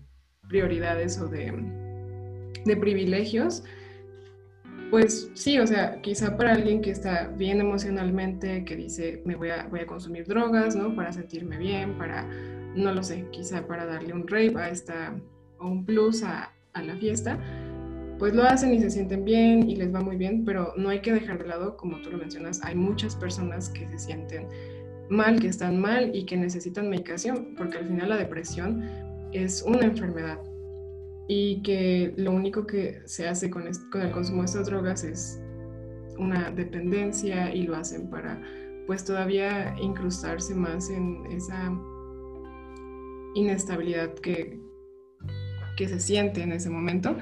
prioridades 0.49 1.19
o 1.19 1.27
de, 1.27 1.53
de 2.65 2.77
privilegios, 2.77 3.63
pues 4.89 5.29
sí, 5.33 5.59
o 5.59 5.67
sea, 5.67 6.01
quizá 6.01 6.37
para 6.37 6.53
alguien 6.53 6.81
que 6.81 6.91
está 6.91 7.27
bien 7.27 7.59
emocionalmente, 7.59 8.63
que 8.63 8.75
dice, 8.75 9.21
me 9.25 9.35
voy 9.35 9.49
a, 9.49 9.67
voy 9.67 9.81
a 9.81 9.85
consumir 9.85 10.25
drogas, 10.25 10.75
¿no? 10.75 10.95
Para 10.95 11.11
sentirme 11.11 11.57
bien, 11.57 11.97
para, 11.97 12.23
no 12.75 12.93
lo 12.93 13.03
sé, 13.03 13.25
quizá 13.31 13.67
para 13.67 13.85
darle 13.85 14.13
un 14.13 14.27
rave 14.27 14.53
a 14.57 14.69
esta, 14.69 15.13
o 15.59 15.67
un 15.67 15.85
plus 15.85 16.23
a, 16.23 16.53
a 16.73 16.81
la 16.81 16.95
fiesta, 16.95 17.37
pues 18.17 18.33
lo 18.33 18.43
hacen 18.43 18.73
y 18.73 18.79
se 18.79 18.89
sienten 18.89 19.25
bien 19.25 19.69
y 19.69 19.75
les 19.75 19.93
va 19.93 20.01
muy 20.01 20.15
bien, 20.15 20.45
pero 20.45 20.73
no 20.77 20.89
hay 20.89 21.01
que 21.01 21.13
dejar 21.13 21.37
de 21.39 21.47
lado, 21.47 21.77
como 21.77 22.01
tú 22.01 22.09
lo 22.11 22.17
mencionas, 22.17 22.63
hay 22.63 22.75
muchas 22.75 23.15
personas 23.15 23.69
que 23.69 23.87
se 23.87 23.99
sienten 23.99 24.47
mal, 25.09 25.39
que 25.39 25.47
están 25.47 25.79
mal 25.79 26.15
y 26.15 26.25
que 26.25 26.37
necesitan 26.37 26.89
medicación, 26.89 27.55
porque 27.57 27.77
al 27.77 27.87
final 27.87 28.09
la 28.09 28.17
depresión 28.17 28.83
es 29.33 29.61
una 29.61 29.85
enfermedad 29.85 30.39
y 31.27 31.61
que 31.61 32.13
lo 32.17 32.31
único 32.31 32.65
que 32.65 33.01
se 33.05 33.27
hace 33.27 33.49
con, 33.49 33.63
el 33.67 34.11
consumo 34.11 34.41
de 34.41 34.45
estas 34.45 34.67
drogas 34.67 35.03
es 35.03 35.41
una 36.17 36.51
dependencia 36.51 37.53
y 37.53 37.63
lo 37.63 37.75
hacen 37.75 38.09
para 38.09 38.41
pues 38.87 39.03
todavía 39.03 39.75
incrustarse 39.81 40.55
más 40.55 40.89
en 40.89 41.25
esa 41.29 41.71
inestabilidad 43.35 44.13
que, 44.15 44.59
que 45.75 45.87
se 45.89 45.99
siente 45.99 46.41
en 46.41 46.53
ese 46.53 46.69
momento. 46.69 47.17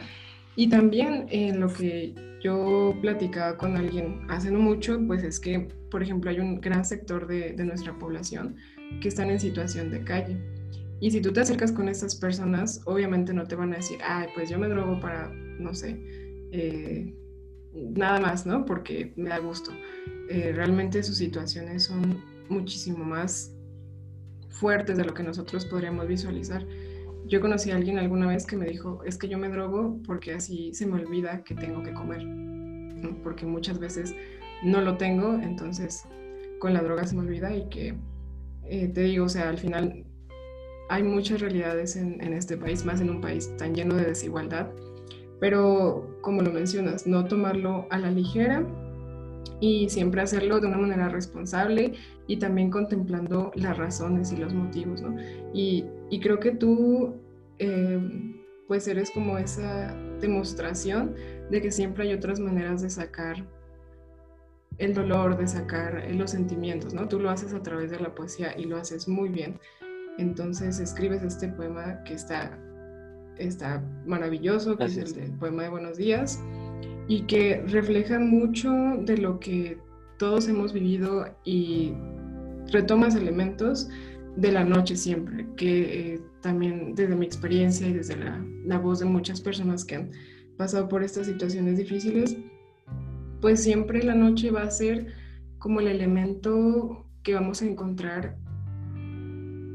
Y 0.55 0.69
también 0.69 1.25
en 1.29 1.59
lo 1.59 1.73
que 1.73 2.13
yo 2.41 2.95
platicaba 3.01 3.57
con 3.57 3.75
alguien 3.75 4.21
hace 4.29 4.51
mucho, 4.51 4.99
pues 5.07 5.23
es 5.23 5.39
que, 5.39 5.67
por 5.89 6.03
ejemplo, 6.03 6.29
hay 6.29 6.39
un 6.39 6.61
gran 6.61 6.85
sector 6.85 7.25
de, 7.25 7.53
de 7.53 7.65
nuestra 7.65 7.97
población 7.97 8.55
que 9.01 9.07
están 9.07 9.31
en 9.31 9.39
situación 9.39 9.89
de 9.89 10.03
calle 10.03 10.37
y 11.05 11.11
si 11.11 11.21
tú 11.21 11.31
te 11.31 11.41
acercas 11.41 11.71
con 11.71 11.87
estas 11.87 12.15
personas, 12.15 12.81
obviamente 12.85 13.31
no 13.31 13.45
te 13.45 13.55
van 13.55 13.73
a 13.73 13.75
decir, 13.75 13.99
ay, 14.03 14.27
pues 14.33 14.49
yo 14.49 14.57
me 14.57 14.67
drogo 14.67 14.99
para, 14.99 15.31
no 15.59 15.71
sé, 15.75 15.99
eh, 16.51 17.13
nada 17.73 18.19
más, 18.19 18.47
¿no? 18.47 18.65
Porque 18.65 19.13
me 19.15 19.29
da 19.29 19.37
gusto. 19.37 19.69
Eh, 20.31 20.51
realmente 20.55 21.03
sus 21.03 21.17
situaciones 21.17 21.83
son 21.83 22.23
muchísimo 22.49 23.05
más 23.05 23.55
fuertes 24.49 24.97
de 24.97 25.05
lo 25.05 25.13
que 25.13 25.21
nosotros 25.21 25.67
podríamos 25.67 26.07
visualizar. 26.07 26.65
Yo 27.27 27.39
conocí 27.39 27.69
a 27.69 27.75
alguien 27.75 27.99
alguna 27.99 28.25
vez 28.25 28.47
que 28.47 28.57
me 28.57 28.65
dijo, 28.65 29.03
es 29.03 29.19
que 29.19 29.27
yo 29.27 29.37
me 29.37 29.49
drogo 29.49 29.99
porque 30.07 30.33
así 30.33 30.73
se 30.73 30.87
me 30.87 30.93
olvida 30.93 31.43
que 31.43 31.53
tengo 31.53 31.83
que 31.83 31.93
comer, 31.93 32.25
porque 33.21 33.45
muchas 33.45 33.77
veces 33.77 34.15
no 34.63 34.81
lo 34.81 34.97
tengo, 34.97 35.35
entonces 35.35 36.03
con 36.57 36.73
la 36.73 36.81
droga 36.81 37.05
se 37.05 37.15
me 37.15 37.21
olvida 37.21 37.55
y 37.55 37.69
que, 37.69 37.93
eh, 38.63 38.87
te 38.87 39.01
digo, 39.01 39.25
o 39.25 39.29
sea, 39.29 39.49
al 39.49 39.59
final 39.59 40.04
hay 40.89 41.03
muchas 41.03 41.41
realidades 41.41 41.95
en, 41.95 42.21
este 42.33 42.57
país, 42.57 42.85
más 42.85 43.01
en 43.01 43.09
un 43.09 43.21
país 43.21 43.55
tan 43.57 43.73
lleno 43.73 43.95
de 43.95 44.05
desigualdad, 44.05 44.69
pero 45.39 46.17
como 46.21 46.41
lo 46.41 46.51
mencionas, 46.51 47.07
no 47.07 47.25
tomarlo 47.25 47.87
a 47.89 47.97
la 47.97 48.11
ligera 48.11 48.65
y 49.59 49.89
siempre 49.89 50.21
hacerlo 50.21 50.59
de 50.59 50.67
una 50.67 50.77
manera 50.77 51.09
responsable 51.09 51.93
y 52.27 52.37
también 52.37 52.69
contemplando 52.69 53.51
las 53.55 53.77
razones 53.77 54.31
y 54.31 54.37
los 54.37 54.53
motivos. 54.53 55.03
Y, 55.53 55.85
creo 56.21 56.39
que 56.39 56.51
tú, 56.51 57.15
eh, 57.59 57.99
pues 58.67 58.87
eres 58.87 59.11
como 59.11 59.37
esa 59.37 59.95
demostración 60.19 61.15
de 61.49 61.61
que 61.61 61.71
siempre 61.71 62.05
hay 62.05 62.13
otras 62.13 62.39
maneras 62.39 62.81
de 62.81 62.89
sacar 62.89 63.45
el 64.77 64.93
dolor, 64.93 65.37
de 65.37 65.47
sacar 65.47 66.05
los 66.11 66.31
sentimientos, 66.31 66.93
¿no? 66.93 67.07
Tú 67.07 67.19
lo 67.19 67.29
haces 67.29 67.53
a 67.53 67.61
través 67.61 67.91
de 67.91 67.99
la 67.99 68.13
poesía 68.13 68.57
y 68.57 68.65
lo 68.65 68.77
haces 68.77 69.07
muy 69.07 69.29
bien. 69.29 69.59
Entonces 70.17 70.79
escribes 70.79 71.23
este 71.23 71.49
poema 71.49 72.03
que 72.03 72.13
está, 72.13 72.57
está 73.37 73.83
maravilloso, 74.05 74.77
que 74.77 74.85
es 74.85 74.97
el 74.97 75.31
poema 75.33 75.63
de 75.63 75.69
Buenos 75.69 75.97
Días, 75.97 76.39
y 77.07 77.23
que 77.23 77.63
refleja 77.67 78.19
mucho 78.19 78.71
de 79.01 79.17
lo 79.17 79.39
que 79.39 79.77
todos 80.17 80.47
hemos 80.47 80.73
vivido 80.73 81.25
y 81.43 81.93
retomas 82.71 83.15
elementos 83.15 83.89
de 84.37 84.51
la 84.51 84.63
noche 84.63 84.95
siempre, 84.95 85.47
que 85.55 86.13
eh, 86.13 86.21
también 86.41 86.95
desde 86.95 87.15
mi 87.15 87.25
experiencia 87.25 87.87
y 87.87 87.93
desde 87.93 88.17
la, 88.17 88.43
la 88.65 88.79
voz 88.79 88.99
de 88.99 89.05
muchas 89.05 89.39
personas 89.39 89.85
que 89.85 89.95
han 89.95 90.11
pasado 90.57 90.87
por 90.87 91.03
estas 91.03 91.27
situaciones 91.27 91.77
difíciles, 91.77 92.37
pues 93.41 93.63
siempre 93.63 94.03
la 94.03 94.15
noche 94.15 94.51
va 94.51 94.63
a 94.63 94.71
ser 94.71 95.13
como 95.59 95.79
el 95.79 95.87
elemento 95.87 97.05
que 97.23 97.33
vamos 97.33 97.61
a 97.61 97.65
encontrar 97.65 98.37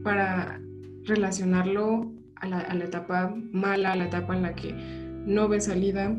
para 0.03 0.61
relacionarlo 1.05 2.13
a 2.37 2.47
la, 2.47 2.85
etapa 2.85 3.35
mala, 3.53 3.93
a 3.93 3.97
la 3.97 4.05
etapa 4.05 4.35
en 4.35 4.43
la 4.43 4.55
que 4.55 4.73
no 4.73 5.49
ve 5.49 5.61
salida, 5.61 6.17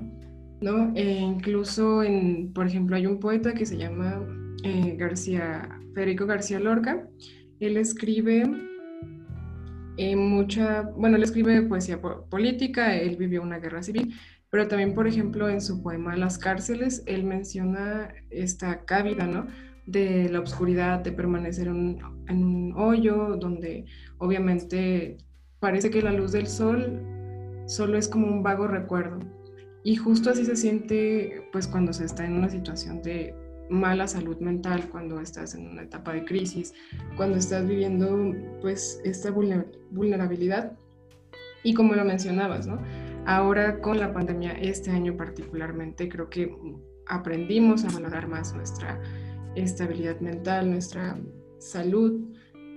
¿no? 0.62 0.92
E 0.96 1.20
incluso, 1.20 2.04
en, 2.04 2.54
por 2.54 2.68
ejemplo, 2.68 2.96
hay 2.96 3.08
un 3.08 3.20
poeta 3.20 3.54
que 3.54 3.66
se 3.66 3.78
llama 3.78 4.24
eh, 4.64 4.96
García, 4.98 5.80
Federico 5.96 6.26
García 6.26 6.60
Lorca, 6.60 7.08
él 7.60 7.78
escribe 7.78 8.44
eh, 9.98 10.16
mucha, 10.16 10.82
bueno, 10.82 11.18
él 11.18 11.24
escribe 11.24 11.62
poesía 11.64 12.00
política, 12.02 12.96
él 12.96 13.18
vivió 13.18 13.42
una 13.42 13.60
guerra 13.60 13.84
civil, 13.84 14.14
pero 14.50 14.68
también, 14.68 14.94
por 14.94 15.08
ejemplo, 15.08 15.50
en 15.50 15.62
su 15.62 15.82
poema 15.82 16.16
Las 16.16 16.38
cárceles, 16.38 17.04
él 17.06 17.24
menciona 17.24 18.14
esta 18.30 18.84
cávida, 18.86 19.26
¿no? 19.26 19.48
De 19.86 20.30
la 20.30 20.40
oscuridad, 20.40 21.00
de 21.00 21.12
permanecer 21.12 21.68
en, 21.68 22.02
un 22.30 22.74
hoyo, 22.78 23.36
donde 23.38 23.86
obviamente 24.20 25.18
parece 25.60 25.90
que 25.90 26.02
la 26.02 26.12
luz 26.12 26.32
del 26.32 26.48
sol 26.48 27.02
solo 27.66 27.98
es 27.98 28.08
como 28.08 28.28
un 28.28 28.44
vago 28.44 28.68
recuerdo. 28.68 29.20
Y 29.84 29.96
justo 29.96 30.30
así 30.30 30.46
se 30.46 30.56
siente, 30.56 31.48
pues, 31.52 31.68
cuando 31.68 31.92
se 31.94 32.06
está 32.06 32.26
en 32.26 32.34
una 32.34 32.50
situación 32.50 33.02
de 33.02 33.34
mala 33.70 34.08
salud 34.08 34.38
mental, 34.40 34.90
cuando 34.92 35.20
estás 35.20 35.56
en 35.56 35.68
una 35.68 35.84
etapa 35.84 36.14
de 36.14 36.26
crisis, 36.26 36.74
cuando 37.16 37.38
estás 37.38 37.66
viviendo, 37.68 38.36
pues, 38.62 39.02
esta 39.04 39.32
vulnerabilidad. 39.32 40.74
Y 41.64 41.74
como 41.74 41.96
lo 41.96 42.06
mencionabas, 42.06 42.68
¿no? 42.68 42.80
Ahora 43.26 43.80
con 43.80 44.00
la 44.00 44.14
pandemia, 44.14 44.52
este 44.54 44.92
año 44.92 45.16
particularmente, 45.16 46.10
creo 46.10 46.30
que 46.30 46.56
aprendimos 47.08 47.86
a 47.86 47.90
valorar 47.90 48.28
más 48.28 48.54
nuestra 48.54 49.00
estabilidad 49.56 50.20
mental, 50.20 50.70
nuestra 50.70 51.20
salud, 51.60 52.22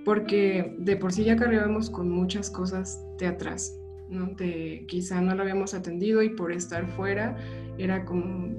porque 0.03 0.75
de 0.79 0.95
por 0.97 1.11
sí 1.11 1.23
ya 1.23 1.35
cargábamos 1.35 1.89
con 1.89 2.09
muchas 2.09 2.49
cosas 2.49 3.03
de 3.17 3.27
atrás, 3.27 3.75
¿no? 4.09 4.27
De, 4.35 4.85
quizá 4.87 5.21
no 5.21 5.33
lo 5.35 5.41
habíamos 5.41 5.73
atendido 5.73 6.21
y 6.21 6.29
por 6.29 6.51
estar 6.51 6.87
fuera 6.95 7.35
era 7.77 8.05
como 8.05 8.53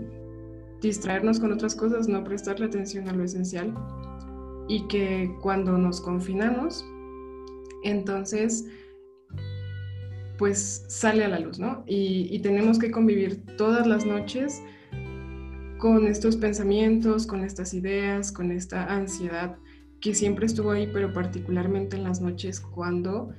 distraernos 0.81 1.41
con 1.41 1.53
otras 1.53 1.75
cosas, 1.75 2.09
no 2.09 2.23
prestarle 2.25 2.67
atención 2.67 3.09
a 3.09 3.13
lo 3.13 3.25
esencial 3.25 3.75
y 4.69 4.87
que 4.89 5.33
cuando 5.41 5.79
nos 5.79 6.01
confinamos, 6.01 6.85
entonces 7.85 8.67
pues 10.39 10.85
sale 10.89 11.25
a 11.25 11.29
la 11.29 11.39
luz, 11.39 11.59
¿no? 11.59 11.83
Y, 11.87 12.39
tenemos 12.41 12.79
que 12.79 12.91
convivir 12.91 13.43
todas 13.57 13.87
las 13.87 14.05
noches 14.05 14.63
con 15.79 16.07
estos 16.07 16.37
pensamientos, 16.37 17.27
con 17.27 17.45
estas 17.45 17.75
ideas, 17.75 18.33
con 18.33 18.51
esta 18.51 18.93
ansiedad 18.93 19.57
que 20.01 20.15
siempre 20.15 20.47
estuvo 20.47 20.71
ahí, 20.71 20.89
pero 20.93 21.13
particularmente 21.13 21.97
en 21.97 22.05
las 22.05 22.21
noches 22.21 22.61
cuando 22.61 23.33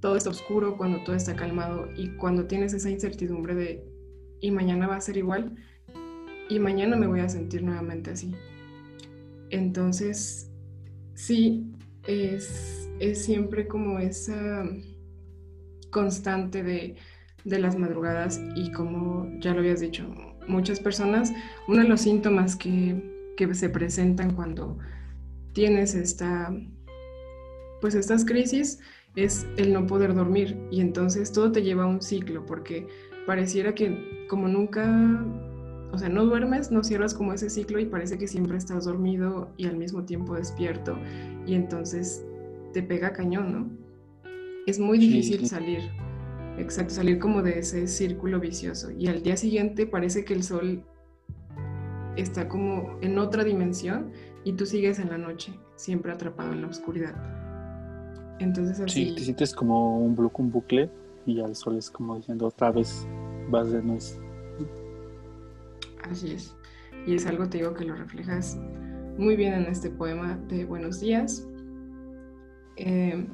todo 0.00 0.16
está 0.16 0.30
oscuro, 0.30 0.76
cuando 0.76 1.02
todo 1.04 1.14
está 1.14 1.36
calmado 1.36 1.88
y 1.96 2.08
cuando 2.16 2.46
tienes 2.46 2.74
esa 2.74 2.90
incertidumbre 2.90 3.54
de 3.54 3.84
y 4.40 4.50
mañana 4.50 4.88
va 4.88 4.96
a 4.96 5.00
ser 5.00 5.16
igual 5.16 5.54
y 6.48 6.58
mañana 6.58 6.96
me 6.96 7.06
voy 7.06 7.20
a 7.20 7.28
sentir 7.28 7.62
nuevamente 7.62 8.10
así. 8.10 8.32
Entonces, 9.50 10.50
sí, 11.14 11.72
es, 12.06 12.90
es 12.98 13.24
siempre 13.24 13.68
como 13.68 14.00
esa 14.00 14.64
constante 15.90 16.62
de, 16.62 16.96
las 17.44 17.76
madrugadas 17.76 18.40
y 18.54 18.70
como 18.72 19.28
ya 19.40 19.52
lo 19.52 19.60
habías 19.60 19.80
dicho, 19.80 20.06
muchas 20.48 20.80
personas, 20.80 21.32
uno 21.68 21.82
de 21.82 21.88
los 21.88 22.00
síntomas 22.00 22.56
que, 22.56 23.10
se 23.54 23.68
presentan 23.68 24.36
cuando 24.36 24.78
tienes 25.52 25.96
esta, 25.96 26.54
pues 27.80 27.96
estas 27.96 28.24
crisis 28.24 28.78
es 29.16 29.48
el 29.56 29.72
no 29.72 29.84
poder 29.84 30.14
dormir 30.14 30.56
y 30.70 30.80
entonces 30.80 31.32
todo 31.32 31.50
te 31.50 31.60
lleva 31.60 31.82
a 31.82 31.88
un 31.88 32.00
ciclo 32.00 32.46
porque 32.46 32.86
pareciera 33.26 33.74
que 33.74 34.26
como 34.28 34.46
nunca, 34.46 35.26
o 35.90 35.98
sea, 35.98 36.08
no 36.08 36.24
duermes, 36.24 36.70
no 36.70 36.84
cierras 36.84 37.14
como 37.14 37.32
ese 37.32 37.50
ciclo 37.50 37.80
y 37.80 37.86
parece 37.86 38.16
que 38.16 38.28
siempre 38.28 38.58
estás 38.58 38.84
dormido 38.84 39.52
y 39.56 39.66
al 39.66 39.76
mismo 39.76 40.04
tiempo 40.04 40.36
despierto 40.36 40.96
y 41.44 41.54
entonces 41.54 42.24
te 42.72 42.84
pega 42.84 43.12
cañón, 43.12 43.52
¿no? 43.52 43.82
es 44.66 44.78
muy 44.78 44.98
difícil 44.98 45.46
salir. 45.46 45.80
Exacto, 46.58 46.94
salir 46.94 47.18
como 47.18 47.42
de 47.42 47.58
ese 47.58 47.86
círculo 47.86 48.38
vicioso. 48.38 48.90
Y 48.90 49.06
al 49.08 49.22
día 49.22 49.36
siguiente 49.36 49.86
parece 49.86 50.24
que 50.24 50.34
el 50.34 50.42
sol 50.42 50.84
está 52.16 52.48
como 52.48 52.98
en 53.00 53.18
otra 53.18 53.42
dimensión 53.42 54.12
y 54.44 54.52
tú 54.52 54.66
sigues 54.66 54.98
en 54.98 55.08
la 55.08 55.18
noche, 55.18 55.58
siempre 55.76 56.12
atrapado 56.12 56.52
en 56.52 56.62
la 56.62 56.68
oscuridad. 56.68 57.14
Entonces 58.38 58.80
así... 58.80 59.08
Sí, 59.08 59.14
te 59.14 59.22
sientes 59.22 59.54
como 59.54 59.98
un, 59.98 60.16
un 60.18 60.50
bucle 60.50 60.90
y 61.26 61.40
al 61.40 61.54
sol 61.54 61.78
es 61.78 61.90
como 61.90 62.16
diciendo 62.16 62.46
otra 62.46 62.70
vez 62.70 63.06
vas 63.50 63.70
de 63.70 63.82
nuez. 63.82 64.18
Así 66.02 66.32
es. 66.32 66.54
Y 67.06 67.14
es 67.14 67.26
algo, 67.26 67.48
te 67.48 67.58
digo, 67.58 67.74
que 67.74 67.84
lo 67.84 67.94
reflejas 67.94 68.58
muy 69.16 69.36
bien 69.36 69.54
en 69.54 69.66
este 69.66 69.90
poema 69.90 70.38
de 70.48 70.64
Buenos 70.64 71.00
días. 71.00 71.48
Eh, 72.76 73.26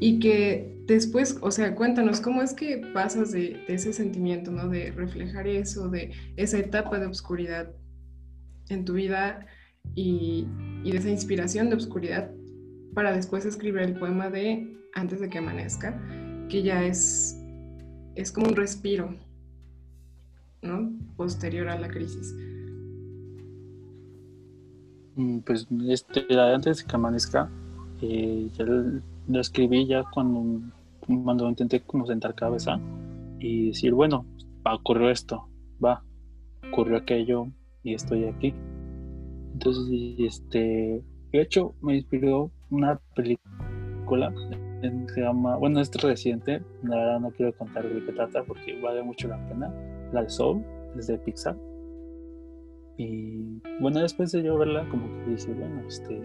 y 0.00 0.18
que 0.18 0.77
después, 0.88 1.38
o 1.42 1.50
sea, 1.50 1.74
cuéntanos, 1.74 2.20
¿cómo 2.20 2.42
es 2.42 2.54
que 2.54 2.78
pasas 2.94 3.30
de, 3.30 3.62
ese 3.68 3.92
sentimiento, 3.92 4.50
¿no? 4.50 4.68
De 4.68 4.90
reflejar 4.90 5.46
eso, 5.46 5.88
de 5.88 6.12
esa 6.36 6.58
etapa 6.58 6.98
de 6.98 7.06
oscuridad 7.06 7.70
en 8.70 8.84
tu 8.84 8.94
vida 8.94 9.46
y, 9.94 10.46
de 10.82 10.96
esa 10.96 11.10
inspiración 11.10 11.68
de 11.68 11.76
oscuridad 11.76 12.30
para 12.94 13.12
después 13.12 13.44
escribir 13.44 13.82
el 13.82 13.98
poema 13.98 14.30
de 14.30 14.74
Antes 14.94 15.20
de 15.20 15.28
que 15.28 15.38
amanezca, 15.38 16.00
que 16.48 16.62
ya 16.62 16.82
es, 16.82 17.38
es 18.16 18.32
como 18.32 18.48
un 18.48 18.56
respiro, 18.56 19.14
¿no? 20.62 20.90
Posterior 21.16 21.68
a 21.68 21.78
la 21.78 21.88
crisis. 21.88 22.34
Mm, 25.14 25.40
pues 25.40 25.68
este, 25.88 26.26
antes 26.40 26.78
de 26.78 26.84
que 26.84 26.96
amanezca, 26.96 27.50
eh, 28.00 28.48
ya 28.56 28.64
lo 28.64 29.40
escribí 29.40 29.86
ya 29.86 30.04
cuando, 30.12 30.62
cuando 31.24 31.48
intenté 31.48 31.80
como 31.80 32.06
sentar 32.06 32.34
cabeza 32.34 32.78
y 33.40 33.68
decir, 33.68 33.92
bueno, 33.94 34.26
ocurrió 34.64 35.10
esto, 35.10 35.48
va, 35.84 36.02
ocurrió 36.68 36.98
aquello 36.98 37.48
y 37.82 37.94
estoy 37.94 38.24
aquí. 38.24 38.54
Entonces, 39.54 40.14
este, 40.18 41.02
de 41.32 41.40
hecho, 41.40 41.74
me 41.80 41.96
inspiró 41.96 42.50
una 42.70 43.00
película 43.14 44.32
que 44.80 45.12
se 45.14 45.20
llama, 45.20 45.56
bueno, 45.56 45.80
es 45.80 45.90
reciente, 46.00 46.62
la 46.82 46.96
verdad 46.96 47.20
no 47.20 47.30
quiero 47.30 47.52
contar 47.56 47.88
de 47.88 48.04
qué 48.04 48.12
trata 48.12 48.44
porque 48.44 48.80
vale 48.80 49.02
mucho 49.02 49.28
la 49.28 49.36
pena, 49.48 49.72
la 50.12 50.22
de 50.22 50.30
Soul, 50.30 50.62
es 50.96 51.06
de 51.06 51.18
Pixar. 51.18 51.56
Y 52.96 53.60
bueno, 53.80 54.00
después 54.00 54.32
de 54.32 54.42
yo 54.42 54.58
verla, 54.58 54.88
como 54.90 55.06
que 55.06 55.30
dije, 55.30 55.52
bueno, 55.52 55.82
este, 55.86 56.20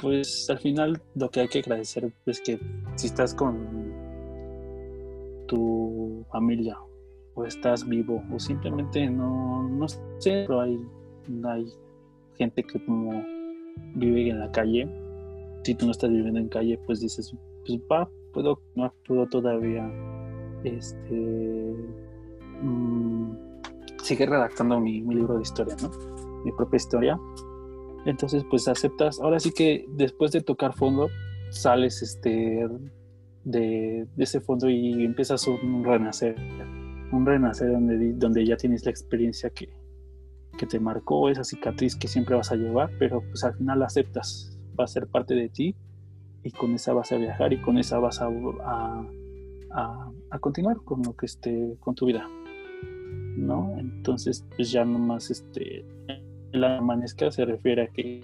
pues 0.00 0.48
al 0.50 0.58
final 0.58 1.00
lo 1.14 1.30
que 1.30 1.40
hay 1.40 1.48
que 1.48 1.60
agradecer 1.60 2.12
es 2.26 2.40
que 2.40 2.58
si 2.96 3.06
estás 3.06 3.34
con 3.34 3.92
tu 5.46 6.24
familia 6.30 6.78
o 7.34 7.44
estás 7.44 7.86
vivo 7.86 8.22
o 8.32 8.38
simplemente 8.38 9.08
no, 9.08 9.68
no 9.68 9.88
sé, 9.88 10.44
pero 10.46 10.60
hay, 10.60 10.78
hay 11.44 11.66
gente 12.36 12.62
que 12.62 12.84
como 12.84 13.24
vive 13.94 14.30
en 14.30 14.40
la 14.40 14.50
calle. 14.50 14.88
Si 15.62 15.74
tú 15.74 15.86
no 15.86 15.92
estás 15.92 16.10
viviendo 16.10 16.40
en 16.40 16.48
calle, 16.48 16.78
pues 16.86 17.00
dices, 17.00 17.34
pues 17.66 17.78
va, 17.90 18.08
puedo, 18.32 18.60
no 18.74 18.92
puedo 19.06 19.26
todavía 19.26 19.90
este, 20.64 21.74
mm, 22.62 23.32
sigue 24.02 24.26
redactando 24.26 24.80
mi, 24.80 25.00
libro 25.02 25.36
de 25.36 25.42
historia, 25.42 25.76
¿no? 25.82 25.90
Mi 26.44 26.52
propia 26.52 26.76
historia. 26.76 27.20
Entonces, 28.06 28.44
pues 28.48 28.66
aceptas, 28.68 29.20
ahora 29.20 29.40
sí 29.40 29.52
que 29.52 29.84
después 29.88 30.32
de 30.32 30.40
tocar 30.40 30.74
fondo, 30.74 31.08
sales 31.50 32.02
este, 32.02 32.66
de, 33.44 34.06
ese 34.16 34.40
fondo 34.40 34.68
y 34.70 35.04
empiezas 35.04 35.46
un 35.46 35.84
renacer, 35.84 36.36
un 37.12 37.26
renacer 37.26 37.72
donde, 37.72 38.12
donde 38.14 38.46
ya 38.46 38.56
tienes 38.56 38.84
la 38.84 38.90
experiencia 38.90 39.50
que, 39.50 39.68
que 40.58 40.66
te 40.66 40.80
marcó, 40.80 41.28
esa 41.28 41.44
cicatriz 41.44 41.96
que 41.96 42.08
siempre 42.08 42.36
vas 42.36 42.52
a 42.52 42.56
llevar, 42.56 42.90
pero 42.98 43.20
pues 43.20 43.44
al 43.44 43.54
final 43.54 43.82
aceptas, 43.82 44.58
va 44.78 44.84
a 44.84 44.88
ser 44.88 45.06
parte 45.06 45.34
de 45.34 45.48
ti 45.48 45.74
y 46.42 46.50
con 46.52 46.74
esa 46.74 46.92
vas 46.92 47.12
a 47.12 47.16
viajar 47.16 47.52
y 47.52 47.60
con 47.60 47.78
esa 47.78 47.98
vas 47.98 48.20
a, 48.20 48.28
a, 48.62 50.10
a, 50.30 50.38
continuar 50.38 50.78
con 50.84 51.02
lo 51.02 51.14
que 51.14 51.26
esté 51.26 51.76
con 51.80 51.94
tu 51.94 52.06
vida. 52.06 52.28
¿No? 53.36 53.76
Entonces, 53.78 54.44
pues 54.56 54.70
ya 54.70 54.84
nomás 54.84 55.30
este 55.30 55.84
la 56.52 56.78
amanezca 56.78 57.30
se 57.30 57.44
refiere 57.44 57.82
a 57.82 57.86
que 57.88 58.22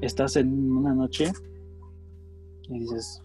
estás 0.00 0.36
en 0.36 0.72
una 0.72 0.94
noche 0.94 1.32
y 2.68 2.80
dices, 2.80 3.22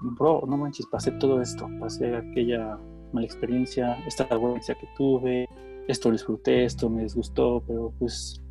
bro, 0.00 0.42
no 0.46 0.56
manches, 0.56 0.86
pasé 0.86 1.12
todo 1.12 1.40
esto, 1.40 1.68
pasé 1.80 2.16
aquella 2.16 2.78
mala 3.12 3.26
experiencia, 3.26 3.94
esta 4.06 4.24
vergüenza 4.24 4.74
que 4.74 4.88
tuve, 4.96 5.48
esto 5.88 6.10
disfruté, 6.10 6.64
esto 6.64 6.88
me 6.88 7.02
disgustó, 7.02 7.62
pero 7.66 7.92
pues 7.98 8.42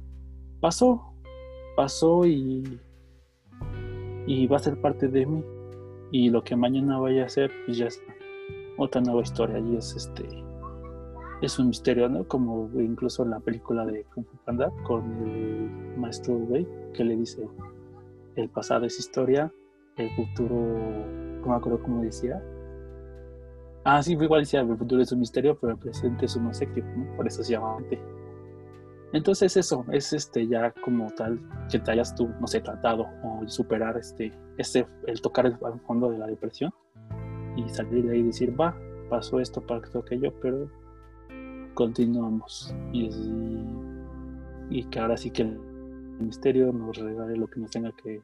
pasó, 0.60 1.14
pasó 1.76 2.26
y 2.26 2.80
y 4.30 4.46
va 4.46 4.58
a 4.58 4.60
ser 4.60 4.80
parte 4.80 5.08
de 5.08 5.26
mí. 5.26 5.44
Y 6.12 6.30
lo 6.30 6.44
que 6.44 6.56
mañana 6.56 7.00
vaya 7.00 7.26
a 7.26 7.30
ser, 7.30 7.52
pues 7.66 7.78
ya 7.78 7.88
está. 7.88 8.14
Otra 8.78 9.02
nueva 9.02 9.24
historia. 9.24 9.58
Y 9.58 9.76
es 9.76 9.96
este. 9.96 10.24
Es 11.42 11.58
un 11.58 11.68
misterio, 11.68 12.10
¿no? 12.10 12.28
Como 12.28 12.70
incluso 12.80 13.24
en 13.24 13.32
la 13.32 13.40
película 13.40 13.86
de 13.86 14.04
Kung 14.14 14.26
Fu 14.26 14.38
Panda 14.46 14.72
con 14.86 15.04
el 15.26 15.98
maestro 15.98 16.36
Wei, 16.36 16.68
que 16.94 17.04
le 17.04 17.16
dice: 17.16 17.48
el 18.36 18.50
pasado 18.50 18.86
es 18.86 19.00
historia, 19.00 19.52
el 19.98 20.10
futuro. 20.16 20.56
No 21.42 21.48
me 21.48 21.56
acuerdo 21.56 21.82
cómo 21.82 22.02
decía. 22.02 22.44
Ah, 23.86 24.04
sí, 24.04 24.14
igual 24.14 24.42
decía: 24.42 24.62
el 24.62 24.78
futuro 24.78 25.02
es 25.02 25.12
un 25.12 25.20
misterio, 25.20 25.58
pero 25.60 25.74
el 25.74 25.80
presente 25.80 26.26
es 26.26 26.36
un 26.36 26.48
obsequio, 26.48 26.84
¿no? 26.84 27.16
Por 27.16 27.28
eso 27.28 27.44
se 27.44 27.54
llama 27.54 27.78
entonces 29.12 29.58
eso, 29.58 29.86
es 29.92 30.14
este 30.14 30.48
ya 30.48 30.72
como 30.84 31.10
tal 31.12 31.40
que 31.72 31.80
te 31.80 31.92
hayas 31.92 32.14
tú, 32.14 32.30
no 32.40 32.46
sé, 32.46 32.62
tratado 32.62 33.08
o 33.24 33.48
superar 33.48 33.98
este, 33.98 34.32
este, 34.58 34.86
el 35.08 35.20
tocar 35.22 35.48
el, 35.48 35.58
fondo 35.88 36.12
de 36.12 36.20
la 36.20 36.28
depresión 36.28 36.72
y 37.56 37.68
salir 37.70 38.06
de 38.06 38.14
ahí 38.14 38.20
y 38.20 38.24
decir, 38.24 38.60
va, 38.60 38.78
pasó 39.10 39.40
esto, 39.40 39.62
pasó 39.66 40.00
aquello, 40.00 40.32
pero 40.42 40.70
continuamos. 41.80 42.76
Y, 42.94 43.10
y, 44.70 44.84
que 44.86 45.00
ahora 45.00 45.18
sí 45.18 45.32
que 45.32 45.44
el 45.44 45.58
misterio 46.20 46.72
nos 46.72 46.98
regale 46.98 47.38
lo 47.38 47.48
que 47.48 47.60
nos 47.60 47.72
tenga 47.72 47.92
que, 47.94 48.22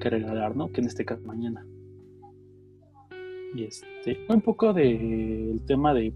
que 0.00 0.10
regalar, 0.10 0.54
¿no? 0.54 0.70
Que 0.70 0.82
en 0.82 0.86
este 0.86 1.04
caso 1.04 1.22
mañana. 1.24 1.66
Y 3.54 3.64
este, 3.64 4.26
un 4.28 4.42
poco 4.42 4.72
del 4.72 5.62
tema 5.66 5.94
de 5.94 6.12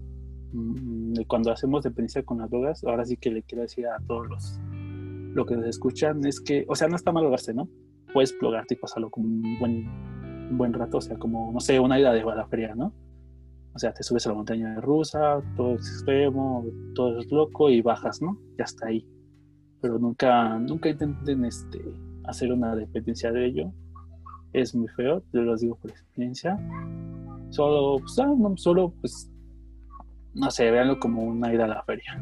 Mm, 0.53 1.13
cuando 1.27 1.51
hacemos 1.51 1.83
dependencia 1.83 2.23
con 2.23 2.39
las 2.39 2.49
drogas, 2.49 2.83
ahora 2.83 3.05
sí 3.05 3.15
que 3.15 3.31
le 3.31 3.43
quiero 3.43 3.61
decir 3.61 3.87
a 3.87 3.99
todos 4.05 4.27
los 4.27 4.59
lo 5.33 5.45
que 5.45 5.55
nos 5.55 5.65
escuchan 5.65 6.25
es 6.25 6.41
que, 6.41 6.65
o 6.67 6.75
sea, 6.75 6.89
no 6.89 6.97
está 6.97 7.13
mal 7.13 7.23
drogarse, 7.23 7.53
¿no? 7.53 7.69
Puedes 8.11 8.33
plogarte 8.33 8.73
y 8.73 8.77
pasarlo 8.77 9.09
como 9.09 9.27
un 9.27 9.59
buen, 9.59 10.57
buen 10.57 10.73
rato, 10.73 10.97
o 10.97 11.01
sea, 11.01 11.17
como, 11.17 11.53
no 11.53 11.61
sé, 11.61 11.79
una 11.79 11.97
ida 11.97 12.11
de 12.11 12.21
la 12.21 12.45
feria, 12.47 12.75
¿no? 12.75 12.93
O 13.73 13.79
sea, 13.79 13.93
te 13.93 14.03
subes 14.03 14.25
a 14.25 14.29
la 14.29 14.35
montaña 14.35 14.81
rusa, 14.81 15.41
todo 15.55 15.75
es 15.75 15.87
extremo, 15.87 16.65
todo 16.93 17.19
es 17.19 17.31
loco 17.31 17.69
y 17.69 17.81
bajas, 17.81 18.21
¿no? 18.21 18.37
Ya 18.57 18.65
está 18.65 18.87
ahí. 18.87 19.07
Pero 19.81 19.97
nunca, 19.97 20.59
nunca 20.59 20.89
intenten 20.89 21.45
este, 21.45 21.81
hacer 22.25 22.51
una 22.51 22.75
dependencia 22.75 23.31
de 23.31 23.45
ello. 23.45 23.71
Es 24.53 24.75
muy 24.75 24.89
feo, 24.89 25.21
te 25.31 25.39
lo 25.39 25.55
digo 25.55 25.75
por 25.77 25.91
experiencia. 25.91 26.59
Solo, 27.49 27.99
pues, 27.99 28.19
ah, 28.19 28.33
no, 28.37 28.57
solo, 28.57 28.93
pues, 28.99 29.31
no 30.33 30.51
sé, 30.51 30.69
véanlo 30.69 30.99
como 30.99 31.23
una 31.23 31.53
ida 31.53 31.63
a 31.63 31.69
la 31.69 31.83
feria. 31.83 32.21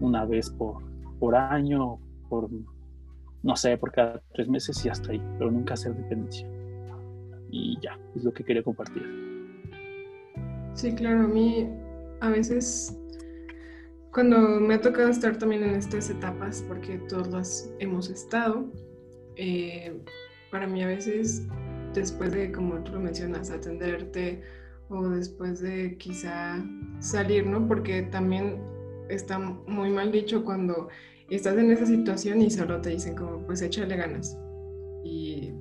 Una 0.00 0.24
vez 0.24 0.50
por, 0.50 0.82
por 1.20 1.36
año, 1.36 1.98
por, 2.28 2.50
no 3.42 3.56
sé, 3.56 3.78
por 3.78 3.92
cada 3.92 4.20
tres 4.34 4.48
meses 4.48 4.84
y 4.84 4.88
hasta 4.88 5.12
ahí, 5.12 5.22
pero 5.38 5.52
nunca 5.52 5.74
hacer 5.74 5.94
dependencia. 5.94 6.48
Y 7.50 7.78
ya, 7.80 7.96
es 8.16 8.24
lo 8.24 8.32
que 8.32 8.42
quería 8.42 8.64
compartir. 8.64 9.33
Sí, 10.74 10.94
claro, 10.94 11.24
a 11.24 11.28
mí 11.28 11.68
a 12.20 12.30
veces 12.30 12.96
cuando 14.14 14.38
me 14.60 14.74
ha 14.74 14.80
tocado 14.80 15.08
estar 15.08 15.36
también 15.38 15.64
en 15.64 15.74
estas 15.74 16.08
etapas, 16.08 16.64
porque 16.68 16.98
todas 17.08 17.28
las 17.28 17.72
hemos 17.80 18.08
estado, 18.08 18.70
eh, 19.34 19.92
para 20.52 20.68
mí 20.68 20.84
a 20.84 20.86
veces, 20.86 21.42
después 21.94 22.32
de, 22.32 22.52
como 22.52 22.78
tú 22.84 22.92
lo 22.92 23.00
mencionas, 23.00 23.50
atenderte 23.50 24.40
o 24.88 25.08
después 25.08 25.60
de 25.60 25.96
quizá 25.98 26.64
salir, 27.00 27.44
¿no? 27.44 27.66
Porque 27.66 28.02
también 28.02 28.62
está 29.08 29.38
muy 29.38 29.90
mal 29.90 30.12
dicho 30.12 30.44
cuando 30.44 30.88
estás 31.28 31.56
en 31.56 31.72
esa 31.72 31.86
situación 31.86 32.40
y 32.40 32.50
solo 32.50 32.80
te 32.80 32.90
dicen 32.90 33.16
como, 33.16 33.44
pues 33.46 33.62
échale 33.62 33.96
ganas. 33.96 34.38
Y, 35.02 35.52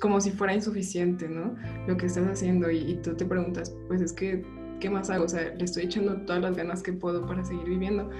como 0.00 0.20
si 0.20 0.30
fuera 0.30 0.54
insuficiente, 0.54 1.28
¿no? 1.28 1.54
Lo 1.86 1.96
que 1.96 2.06
estás 2.06 2.26
haciendo 2.26 2.70
y, 2.70 2.96
tú 3.02 3.14
te 3.14 3.24
preguntas, 3.24 3.74
pues 3.88 4.00
es 4.00 4.12
que, 4.12 4.44
¿qué 4.80 4.90
más 4.90 5.10
hago? 5.10 5.24
O 5.24 5.28
sea, 5.28 5.54
le 5.54 5.64
estoy 5.64 5.84
echando 5.84 6.16
todas 6.22 6.42
las 6.42 6.56
ganas 6.56 6.82
que 6.82 6.92
puedo 6.92 7.26
para 7.26 7.44
seguir 7.44 7.68
viviendo. 7.68 8.10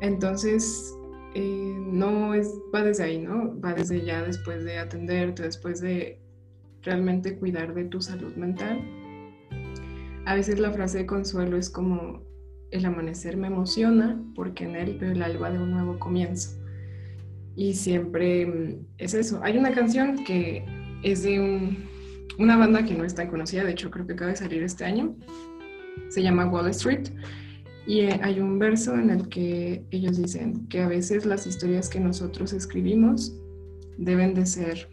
Entonces, 0.00 0.94
eh, 1.34 1.76
no 1.78 2.34
es, 2.34 2.52
va 2.74 2.82
desde 2.82 3.04
ahí, 3.04 3.18
¿no? 3.18 3.60
Va 3.60 3.74
desde 3.74 4.04
ya 4.04 4.22
después 4.22 4.64
de 4.64 4.78
atenderte, 4.78 5.42
después 5.42 5.80
de 5.80 6.20
realmente 6.82 7.38
cuidar 7.38 7.74
de 7.74 7.84
tu 7.84 8.00
salud 8.00 8.34
mental 8.34 8.84
a 10.26 10.34
veces 10.34 10.58
la 10.58 10.72
frase 10.72 10.98
de 10.98 11.06
consuelo 11.06 11.56
es 11.56 11.68
como, 11.68 12.22
el 12.70 12.84
amanecer 12.86 13.36
me 13.36 13.48
emociona 13.48 14.20
porque 14.34 14.64
en 14.64 14.74
él 14.74 14.98
veo 14.98 15.12
el 15.12 15.22
alba 15.22 15.50
de 15.50 15.58
un 15.58 15.70
nuevo 15.70 15.98
comienzo. 15.98 16.58
Y 17.54 17.74
siempre 17.74 18.46
mm, 18.46 18.86
es 18.98 19.14
eso. 19.14 19.40
Hay 19.42 19.58
una 19.58 19.72
canción 19.72 20.24
que 20.24 20.64
es 21.04 21.22
de 21.22 21.76
una 22.38 22.56
banda 22.56 22.84
que 22.84 22.94
no 22.94 23.04
es 23.04 23.14
tan 23.14 23.28
conocida, 23.28 23.62
de 23.62 23.72
hecho 23.72 23.90
creo 23.90 24.06
que 24.06 24.14
acaba 24.14 24.30
de 24.30 24.36
salir 24.36 24.62
este 24.62 24.84
año. 24.84 25.14
Se 26.08 26.22
llama 26.22 26.46
Wall 26.46 26.68
Street. 26.70 27.10
Y 27.86 28.00
eh, 28.00 28.18
hay 28.22 28.40
un 28.40 28.58
verso 28.58 28.94
en 28.94 29.10
el 29.10 29.28
que 29.28 29.84
ellos 29.90 30.16
dicen 30.16 30.66
que 30.68 30.80
a 30.80 30.88
veces 30.88 31.26
las 31.26 31.46
historias 31.46 31.90
que 31.90 32.00
nosotros 32.00 32.54
escribimos 32.54 33.34
deben 33.98 34.32
de 34.34 34.46
ser 34.46 34.88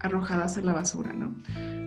arrojadas 0.00 0.56
a 0.56 0.62
la 0.62 0.72
basura, 0.72 1.12
¿no? 1.12 1.36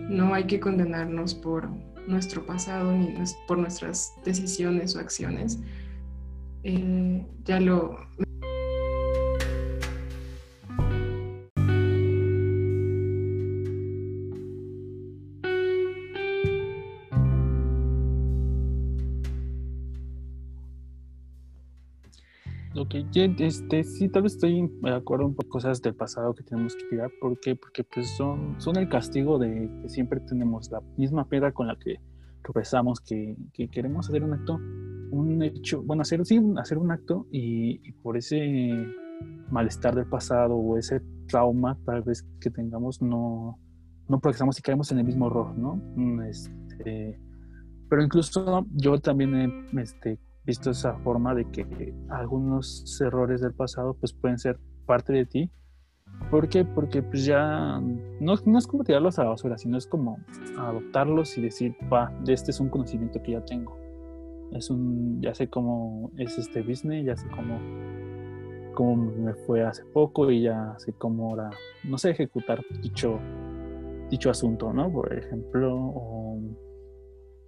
No 0.08 0.32
hay 0.32 0.44
que 0.44 0.60
condenarnos 0.60 1.34
por 1.34 1.68
nuestro 2.06 2.46
pasado 2.46 2.92
ni 2.92 3.12
por 3.48 3.58
nuestras 3.58 4.12
decisiones 4.24 4.94
o 4.94 5.00
acciones. 5.00 5.58
Eh, 6.62 7.26
ya 7.44 7.58
lo... 7.58 7.98
Ok, 22.86 22.94
este, 23.40 23.82
sí, 23.82 24.08
tal 24.08 24.22
vez 24.22 24.34
estoy 24.34 24.70
de 24.80 24.94
acuerdo 24.94 25.34
con 25.34 25.48
cosas 25.48 25.82
del 25.82 25.96
pasado 25.96 26.32
que 26.36 26.44
tenemos 26.44 26.76
que 26.76 26.84
tirar. 26.84 27.10
¿Por 27.20 27.38
qué? 27.40 27.56
Porque 27.56 27.82
pues 27.82 28.08
son, 28.16 28.54
son 28.60 28.76
el 28.76 28.88
castigo 28.88 29.40
de 29.40 29.68
que 29.82 29.88
siempre 29.88 30.20
tenemos 30.20 30.70
la 30.70 30.80
misma 30.96 31.28
piedra 31.28 31.50
con 31.50 31.66
la 31.66 31.76
que 31.76 31.96
tropezamos, 32.44 33.00
que, 33.00 33.36
que 33.52 33.66
queremos 33.66 34.08
hacer 34.08 34.22
un 34.22 34.34
acto, 34.34 34.60
un 35.10 35.42
hecho, 35.42 35.82
bueno, 35.82 36.02
hacer, 36.02 36.24
sí, 36.24 36.40
hacer 36.58 36.78
un 36.78 36.92
acto 36.92 37.26
y, 37.32 37.90
por 38.02 38.16
ese 38.16 38.70
malestar 39.50 39.96
del 39.96 40.06
pasado 40.06 40.54
o 40.54 40.78
ese 40.78 41.00
trauma 41.26 41.76
tal 41.86 42.02
vez 42.02 42.24
que 42.40 42.50
tengamos, 42.50 43.02
no, 43.02 43.58
no 44.08 44.20
progresamos 44.20 44.60
y 44.60 44.62
caemos 44.62 44.92
en 44.92 44.98
el 44.98 45.04
mismo 45.04 45.26
error, 45.26 45.58
¿no? 45.58 45.82
Este, 46.24 47.18
pero 47.88 48.04
incluso 48.04 48.64
yo 48.70 49.00
también 49.00 49.66
este, 49.76 50.20
visto 50.46 50.70
esa 50.70 50.94
forma 50.98 51.34
de 51.34 51.44
que 51.50 51.92
algunos 52.08 53.00
errores 53.00 53.40
del 53.40 53.52
pasado 53.52 53.94
pues 53.94 54.12
pueden 54.12 54.38
ser 54.38 54.58
parte 54.86 55.12
de 55.12 55.26
ti. 55.26 55.50
¿Por 56.30 56.48
qué? 56.48 56.64
Porque 56.64 57.02
pues 57.02 57.24
ya 57.24 57.80
no, 58.20 58.34
no 58.46 58.58
es 58.58 58.66
como 58.66 58.84
tirarlos 58.84 59.18
a 59.18 59.24
la 59.24 59.30
basura, 59.30 59.58
sino 59.58 59.76
es 59.76 59.86
como 59.86 60.18
adoptarlos 60.56 61.36
y 61.36 61.42
decir, 61.42 61.76
va, 61.92 62.12
este 62.26 62.52
es 62.52 62.60
un 62.60 62.68
conocimiento 62.68 63.20
que 63.22 63.32
ya 63.32 63.44
tengo. 63.44 63.76
Es 64.52 64.70
un, 64.70 65.20
ya 65.20 65.34
sé 65.34 65.48
cómo 65.48 66.10
es 66.16 66.38
este 66.38 66.62
business, 66.62 67.04
ya 67.04 67.16
sé 67.16 67.26
cómo, 67.28 67.60
cómo 68.74 68.96
me 68.96 69.34
fue 69.34 69.64
hace 69.64 69.84
poco 69.86 70.30
y 70.30 70.42
ya 70.42 70.74
sé 70.78 70.92
cómo 70.92 71.30
ahora, 71.30 71.50
no 71.84 71.98
sé, 71.98 72.10
ejecutar 72.10 72.64
dicho, 72.80 73.18
dicho 74.08 74.30
asunto, 74.30 74.72
¿no? 74.72 74.90
Por 74.90 75.12
ejemplo, 75.12 75.74
o 75.76 76.40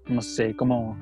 no 0.08 0.20
sé, 0.20 0.54
cómo, 0.56 0.96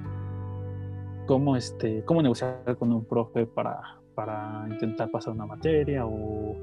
cómo, 1.26 1.56
este, 1.56 2.04
cómo 2.04 2.22
negociar 2.22 2.76
con 2.78 2.92
un 2.92 3.04
profe 3.04 3.46
para, 3.46 4.00
para 4.14 4.66
intentar 4.70 5.10
pasar 5.10 5.34
una 5.34 5.46
materia 5.46 6.06
o, 6.06 6.56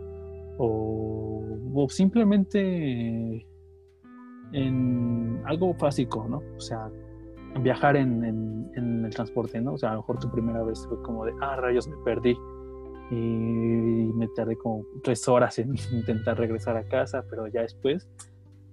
o, 0.58 1.88
simplemente 1.90 3.46
en 4.54 5.42
algo 5.46 5.74
básico, 5.74 6.28
¿no? 6.30 6.42
O 6.56 6.60
sea, 6.60 6.90
viajar 7.62 7.98
en, 7.98 8.24
en, 8.24 9.06
el 9.06 9.14
transporte, 9.14 9.60
¿no? 9.62 9.74
O 9.74 9.78
sea, 9.78 9.90
a 9.90 9.94
lo 9.94 10.00
mejor 10.00 10.20
tu 10.20 10.32
primera 10.32 10.64
vez 10.64 10.86
fue 10.88 11.02
como 11.02 11.26
de, 11.26 11.34
ah, 11.42 11.56
rayos, 11.58 11.88
me 11.88 11.98
perdí. 11.98 12.38
Y 13.12 13.16
me 14.16 14.28
tardé 14.30 14.56
como 14.58 14.86
tres 15.04 15.28
horas 15.28 15.60
en 15.60 15.76
intentar 15.92 16.38
regresar 16.38 16.78
a 16.78 16.84
casa, 16.84 17.26
pero 17.30 17.48
ya 17.48 17.62
después, 17.62 18.08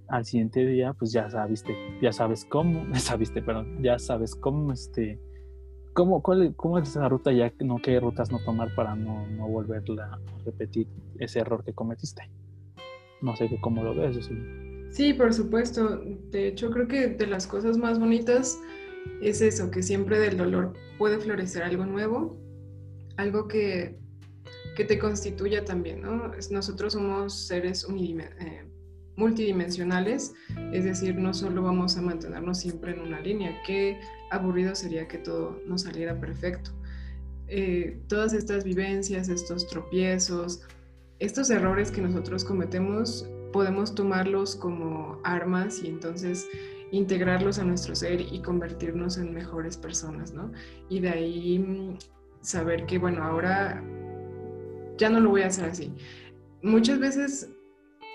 al 0.09 0.25
siguiente 0.25 0.65
día, 0.65 0.95
pues 0.95 1.13
ya 1.13 1.29
sabiste, 1.29 1.75
ya 2.01 2.13
sabes 2.13 2.45
cómo, 2.45 2.85
sabiste, 2.95 3.43
perdón, 3.43 3.83
ya 3.83 3.99
sabes 3.99 4.35
cómo, 4.35 4.73
este, 4.73 5.19
cómo, 6.01 6.23
cuál, 6.23 6.55
cómo 6.57 6.79
es 6.79 6.89
esa 6.89 7.07
ruta 7.11 7.31
ya, 7.31 7.53
no 7.61 7.77
qué 7.77 8.01
rutas 8.01 8.33
no 8.33 8.39
tomar 8.39 8.75
para 8.75 8.95
no, 8.95 9.27
no 9.27 9.47
volverla 9.47 10.05
a 10.05 10.19
repetir 10.47 10.87
ese 11.19 11.41
error 11.41 11.63
que 11.63 11.75
cometiste. 11.75 12.23
No 13.21 13.37
sé 13.37 13.51
cómo 13.61 13.85
lo 13.85 13.95
ves, 13.95 14.25
sí. 14.25 14.35
Sí, 14.91 15.13
por 15.13 15.35
supuesto. 15.35 16.01
De 16.31 16.49
hecho, 16.49 16.71
creo 16.71 16.89
que 16.89 17.09
de 17.09 17.27
las 17.27 17.47
cosas 17.47 17.77
más 17.77 17.99
bonitas 17.99 18.59
es 19.21 19.43
eso, 19.43 19.71
que 19.71 19.83
siempre 19.83 20.19
del 20.19 20.39
dolor 20.39 20.73
puede 20.97 21.19
florecer 21.19 21.65
algo 21.65 21.85
nuevo, 21.85 22.41
algo 23.19 23.47
que, 23.47 23.99
que 24.77 24.87
te 24.87 24.99
constituya 24.99 25.67
también, 25.67 26.01
¿no? 26.01 26.33
Nosotros 26.51 26.95
somos 26.95 27.47
seres 27.47 27.87
eh, 27.91 28.70
multidimensionales, 29.21 30.35
es 30.73 30.85
decir, 30.85 31.15
no 31.17 31.33
solo 31.35 31.63
vamos 31.63 31.97
a 31.97 32.03
mantenernos 32.03 32.59
siempre 32.59 32.93
en 32.93 33.01
una 33.01 33.21
línea, 33.21 33.61
qué 33.67 34.01
aburrido 34.31 34.75
sería 34.75 35.07
que 35.07 35.19
todo 35.19 35.61
nos 35.67 35.83
saliera 35.83 36.19
perfecto. 36.19 36.71
Eh, 37.47 38.01
todas 38.09 38.33
estas 38.33 38.65
vivencias, 38.65 39.29
estos 39.29 39.69
tropiezos, 39.69 40.63
estos 41.19 41.51
errores 41.51 41.91
que 41.91 42.01
nosotros 42.01 42.45
cometemos, 42.45 43.29
podemos 43.53 43.95
tomarlos 43.95 44.57
como 44.57 45.21
armas 45.23 45.83
y 45.83 45.89
entonces 45.89 46.49
integrarlos 46.91 47.59
a 47.59 47.65
nuestro 47.65 47.95
ser 47.95 48.21
y 48.21 48.41
convertirnos 48.41 49.19
en 49.19 49.35
mejores 49.35 49.77
personas, 49.77 50.33
¿no? 50.33 50.51
Y 50.89 51.01
de 51.01 51.11
ahí 51.11 51.59
mm, 51.59 51.99
saber 52.41 52.87
que, 52.87 52.99
bueno, 52.99 53.23
ahora 53.23 53.83
ya 54.97 55.11
no 55.11 55.21
lo 55.21 55.31
voy 55.31 55.43
a 55.43 55.49
hacer 55.49 55.67
así. 55.67 55.93
Muchas 56.63 56.99
veces 56.99 57.51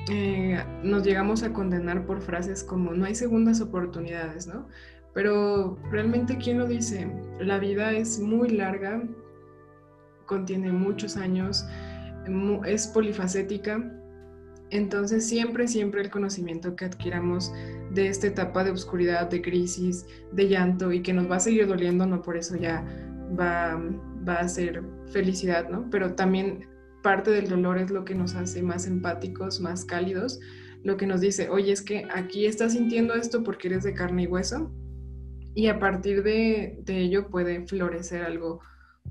eh, 0.09 0.63
nos 0.83 1.03
llegamos 1.03 1.43
a 1.43 1.53
condenar 1.53 2.05
por 2.05 2.21
frases 2.21 2.63
como 2.63 2.93
no 2.93 3.05
hay 3.05 3.15
segundas 3.15 3.61
oportunidades, 3.61 4.47
¿no? 4.47 4.67
Pero 5.13 5.77
realmente, 5.91 6.37
¿quién 6.37 6.59
lo 6.59 6.67
dice? 6.67 7.09
La 7.39 7.59
vida 7.59 7.93
es 7.93 8.19
muy 8.19 8.49
larga, 8.49 9.01
contiene 10.25 10.71
muchos 10.71 11.15
años, 11.15 11.65
es 12.65 12.87
polifacética 12.87 13.95
entonces 14.71 15.27
siempre, 15.27 15.67
siempre 15.67 16.01
el 16.01 16.09
conocimiento 16.09 16.75
que 16.75 16.85
adquiramos 16.85 17.53
de 17.91 18.07
esta 18.07 18.27
etapa 18.27 18.63
de 18.63 18.71
oscuridad, 18.71 19.29
de 19.29 19.41
crisis, 19.41 20.05
de 20.31 20.47
llanto 20.47 20.91
y 20.91 21.01
que 21.01 21.13
nos 21.13 21.29
va 21.29 21.35
a 21.35 21.39
seguir 21.39 21.67
doliendo, 21.67 22.05
no 22.05 22.21
por 22.21 22.35
eso 22.35 22.55
ya 22.55 22.83
va, 23.39 23.79
va 24.27 24.35
a 24.35 24.47
ser 24.47 24.83
felicidad, 25.11 25.69
¿no? 25.69 25.87
Pero 25.91 26.15
también 26.15 26.67
parte 27.05 27.29
del 27.29 27.47
dolor 27.47 27.77
es 27.77 27.91
lo 27.91 28.03
que 28.03 28.15
nos 28.15 28.33
hace 28.33 28.63
más 28.63 28.87
empáticos, 28.87 29.61
más 29.61 29.85
cálidos, 29.85 30.39
lo 30.83 30.97
que 30.97 31.05
nos 31.05 31.21
dice, 31.21 31.49
oye, 31.49 31.71
es 31.71 31.83
que 31.83 32.07
aquí 32.11 32.47
estás 32.47 32.73
sintiendo 32.73 33.13
esto 33.13 33.43
porque 33.43 33.67
eres 33.67 33.83
de 33.83 33.93
carne 33.93 34.23
y 34.23 34.27
hueso 34.27 34.73
y 35.53 35.67
a 35.67 35.77
partir 35.77 36.23
de, 36.23 36.79
de 36.81 37.01
ello 37.01 37.29
puede 37.29 37.63
florecer 37.67 38.23
algo 38.23 38.59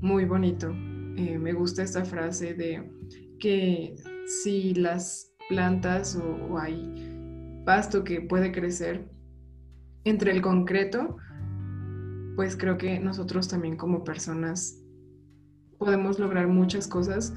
muy 0.00 0.24
bonito. 0.24 0.70
Eh, 1.16 1.38
me 1.38 1.52
gusta 1.52 1.84
esta 1.84 2.04
frase 2.04 2.54
de 2.54 2.90
que 3.38 3.94
si 4.26 4.74
las 4.74 5.32
plantas 5.48 6.16
o, 6.16 6.58
hay 6.58 7.62
pasto 7.64 8.02
que 8.02 8.20
puede 8.22 8.50
crecer 8.50 9.08
entre 10.02 10.32
el 10.32 10.42
concreto, 10.42 11.16
pues 12.34 12.56
creo 12.56 12.76
que 12.76 12.98
nosotros 12.98 13.46
también 13.46 13.76
como 13.76 14.02
personas 14.02 14.82
podemos 15.78 16.18
lograr 16.18 16.48
muchas 16.48 16.88
cosas 16.88 17.34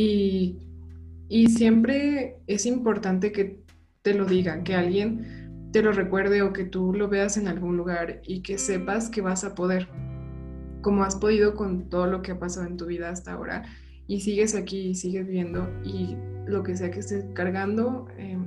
y, 0.00 0.60
y, 1.28 1.48
siempre 1.48 2.36
es 2.46 2.66
importante 2.66 3.32
que 3.32 3.64
te 4.02 4.14
lo 4.14 4.26
diga, 4.26 4.62
que 4.62 4.76
alguien 4.76 5.70
te 5.72 5.82
lo 5.82 5.90
recuerde 5.90 6.42
o 6.42 6.52
que 6.52 6.62
tú 6.62 6.94
lo 6.94 7.08
veas 7.08 7.36
en 7.36 7.48
algún 7.48 7.76
lugar 7.76 8.22
y 8.24 8.42
que 8.42 8.58
sepas 8.58 9.10
que 9.10 9.22
vas 9.22 9.42
a 9.42 9.56
poder, 9.56 9.88
como 10.82 11.02
has 11.02 11.16
podido 11.16 11.56
con 11.56 11.90
todo 11.90 12.06
lo 12.06 12.22
que 12.22 12.30
ha 12.30 12.38
pasado 12.38 12.68
en 12.68 12.76
tu 12.76 12.86
vida 12.86 13.10
hasta 13.10 13.32
ahora 13.32 13.64
y 14.06 14.20
sigues 14.20 14.54
aquí 14.54 14.90
y 14.90 14.94
sigues 14.94 15.26
viendo 15.26 15.68
y 15.82 16.16
lo 16.46 16.62
que 16.62 16.76
sea 16.76 16.92
que 16.92 17.00
estés 17.00 17.24
cargando, 17.34 18.06
em, 18.18 18.44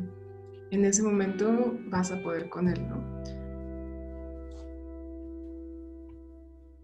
en 0.72 0.86
ese 0.86 1.04
momento 1.04 1.78
vas 1.90 2.14
a 2.14 2.24
poder 2.24 2.48
con 2.48 2.70
él, 2.70 2.80
¿no? 2.88 3.04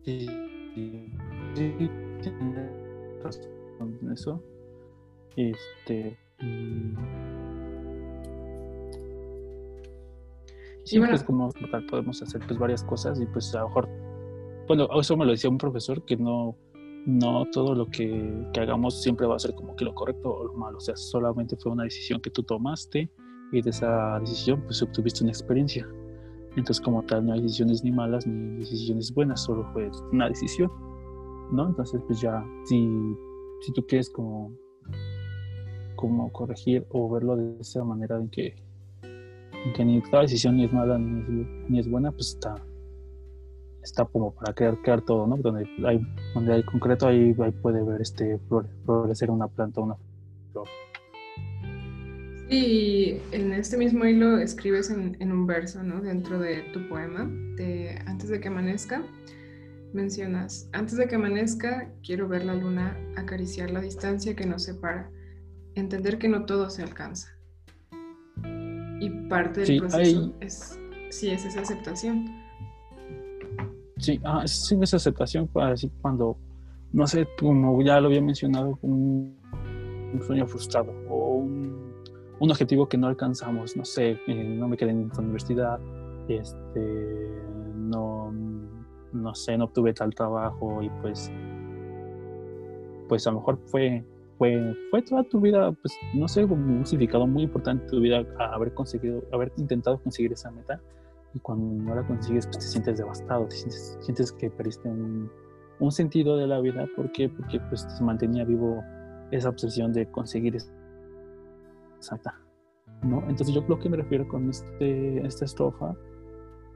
Sí, 0.03 0.27
sí, 0.75 1.89
eso. 4.11 4.43
Este. 5.37 6.17
Sí, 10.83 10.97
bueno. 10.97 11.11
pues 11.11 11.23
como 11.23 11.51
podemos 11.89 12.21
hacer 12.21 12.41
pues 12.47 12.57
varias 12.57 12.83
cosas 12.83 13.21
y 13.21 13.25
pues 13.27 13.53
a 13.53 13.59
lo 13.59 13.67
mejor, 13.67 13.89
bueno, 14.67 14.87
eso 14.99 15.15
me 15.15 15.25
lo 15.25 15.31
decía 15.31 15.49
un 15.49 15.57
profesor 15.57 16.03
que 16.05 16.17
no, 16.17 16.55
no 17.05 17.45
todo 17.51 17.75
lo 17.75 17.85
que, 17.87 18.49
hagamos 18.59 19.01
siempre 19.01 19.27
va 19.27 19.35
a 19.35 19.39
ser 19.39 19.53
como 19.53 19.75
que 19.75 19.85
lo 19.85 19.93
correcto 19.93 20.29
o 20.33 20.43
lo 20.45 20.53
malo, 20.53 20.77
o 20.77 20.81
sea, 20.81 20.95
solamente 20.95 21.55
fue 21.55 21.71
una 21.71 21.83
decisión 21.83 22.19
que 22.19 22.31
tú 22.31 22.41
tomaste 22.41 23.09
y 23.51 23.61
de 23.61 23.69
esa 23.69 24.19
decisión 24.19 24.61
pues 24.63 24.81
obtuviste 24.81 25.23
una 25.23 25.31
experiencia. 25.31 25.87
Entonces 26.55 26.81
como 26.81 27.03
tal 27.03 27.25
no 27.25 27.33
hay 27.33 27.41
decisiones 27.41 27.83
ni 27.83 27.91
malas 27.91 28.25
ni 28.25 28.59
decisiones 28.59 29.13
buenas, 29.13 29.43
solo 29.43 29.69
fue 29.73 29.91
una 30.11 30.29
decisión, 30.29 30.71
¿no? 31.51 31.67
Entonces 31.67 32.01
pues 32.07 32.21
ya 32.21 32.43
si, 32.65 32.89
si 33.61 33.73
tú 33.73 33.85
quieres 33.85 34.09
como, 34.09 34.51
como 35.97 36.31
corregir 36.31 36.85
o 36.89 37.09
verlo 37.09 37.35
de 37.35 37.59
esa 37.59 37.83
manera 37.83 38.15
en 38.15 38.29
que, 38.29 38.55
en 39.03 39.73
que 39.75 39.83
ni 39.83 40.01
cada 40.03 40.21
decisión 40.21 40.55
ni 40.55 40.63
es 40.63 40.71
mala 40.71 40.97
ni 40.97 41.45
ni 41.67 41.79
es 41.79 41.89
buena, 41.89 42.11
pues 42.13 42.29
está, 42.29 42.55
está 43.83 44.05
como 44.05 44.33
para 44.33 44.53
crear, 44.53 44.77
crear 44.81 45.01
todo, 45.01 45.27
¿no? 45.27 45.37
Donde 45.37 45.67
hay, 45.85 45.99
donde 46.33 46.53
hay 46.53 46.63
concreto, 46.63 47.07
ahí, 47.07 47.33
puede 47.61 47.83
ver 47.83 48.01
este 48.01 48.39
florecer 48.85 49.31
una 49.31 49.47
planta, 49.47 49.81
una 49.81 49.95
flor. 50.51 50.67
Sí, 52.49 53.19
en 53.33 53.51
este 53.51 53.75
mismo 53.75 54.05
hilo 54.05 54.37
escribes 54.37 54.89
en, 54.89 55.17
en, 55.19 55.31
un 55.33 55.47
verso, 55.47 55.83
¿no? 55.83 55.99
Dentro 56.01 56.39
de 56.39 56.61
tu 56.73 56.87
poema, 56.87 57.29
de 57.57 57.99
Antes 58.05 58.29
de 58.29 58.39
que 58.39 58.47
amanezca, 58.47 59.03
mencionas, 59.93 60.69
antes 60.71 60.97
de 60.97 61.07
que 61.07 61.15
amanezca, 61.15 61.91
quiero 62.05 62.27
ver 62.27 62.45
la 62.45 62.55
luna, 62.55 62.97
acariciar 63.17 63.71
la 63.71 63.81
distancia 63.81 64.35
que 64.35 64.45
nos 64.45 64.63
separa, 64.63 65.09
entender 65.79 66.17
que 66.17 66.27
no 66.27 66.45
todo 66.45 66.69
se 66.69 66.83
alcanza. 66.83 67.29
Y 68.99 69.09
parte 69.29 69.61
del 69.61 69.79
proceso 69.79 70.33
es, 70.39 70.79
sí, 71.09 71.29
es 71.29 71.45
esa 71.45 71.61
aceptación 71.61 72.47
Sí, 73.99 74.19
ah, 74.23 74.43
sí, 74.45 74.77
esa 74.81 74.97
aceptación 74.97 75.47
para 75.47 75.71
decir 75.71 75.91
cuando, 76.01 76.37
no 76.93 77.07
sé, 77.07 77.27
como 77.39 77.81
ya 77.81 77.99
lo 77.99 78.07
había 78.07 78.21
mencionado, 78.21 78.77
un, 78.81 79.35
un 80.13 80.21
sueño 80.21 80.45
frustrado 80.45 80.93
o 81.09 81.37
un, 81.37 81.93
un, 82.39 82.51
objetivo 82.51 82.87
que 82.87 82.97
no 82.97 83.07
alcanzamos, 83.07 83.75
no 83.75 83.85
sé, 83.85 84.19
eh, 84.27 84.43
no 84.43 84.67
me 84.67 84.77
quedé 84.77 84.91
en 84.91 85.09
la 85.09 85.19
universidad, 85.19 85.79
este, 86.27 87.41
no, 87.75 88.31
no 89.13 89.35
sé, 89.35 89.57
no 89.57 89.65
obtuve 89.65 89.93
tal 89.93 90.13
trabajo 90.13 90.83
y 90.83 90.89
pues, 91.01 91.31
pues 93.09 93.25
a 93.25 93.31
lo 93.31 93.39
mejor 93.39 93.59
fue, 93.65 94.05
fue, 94.37 94.75
fue 94.91 95.01
toda 95.01 95.23
tu 95.23 95.41
vida, 95.41 95.71
pues 95.71 95.97
no 96.13 96.27
sé, 96.27 96.45
un 96.45 96.85
significado 96.85 97.27
muy 97.27 97.43
importante 97.43 97.87
tu 97.87 97.99
vida 97.99 98.25
haber 98.39 98.73
conseguido, 98.73 99.23
haber 99.31 99.51
intentado 99.57 100.01
conseguir 100.01 100.33
esa 100.33 100.51
meta 100.51 100.81
y 101.33 101.39
cuando 101.39 101.83
no 101.83 101.95
la 101.95 102.05
consigues 102.05 102.45
pues 102.47 102.59
te 102.59 102.65
sientes 102.65 102.97
devastado, 102.97 103.47
te 103.47 103.55
sientes, 103.55 103.97
sientes 104.01 104.31
que 104.31 104.49
perdiste 104.49 104.87
un, 104.87 105.29
un, 105.79 105.91
sentido 105.91 106.37
de 106.37 106.47
la 106.47 106.59
vida. 106.59 106.87
¿Por 106.95 107.11
qué? 107.11 107.29
Porque 107.29 107.59
pues 107.69 107.81
se 107.81 108.03
mantenía 108.03 108.45
vivo 108.45 108.83
esa 109.31 109.49
obsesión 109.49 109.91
de 109.93 110.09
conseguir 110.09 110.55
esa 110.55 112.19
¿no? 113.03 113.19
Entonces 113.27 113.53
yo 113.53 113.63
lo 113.67 113.77
que 113.79 113.89
me 113.89 113.97
refiero 113.97 114.27
con 114.27 114.49
este, 114.49 115.25
esta 115.25 115.45
estrofa 115.45 115.95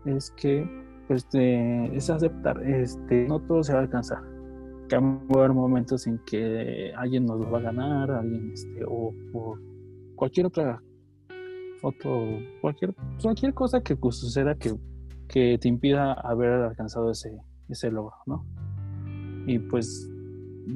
es 0.06 0.32
que 0.32 0.68
pues, 1.08 1.28
es 1.34 2.10
aceptar, 2.10 2.62
este, 2.64 3.28
no 3.28 3.40
todo 3.40 3.64
se 3.64 3.74
va 3.74 3.80
a 3.80 3.82
alcanzar. 3.84 4.31
Que 4.92 4.98
va 4.98 5.08
a 5.08 5.38
haber 5.46 5.54
momentos 5.54 6.06
en 6.06 6.20
que 6.26 6.92
alguien 6.98 7.26
nos 7.26 7.40
va 7.42 7.60
a 7.60 7.62
ganar, 7.62 8.12
alguien, 8.12 8.52
este, 8.52 8.84
o, 8.86 9.14
cualquier 10.18 10.48
otra 10.48 10.84
otro, 11.82 12.26
cualquier, 12.60 12.94
cualquier 13.22 13.54
cosa 13.54 13.82
que 13.82 13.98
suceda 14.10 14.54
que, 14.56 14.76
que 15.30 15.58
te 15.58 15.70
impida 15.70 16.12
haber 16.12 16.50
alcanzado 16.52 17.10
ese, 17.10 17.40
ese 17.70 17.90
logro, 17.90 18.18
¿no? 18.26 18.46
Y 19.48 19.60
pues, 19.60 20.12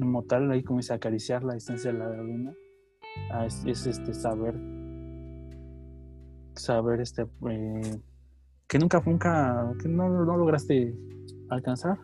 como 0.00 0.22
tal, 0.22 0.50
ahí 0.50 0.62
como 0.62 0.78
dice, 0.78 0.94
acariciar 0.94 1.44
la 1.44 1.52
distancia 1.52 1.92
de 1.92 1.98
la 1.98 2.16
luna, 2.16 2.54
ah, 3.32 3.44
es, 3.44 3.66
este 3.66 4.14
saber, 4.14 4.58
saber 6.54 7.02
este, 7.02 7.26
eh, 7.50 8.00
que 8.66 8.78
nunca, 8.78 9.02
nunca, 9.04 9.74
que 9.78 9.90
no, 9.90 10.08
no 10.08 10.38
lograste 10.38 10.96
alcanzar, 11.50 11.98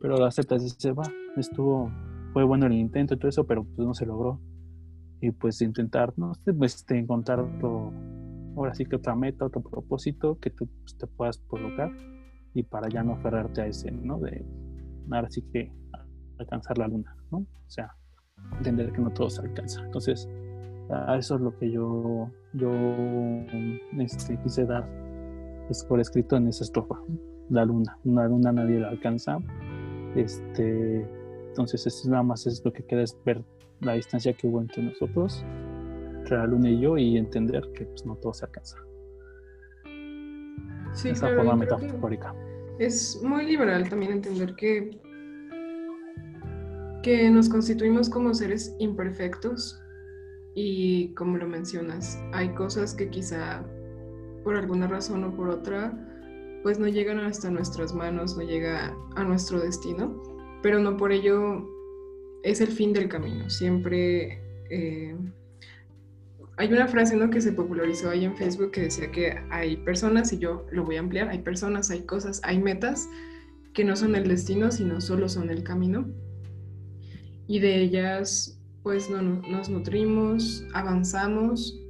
pero 0.00 0.16
lo 0.16 0.24
aceptas 0.24 0.62
y 0.62 0.64
dices, 0.64 0.94
va, 0.94 1.04
estuvo, 1.40 1.90
fue 2.32 2.44
bueno 2.44 2.66
el 2.66 2.72
intento 2.72 3.14
y 3.14 3.18
todo 3.18 3.28
eso, 3.28 3.46
pero 3.46 3.64
pues 3.64 3.86
no 3.86 3.94
se 3.94 4.06
logró. 4.06 4.40
Y 5.20 5.30
pues 5.30 5.60
intentar, 5.62 6.12
¿no? 6.16 6.32
Pues, 6.58 6.76
este, 6.76 6.98
encontrar 6.98 7.44
ahora 8.56 8.74
sí 8.74 8.84
que 8.84 8.96
otra 8.96 9.14
meta, 9.14 9.46
otro 9.46 9.62
propósito 9.62 10.38
que 10.38 10.50
tú 10.50 10.68
pues, 10.82 10.96
te 10.96 11.06
puedas 11.06 11.38
colocar 11.38 11.90
y 12.54 12.62
para 12.62 12.88
ya 12.88 13.02
no 13.02 13.12
aferrarte 13.12 13.62
a 13.62 13.66
ese, 13.66 13.90
¿no? 13.90 14.18
De 14.18 14.44
ahora 15.10 15.30
sí 15.30 15.42
que 15.52 15.72
alcanzar 16.38 16.78
la 16.78 16.88
luna, 16.88 17.16
¿no? 17.30 17.38
O 17.38 17.68
sea, 17.68 17.94
entender 18.58 18.92
que 18.92 19.00
no 19.00 19.10
todo 19.10 19.30
se 19.30 19.42
alcanza. 19.42 19.84
Entonces, 19.84 20.28
a 20.90 21.16
eso 21.16 21.34
es 21.36 21.40
lo 21.40 21.56
que 21.58 21.70
yo, 21.70 22.30
yo 22.54 22.70
este, 23.98 24.38
quise 24.42 24.64
dar 24.64 24.88
pues, 25.66 25.84
por 25.84 26.00
escrito 26.00 26.36
en 26.36 26.48
esa 26.48 26.64
estrofa. 26.64 26.96
La 27.50 27.64
luna, 27.64 27.98
una 28.04 28.26
luna 28.26 28.52
nadie 28.52 28.80
la 28.80 28.88
alcanza. 28.88 29.38
Este, 30.14 31.06
entonces, 31.56 31.86
es 31.86 32.04
nada 32.04 32.22
más 32.22 32.46
es 32.46 32.62
lo 32.66 32.70
que 32.70 32.84
queda 32.84 33.00
es 33.00 33.16
ver 33.24 33.42
la 33.80 33.94
distancia 33.94 34.34
que 34.34 34.46
hubo 34.46 34.60
entre 34.60 34.82
nosotros, 34.82 35.42
entre 36.18 36.36
la 36.36 36.46
luna 36.46 36.68
y 36.68 36.80
yo, 36.80 36.98
y 36.98 37.16
entender 37.16 37.66
que 37.72 37.86
pues, 37.86 38.04
no 38.04 38.14
todo 38.16 38.34
se 38.34 38.44
alcanza. 38.44 38.76
Sí, 40.92 41.08
Esa 41.08 41.34
forma 41.34 41.56
metafórica. 41.56 42.34
Es 42.78 43.22
muy 43.22 43.46
liberal 43.46 43.88
también 43.88 44.12
entender 44.12 44.54
que, 44.54 45.00
que 47.02 47.30
nos 47.30 47.48
constituimos 47.48 48.10
como 48.10 48.34
seres 48.34 48.76
imperfectos 48.78 49.80
y 50.54 51.14
como 51.14 51.38
lo 51.38 51.48
mencionas, 51.48 52.18
hay 52.34 52.50
cosas 52.50 52.94
que 52.94 53.08
quizá 53.08 53.64
por 54.44 54.56
alguna 54.56 54.88
razón 54.88 55.24
o 55.24 55.34
por 55.34 55.48
otra, 55.48 55.90
pues 56.62 56.78
no 56.78 56.86
llegan 56.86 57.18
hasta 57.20 57.50
nuestras 57.50 57.94
manos, 57.94 58.36
no 58.36 58.42
llega 58.42 58.94
a 59.14 59.24
nuestro 59.24 59.58
destino, 59.60 60.35
pero 60.62 60.78
no 60.80 60.96
por 60.96 61.12
ello 61.12 61.68
es 62.42 62.60
el 62.60 62.68
fin 62.68 62.92
del 62.92 63.08
camino. 63.08 63.48
Siempre 63.50 64.40
eh, 64.70 65.16
hay 66.56 66.72
una 66.72 66.86
frase 66.88 67.16
¿no? 67.16 67.30
que 67.30 67.40
se 67.40 67.52
popularizó 67.52 68.10
ahí 68.10 68.24
en 68.24 68.36
Facebook 68.36 68.70
que 68.70 68.82
decía 68.82 69.10
que 69.10 69.38
hay 69.50 69.76
personas, 69.78 70.32
y 70.32 70.38
yo 70.38 70.66
lo 70.70 70.84
voy 70.84 70.96
a 70.96 71.00
ampliar, 71.00 71.28
hay 71.28 71.40
personas, 71.40 71.90
hay 71.90 72.02
cosas, 72.02 72.40
hay 72.44 72.58
metas 72.58 73.08
que 73.74 73.84
no 73.84 73.96
son 73.96 74.16
el 74.16 74.28
destino, 74.28 74.70
sino 74.70 75.00
solo 75.00 75.28
son 75.28 75.50
el 75.50 75.62
camino. 75.62 76.06
Y 77.46 77.60
de 77.60 77.80
ellas, 77.80 78.58
pues 78.82 79.10
no, 79.10 79.22
nos 79.22 79.68
nutrimos, 79.68 80.64
avanzamos 80.72 81.80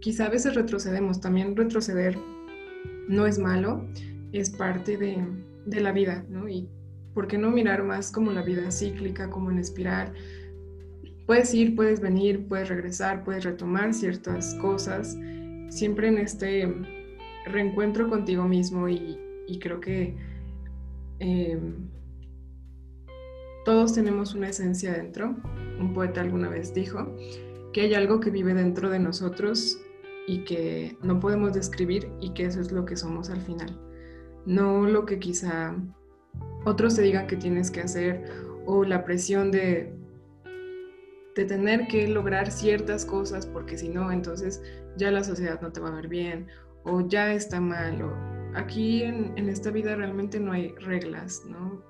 quizá 0.00 0.26
a 0.26 0.30
veces 0.30 0.54
retrocedemos, 0.54 1.20
también 1.20 1.56
retroceder 1.56 2.18
no 3.08 3.26
es 3.26 3.38
malo, 3.38 3.86
es 4.32 4.50
parte 4.50 4.96
de, 4.96 5.80
la 5.80 5.92
vida, 5.92 6.24
¿no? 6.28 6.48
Y 6.48 6.68
por 7.18 7.26
qué 7.26 7.36
no 7.36 7.50
mirar 7.50 7.82
más 7.82 8.12
como 8.12 8.30
la 8.30 8.42
vida 8.42 8.70
cíclica, 8.70 9.28
como 9.28 9.50
en 9.50 9.58
espiral. 9.58 10.14
Puedes 11.26 11.52
ir, 11.52 11.74
puedes 11.74 11.98
venir, 11.98 12.46
puedes 12.46 12.68
regresar, 12.68 13.24
puedes 13.24 13.42
retomar 13.42 13.92
ciertas 13.92 14.54
cosas, 14.60 15.18
siempre 15.68 16.06
en 16.06 16.18
este 16.18 16.72
reencuentro 17.44 18.08
contigo 18.08 18.44
mismo 18.44 18.88
y, 18.88 19.18
creo 19.60 19.80
que 19.80 20.14
em, 21.18 21.88
todos 23.64 23.94
tenemos 23.94 24.36
una 24.36 24.50
esencia 24.50 24.92
dentro. 24.92 25.34
Un 25.80 25.92
poeta 25.94 26.20
alguna 26.20 26.48
vez 26.48 26.72
dijo 26.72 27.16
que 27.72 27.80
hay 27.80 27.94
algo 27.94 28.20
que 28.20 28.30
vive 28.30 28.54
dentro 28.54 28.90
de 28.90 29.00
nosotros 29.00 29.80
y 30.28 30.44
que 30.44 30.96
no 31.02 31.18
podemos 31.18 31.52
describir 31.52 32.12
y 32.20 32.32
que 32.32 32.44
eso 32.44 32.60
es 32.60 32.70
lo 32.70 32.84
que 32.84 32.96
somos 32.96 33.28
al 33.28 33.40
final. 33.40 33.76
No 34.46 34.86
lo 34.86 35.04
que 35.04 35.18
quizá 35.18 35.74
otros 36.64 36.96
te 36.96 37.02
digan 37.02 37.26
que 37.26 37.36
tienes 37.36 37.70
que 37.70 37.80
hacer 37.80 38.24
o 38.66 38.84
la 38.84 39.04
presión 39.04 39.50
de, 39.50 39.94
de 41.34 41.44
tener 41.44 41.88
que 41.88 42.06
lograr 42.08 42.50
ciertas 42.50 43.04
cosas 43.04 43.46
porque 43.46 43.78
si 43.78 43.88
no, 43.88 44.12
entonces 44.12 44.62
ya 44.96 45.10
la 45.10 45.24
sociedad 45.24 45.60
no 45.60 45.72
te 45.72 45.80
va 45.80 45.88
a 45.88 45.92
ver 45.92 46.08
bien 46.08 46.46
o 46.84 47.06
ya 47.06 47.32
está 47.32 47.60
mal. 47.60 48.02
O 48.02 48.12
aquí 48.54 49.02
en, 49.02 49.32
en 49.36 49.48
esta 49.48 49.70
vida 49.70 49.94
realmente 49.94 50.40
no 50.40 50.52
hay 50.52 50.74
reglas, 50.76 51.42
¿no? 51.48 51.82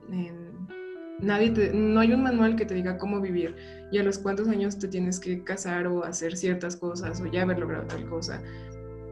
nadie 1.21 1.73
no 1.75 1.99
hay 1.99 2.13
un 2.13 2.23
manual 2.23 2.55
que 2.55 2.65
te 2.65 2.75
diga 2.75 2.97
cómo 2.97 3.21
vivir 3.21 3.57
y 3.91 3.99
a 3.99 4.05
los 4.05 4.19
cuántos 4.19 4.47
años 4.49 4.79
te 4.79 4.87
tienes 4.87 5.19
que 5.19 5.43
casar 5.43 5.89
o 5.89 6.05
hacer 6.05 6.37
ciertas 6.37 6.77
cosas 6.77 7.21
o 7.21 7.27
ya 7.27 7.43
haber 7.43 7.59
logrado 7.59 7.87
tal 7.87 8.09
cosa. 8.09 8.41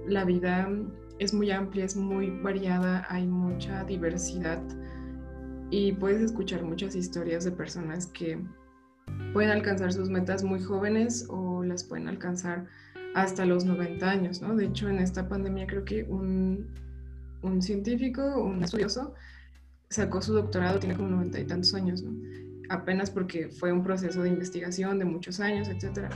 La 0.07 0.25
vida 0.25 0.69
es 1.19 1.35
muy 1.35 1.51
amplia, 1.51 1.85
es 1.85 1.97
muy 1.97 2.31
variada, 2.31 3.05
hay 3.09 3.27
mucha 3.27 3.83
diversidad 3.85 4.63
y 5.71 5.93
puedes 5.93 6.23
escuchar 6.23 6.63
muchas 6.63 6.95
historias 6.95 7.45
de 7.45 7.53
personas 7.53 8.07
que 8.07 8.39
pueden 9.33 9.51
alcanzar 9.51 9.93
sus 9.93 10.09
metas 10.09 10.45
muy 10.45 10.61
jóvenes 10.61 11.27
o 11.29 11.63
las 11.63 11.85
pueden 11.85 12.09
alcanzar 12.09 12.67
hasta 13.15 13.45
los 13.47 13.65
90 13.65 14.09
años, 14.09 14.43
¿no? 14.43 14.55
De 14.55 14.67
hecho, 14.67 14.89
en 14.89 14.99
esta 14.99 15.29
pandemia 15.29 15.67
creo 15.67 15.85
que 15.85 16.05
un, 16.05 16.69
un 17.43 17.63
científico, 17.63 18.43
un 18.43 18.63
estudioso, 18.63 19.15
sacó 19.89 20.21
su 20.21 20.35
doctorado, 20.35 20.79
tiene 20.79 20.97
como 20.97 21.09
noventa 21.09 21.41
y 21.41 21.45
tantos 21.45 21.75
años, 21.75 22.03
¿no? 22.03 22.13
Apenas 22.69 23.11
porque 23.11 23.49
fue 23.49 23.73
un 23.73 23.83
proceso 23.83 24.23
de 24.23 24.29
investigación 24.29 24.99
de 24.99 25.05
muchos 25.05 25.41
años, 25.41 25.69
etc. 25.69 26.11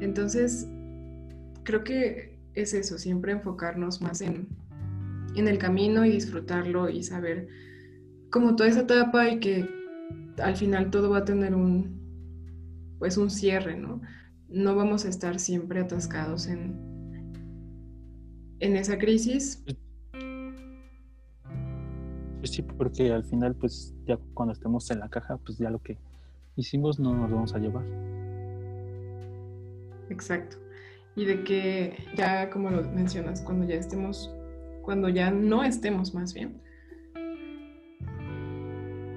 Entonces, 0.00 0.68
creo 1.64 1.82
que 1.82 2.38
es 2.54 2.74
eso, 2.74 2.98
siempre 2.98 3.32
enfocarnos 3.32 4.00
más 4.00 4.20
en, 4.20 4.48
en 5.34 5.48
el 5.48 5.58
camino 5.58 6.04
y 6.04 6.10
disfrutarlo 6.10 6.88
y 6.88 7.02
saber 7.02 7.48
como 8.34 8.56
toda 8.56 8.68
esa 8.68 8.80
etapa 8.80 9.28
y 9.28 9.38
que 9.38 9.64
al 10.42 10.56
final 10.56 10.90
todo 10.90 11.08
va 11.08 11.18
a 11.18 11.24
tener 11.24 11.54
un, 11.54 12.96
pues 12.98 13.16
un 13.16 13.30
cierre, 13.30 13.76
¿no? 13.76 14.00
No 14.48 14.74
vamos 14.74 15.04
a 15.04 15.08
estar 15.08 15.38
siempre 15.38 15.78
atascados 15.78 16.48
en, 16.48 16.74
en 18.58 18.74
esa 18.74 18.98
crisis, 18.98 19.62
pues 22.40 22.50
sí, 22.50 22.62
porque 22.62 23.12
al 23.12 23.22
final, 23.22 23.54
pues 23.54 23.94
ya 24.04 24.18
cuando 24.34 24.52
estemos 24.52 24.90
en 24.90 24.98
la 24.98 25.08
caja, 25.08 25.36
pues 25.38 25.56
ya 25.58 25.70
lo 25.70 25.78
que 25.78 25.96
hicimos 26.56 26.98
no 26.98 27.14
nos 27.14 27.30
vamos 27.30 27.54
a 27.54 27.60
llevar. 27.60 27.84
Exacto. 30.10 30.56
Y 31.14 31.24
de 31.24 31.44
que 31.44 32.04
ya, 32.16 32.50
como 32.50 32.70
lo 32.70 32.82
mencionas, 32.82 33.42
cuando 33.42 33.64
ya 33.64 33.76
estemos, 33.76 34.34
cuando 34.82 35.08
ya 35.08 35.30
no 35.30 35.62
estemos 35.62 36.14
más 36.14 36.34
bien, 36.34 36.60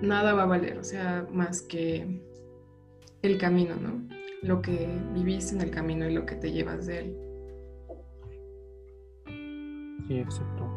nada 0.02 0.34
va 0.34 0.44
a 0.44 0.48
valer, 0.48 0.78
o 0.78 0.84
sea, 0.84 1.28
más 1.32 1.62
que 1.62 2.22
el 3.22 3.38
camino, 3.38 3.76
¿no? 3.76 4.08
Lo 4.44 4.62
que 4.62 4.88
viviste 5.14 5.56
en 5.56 5.62
el 5.62 5.72
camino 5.72 6.08
y 6.08 6.14
lo 6.14 6.26
que 6.26 6.36
te 6.36 6.52
llevas 6.52 6.86
de 6.86 7.00
él. 7.00 7.18
Sí, 10.08 10.20
exacto. 10.20 10.70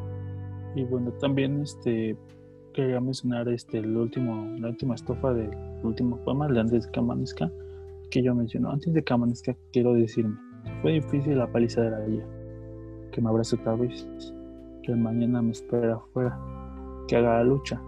Y 0.74 0.84
bueno, 0.84 1.12
también 1.20 1.60
este 1.62 2.16
quería 2.72 3.00
mencionar 3.00 3.48
este, 3.48 3.78
el 3.78 3.96
último, 3.96 4.56
la 4.58 4.68
última 4.68 4.94
estofa 4.94 5.32
del 5.32 5.50
último 5.82 6.16
poema, 6.24 6.48
de 6.48 6.60
antes 6.60 6.86
de 6.86 6.92
que 6.92 7.50
que 8.10 8.22
yo 8.22 8.34
menciono. 8.34 8.70
Antes 8.70 8.92
de 8.92 9.02
que 9.02 9.12
amanezca, 9.12 9.56
quiero 9.72 9.94
decirme, 9.94 10.36
fue 10.82 10.92
difícil 10.92 11.38
la 11.38 11.50
paliza 11.50 11.82
de 11.82 11.90
la 11.90 12.00
vida, 12.00 12.24
que 13.12 13.20
me 13.20 13.28
abrace 13.28 13.56
otra 13.56 13.74
vez, 13.74 14.06
que 14.82 14.94
mañana 14.94 15.42
me 15.42 15.52
espera 15.52 15.96
afuera, 15.96 16.38
que 17.06 17.16
haga 17.16 17.38
la 17.38 17.44
lucha 17.44 17.80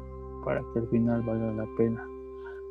para 0.44 0.62
que 0.72 0.80
al 0.80 0.88
final 0.88 1.22
valga 1.22 1.52
la 1.52 1.66
pena. 1.76 2.04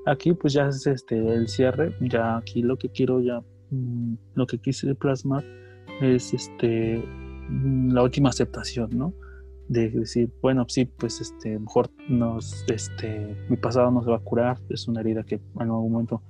Aquí 0.05 0.33
pues 0.33 0.53
ya 0.53 0.67
es 0.67 0.87
este 0.87 1.17
el 1.17 1.47
cierre, 1.47 1.95
ya 2.01 2.37
aquí 2.37 2.61
lo 2.61 2.77
que 2.77 2.89
quiero 2.89 3.21
ya, 3.21 3.41
mm, 3.69 4.15
lo 4.35 4.47
que 4.47 4.57
quise 4.57 4.95
plasmar 4.95 5.43
es 6.01 6.33
este 6.33 7.03
mm, 7.49 7.93
la 7.93 8.03
última 8.03 8.29
aceptación, 8.29 8.89
¿no? 8.93 9.13
de 9.71 9.89
decir, 9.89 10.29
bueno, 10.41 10.65
sí, 10.67 10.83
pues 10.83 11.21
este, 11.21 11.57
mejor 11.57 11.89
nos, 12.09 12.65
este, 12.67 13.37
mi 13.47 13.55
pasado 13.55 13.89
no 13.89 14.03
se 14.03 14.09
va 14.09 14.17
a 14.17 14.19
curar, 14.19 14.59
es 14.67 14.85
una 14.89 14.99
herida 14.99 15.23
que 15.23 15.35
en 15.35 15.61
algún 15.61 15.93
momento 15.93 16.21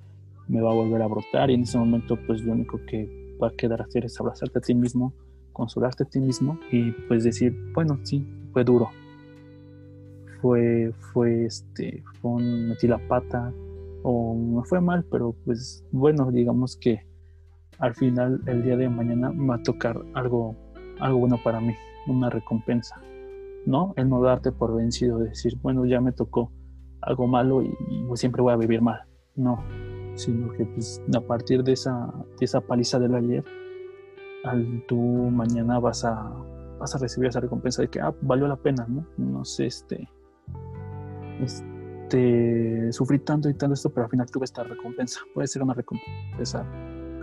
me 0.48 0.62
va 0.62 0.70
a 0.70 0.76
volver 0.76 1.02
a 1.02 1.08
brotar 1.08 1.50
y 1.50 1.56
en 1.56 1.62
ese 1.62 1.80
momento 1.80 2.20
pues 2.28 2.44
lo 2.44 2.52
único 2.52 2.80
que 2.86 3.10
va 3.42 3.48
a 3.48 3.52
quedar 3.52 3.82
hacer 3.82 4.06
es 4.06 4.20
abrazarte 4.20 4.60
a 4.60 4.62
ti 4.62 4.76
mismo, 4.76 5.12
consolarte 5.54 6.04
a 6.04 6.06
ti 6.06 6.20
mismo 6.20 6.60
y 6.72 6.92
pues 7.08 7.24
decir, 7.24 7.58
bueno, 7.74 8.00
sí, 8.04 8.24
fue 8.54 8.64
duro, 8.64 8.92
fue, 10.42 10.92
fue 11.14 11.46
este, 11.46 12.04
fue 12.22 12.42
metí 12.42 12.88
la 12.88 13.00
pata 13.08 13.54
o 14.04 14.36
me 14.36 14.64
fue 14.64 14.82
mal, 14.82 15.06
pero 15.12 15.36
pues 15.46 15.86
bueno, 15.92 16.32
digamos 16.32 16.78
que 16.78 17.06
al 17.80 17.96
final 17.96 18.42
el 18.48 18.64
día 18.64 18.78
de 18.78 18.90
mañana 18.90 19.32
va 19.32 19.56
a 19.56 19.64
tocar 19.64 20.00
algo, 20.14 20.56
algo 21.00 21.20
bueno 21.20 21.40
para 21.44 21.60
mí, 21.60 21.74
una 22.08 22.30
recompensa 22.30 23.02
¿no? 23.66 23.94
El 23.96 24.10
no 24.10 24.22
darte 24.22 24.52
por 24.52 24.76
vencido, 24.76 25.20
decir, 25.20 25.58
bueno, 25.62 25.86
ya 25.86 26.02
me 26.02 26.12
tocó 26.12 26.52
algo 27.02 27.28
malo 27.28 27.62
y, 27.62 27.74
pues 28.08 28.20
siempre 28.20 28.42
voy 28.42 28.54
a 28.54 28.58
vivir 28.58 28.82
mal. 28.82 29.02
No, 29.36 29.64
sino 30.16 30.52
que 30.54 30.66
pues 30.66 31.02
a 31.16 31.22
partir 31.22 31.64
de 31.64 31.74
esa, 31.74 32.14
de 32.40 32.46
esa 32.46 32.62
paliza 32.62 33.00
del 33.00 33.16
ayer, 33.16 33.44
al 34.44 34.84
tú 34.88 34.98
mañana 34.98 35.80
vas 35.80 36.04
a, 36.04 36.32
vas 36.80 36.96
a 36.96 36.98
recibir 36.98 37.30
esa 37.30 37.40
recompensa 37.40 37.82
de 37.82 37.88
que, 37.88 38.00
ah, 38.02 38.14
valió 38.22 38.48
la 38.48 38.56
pena, 38.56 38.86
¿no? 38.88 39.06
No 39.18 39.46
sé, 39.46 39.68
este, 39.68 40.10
este, 41.42 42.92
sufrí 42.92 43.20
tanto 43.20 43.50
y 43.50 43.54
tanto 43.54 43.74
esto, 43.74 43.90
pero 43.90 44.06
al 44.06 44.10
final 44.10 44.30
tuve 44.30 44.46
esta 44.46 44.64
recompensa. 44.64 45.22
Puede 45.34 45.48
ser 45.48 45.64
una 45.64 45.74
recompensa 45.74 46.66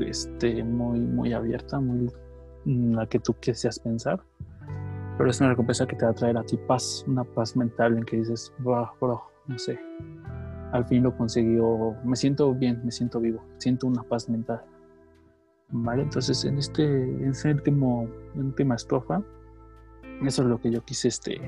este, 0.01 0.62
muy, 0.64 1.01
muy 1.01 1.33
abierta, 1.33 1.81
muy 1.81 2.11
la 2.64 3.07
que 3.07 3.19
tú 3.19 3.35
quisieras 3.35 3.79
pensar, 3.79 4.21
pero 5.16 5.31
es 5.31 5.41
una 5.41 5.51
recompensa 5.51 5.87
que 5.87 5.97
te 5.97 6.05
va 6.05 6.11
a 6.11 6.14
traer 6.14 6.37
a 6.37 6.43
ti 6.43 6.59
paz, 6.66 7.05
una 7.07 7.25
paz 7.25 7.57
mental 7.57 7.97
en 7.97 8.05
que 8.05 8.19
dices, 8.19 8.53
bro, 8.59 8.91
no 9.47 9.59
sé, 9.59 9.79
al 10.73 10.85
fin 10.87 11.03
lo 11.03 11.16
consiguió, 11.16 11.97
me 12.05 12.16
siento 12.16 12.55
bien, 12.55 12.81
me 12.85 12.91
siento 12.91 13.21
vivo, 13.21 13.43
siento 13.59 13.87
una 13.87 14.03
paz 14.03 14.29
mental. 14.29 14.62
¿Vale? 15.71 16.03
Entonces, 16.03 16.45
en 16.45 16.57
este, 16.59 16.83
en 16.85 17.31
este 17.31 17.53
último, 17.53 18.09
última 18.35 18.75
estrofa, 18.75 19.23
eso 20.23 20.43
es 20.43 20.49
lo 20.49 20.59
que 20.61 20.71
yo 20.71 20.83
quise 20.83 21.09
este, 21.09 21.39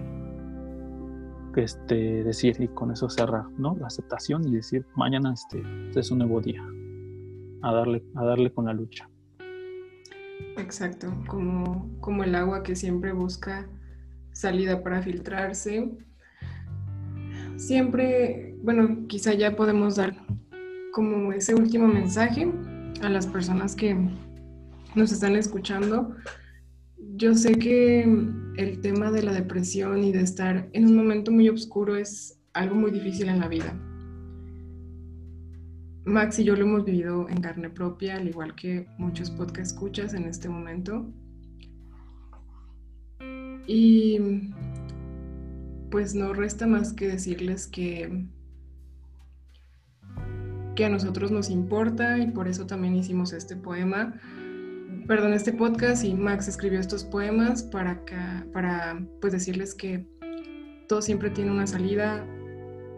este, 1.56 2.24
decir 2.24 2.56
y 2.60 2.68
con 2.68 2.90
eso 2.90 3.08
cerrar, 3.08 3.44
¿no? 3.58 3.76
La 3.78 3.88
aceptación 3.88 4.46
y 4.46 4.56
decir, 4.56 4.86
mañana 4.94 5.32
este, 5.32 5.62
es 5.94 6.10
un 6.10 6.18
nuevo 6.18 6.40
día, 6.40 6.62
a 7.62 7.72
darle, 7.72 8.04
a 8.14 8.24
darle 8.24 8.52
con 8.52 8.66
la 8.66 8.72
lucha. 8.72 9.08
Exacto, 10.56 11.12
como, 11.26 11.90
como 12.00 12.24
el 12.24 12.34
agua 12.34 12.62
que 12.62 12.76
siempre 12.76 13.12
busca 13.12 13.68
salida 14.32 14.82
para 14.82 15.02
filtrarse. 15.02 15.90
Siempre, 17.56 18.54
bueno, 18.62 19.06
quizá 19.08 19.34
ya 19.34 19.56
podemos 19.56 19.96
dar 19.96 20.14
como 20.92 21.32
ese 21.32 21.54
último 21.54 21.86
mensaje 21.86 22.50
a 23.02 23.08
las 23.08 23.26
personas 23.26 23.74
que 23.74 23.96
nos 24.94 25.12
están 25.12 25.36
escuchando. 25.36 26.14
Yo 27.20 27.34
sé 27.34 27.52
que 27.52 28.00
el 28.56 28.80
tema 28.80 29.12
de 29.12 29.22
la 29.22 29.34
depresión 29.34 30.02
y 30.02 30.10
de 30.10 30.22
estar 30.22 30.70
en 30.72 30.86
un 30.86 30.96
momento 30.96 31.30
muy 31.30 31.50
oscuro 31.50 31.94
es 31.96 32.40
algo 32.54 32.74
muy 32.74 32.90
difícil 32.90 33.28
en 33.28 33.40
la 33.40 33.46
vida. 33.46 33.78
Max 36.06 36.38
y 36.38 36.44
yo 36.44 36.56
lo 36.56 36.62
hemos 36.62 36.86
vivido 36.86 37.28
en 37.28 37.42
carne 37.42 37.68
propia, 37.68 38.16
al 38.16 38.26
igual 38.26 38.54
que 38.54 38.86
muchos 38.96 39.30
podcast 39.30 39.72
escuchas 39.72 40.14
en 40.14 40.24
este 40.24 40.48
momento. 40.48 41.12
Y 43.66 44.18
pues 45.90 46.14
no 46.14 46.32
resta 46.32 46.66
más 46.66 46.94
que 46.94 47.06
decirles 47.06 47.66
que, 47.66 48.24
que 50.74 50.86
a 50.86 50.88
nosotros 50.88 51.30
nos 51.30 51.50
importa 51.50 52.16
y 52.16 52.30
por 52.30 52.48
eso 52.48 52.66
también 52.66 52.96
hicimos 52.96 53.34
este 53.34 53.56
poema, 53.56 54.18
perdón, 55.06 55.32
este 55.32 55.52
podcast 55.52 56.04
y 56.04 56.14
Max 56.14 56.48
escribió 56.48 56.80
estos 56.80 57.04
poemas 57.04 57.62
para, 57.62 58.04
para 58.52 59.04
pues 59.20 59.32
decirles 59.32 59.74
que 59.74 60.06
todo 60.88 61.02
siempre 61.02 61.30
tiene 61.30 61.50
una 61.50 61.66
salida, 61.66 62.26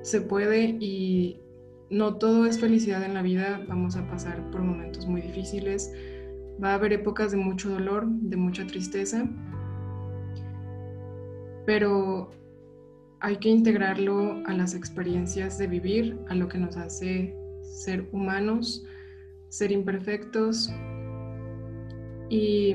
se 0.03 0.21
puede 0.21 0.77
y 0.81 1.41
no 1.91 2.17
todo 2.17 2.47
es 2.47 2.59
felicidad 2.59 3.05
en 3.05 3.15
la 3.15 3.23
vida, 3.23 3.63
vamos 3.69 3.97
a 3.97 4.07
pasar 4.09 4.51
por 4.51 4.63
momentos 4.63 5.07
muy 5.07 5.21
difíciles, 5.21 5.93
va 6.63 6.71
a 6.71 6.75
haber 6.75 6.93
épocas 6.93 7.33
de 7.33 7.37
mucho 7.37 7.69
dolor, 7.69 8.07
de 8.07 8.37
mucha 8.37 8.67
tristeza, 8.67 9.29
pero 11.67 12.31
hay 13.21 13.37
que 13.37 13.51
integrarlo 13.51 14.43
a 14.47 14.53
las 14.53 14.75
experiencias 14.75 15.59
de 15.59 15.67
vivir, 15.67 16.19
a 16.29 16.35
lo 16.35 16.49
que 16.49 16.59
nos 16.59 16.77
hace 16.77 17.37
ser 17.63 18.09
humanos, 18.13 18.85
ser 19.49 19.71
imperfectos. 19.71 20.73
Y 22.33 22.75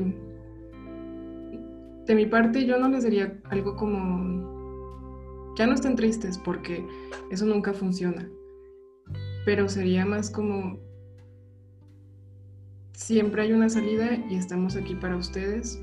de 2.05 2.15
mi 2.15 2.25
parte 2.25 2.65
yo 2.65 2.77
no 2.77 2.87
les 2.89 3.03
diría 3.03 3.39
algo 3.49 3.75
como, 3.75 5.53
ya 5.57 5.65
no 5.65 5.73
estén 5.73 5.95
tristes 5.95 6.37
porque 6.37 6.85
eso 7.31 7.45
nunca 7.45 7.73
funciona 7.73 8.29
pero 9.47 9.69
sería 9.69 10.05
más 10.05 10.29
como 10.29 10.77
siempre 12.91 13.43
hay 13.43 13.53
una 13.53 13.69
salida 13.69 14.21
y 14.29 14.35
estamos 14.35 14.75
aquí 14.75 14.93
para 14.93 15.15
ustedes. 15.15 15.81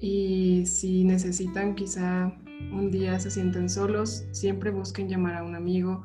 Y 0.00 0.64
si 0.64 1.04
necesitan 1.04 1.74
quizá 1.74 2.32
un 2.72 2.90
día 2.90 3.20
se 3.20 3.30
sienten 3.30 3.68
solos, 3.68 4.24
siempre 4.32 4.70
busquen 4.70 5.10
llamar 5.10 5.34
a 5.34 5.42
un 5.42 5.54
amigo. 5.54 6.02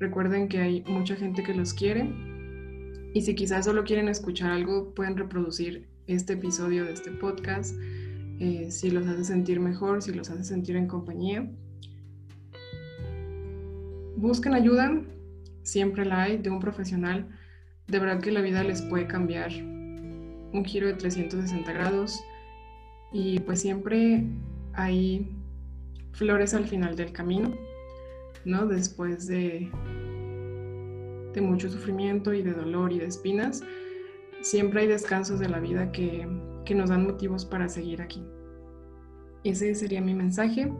Recuerden 0.00 0.48
que 0.48 0.58
hay 0.58 0.84
mucha 0.88 1.14
gente 1.14 1.44
que 1.44 1.54
los 1.54 1.72
quiere. 1.72 2.10
Y 3.16 3.22
si 3.22 3.34
quizás 3.34 3.64
solo 3.64 3.82
quieren 3.84 4.08
escuchar 4.10 4.50
algo, 4.50 4.92
pueden 4.92 5.16
reproducir 5.16 5.88
este 6.06 6.34
episodio 6.34 6.84
de 6.84 6.92
este 6.92 7.10
podcast. 7.10 7.74
Eh, 8.40 8.66
si 8.70 8.90
los 8.90 9.06
hace 9.06 9.24
sentir 9.24 9.58
mejor, 9.58 10.02
si 10.02 10.12
los 10.12 10.28
hace 10.28 10.44
sentir 10.44 10.76
en 10.76 10.86
compañía. 10.86 11.50
Busquen 14.18 14.52
ayuda, 14.52 15.00
siempre 15.62 16.04
la 16.04 16.24
hay, 16.24 16.36
de 16.36 16.50
un 16.50 16.60
profesional, 16.60 17.26
de 17.88 17.98
verdad 17.98 18.20
que 18.20 18.32
la 18.32 18.42
vida 18.42 18.62
les 18.62 18.82
puede 18.82 19.06
cambiar 19.06 19.50
un 19.50 20.62
giro 20.66 20.86
de 20.86 20.92
360 20.92 21.72
grados 21.72 22.22
y 23.14 23.38
pues 23.40 23.62
siempre 23.62 24.26
hay 24.74 25.34
flores 26.12 26.52
al 26.52 26.66
final 26.66 26.96
del 26.96 27.12
camino, 27.12 27.56
¿no? 28.44 28.66
Después 28.66 29.26
de, 29.26 29.70
de 31.36 31.42
mucho 31.42 31.68
sufrimiento 31.68 32.32
y 32.34 32.42
de 32.42 32.52
dolor 32.52 32.92
y 32.92 32.98
de 32.98 33.06
espinas, 33.06 33.62
siempre 34.40 34.80
hay 34.80 34.86
descansos 34.88 35.38
de 35.38 35.48
la 35.48 35.60
vida 35.60 35.92
que, 35.92 36.26
que 36.64 36.74
nos 36.74 36.90
dan 36.90 37.04
motivos 37.04 37.44
para 37.44 37.68
seguir 37.68 38.02
aquí. 38.02 38.24
Ese 39.44 39.74
sería 39.76 40.00
mi 40.00 40.14
mensaje. 40.14 40.72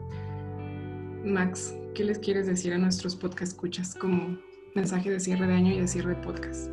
Max, 1.23 1.73
¿qué 1.93 2.03
les 2.03 2.19
quieres 2.19 2.47
decir 2.47 2.73
a 2.73 2.77
nuestros 2.77 3.15
podcast 3.15 3.53
escuchas 3.53 3.95
como 3.95 4.37
mensaje 4.75 5.09
de 5.09 5.19
cierre 5.19 5.47
de 5.47 5.53
año 5.53 5.73
y 5.73 5.79
de 5.79 5.87
cierre 5.87 6.15
de 6.15 6.21
podcast? 6.21 6.69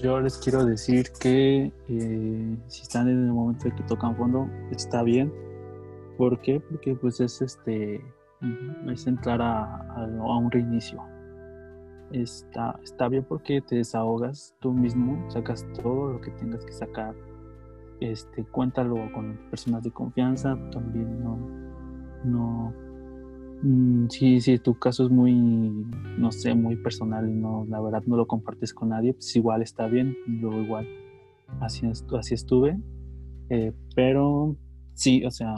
Yo 0.00 0.20
les 0.20 0.36
quiero 0.38 0.64
decir 0.64 1.06
que 1.20 1.72
eh, 1.88 2.56
si 2.66 2.82
están 2.82 3.08
en 3.08 3.26
el 3.26 3.32
momento 3.32 3.64
de 3.64 3.74
que 3.74 3.82
tocan 3.84 4.16
fondo, 4.16 4.50
está 4.72 5.02
bien. 5.02 5.32
¿Por 6.16 6.40
qué? 6.40 6.58
Porque 6.58 6.94
pues 6.96 7.20
es 7.20 7.40
este 7.40 8.02
es 8.90 9.06
entrar 9.06 9.40
a, 9.42 9.82
a, 9.94 10.38
un 10.38 10.50
reinicio. 10.50 11.02
Está, 12.12 12.78
está 12.82 13.08
bien 13.08 13.24
porque 13.24 13.60
te 13.60 13.76
desahogas 13.76 14.54
tú 14.60 14.72
mismo, 14.72 15.30
sacas 15.30 15.66
todo 15.74 16.12
lo 16.12 16.20
que 16.20 16.30
tengas 16.32 16.64
que 16.64 16.72
sacar. 16.72 17.14
Este, 18.00 18.44
cuéntalo 18.44 18.96
con 19.12 19.38
personas 19.50 19.82
de 19.82 19.90
confianza, 19.90 20.58
también 20.70 21.22
no, 21.22 21.38
no 22.24 22.74
Mm, 23.62 24.08
sí, 24.08 24.40
sí, 24.40 24.58
tu 24.58 24.78
caso 24.78 25.04
es 25.04 25.10
muy, 25.10 25.34
no 25.34 26.32
sé, 26.32 26.54
muy 26.54 26.76
personal 26.76 27.28
y 27.28 27.32
no, 27.32 27.66
la 27.68 27.80
verdad 27.80 28.02
no 28.06 28.16
lo 28.16 28.26
compartes 28.26 28.72
con 28.72 28.88
nadie, 28.88 29.12
pues 29.12 29.36
igual 29.36 29.60
está 29.60 29.86
bien, 29.86 30.16
yo 30.40 30.50
igual 30.52 30.88
así, 31.60 31.86
así 31.86 32.34
estuve, 32.34 32.78
eh, 33.50 33.74
pero 33.94 34.56
sí, 34.94 35.24
o 35.26 35.30
sea, 35.30 35.56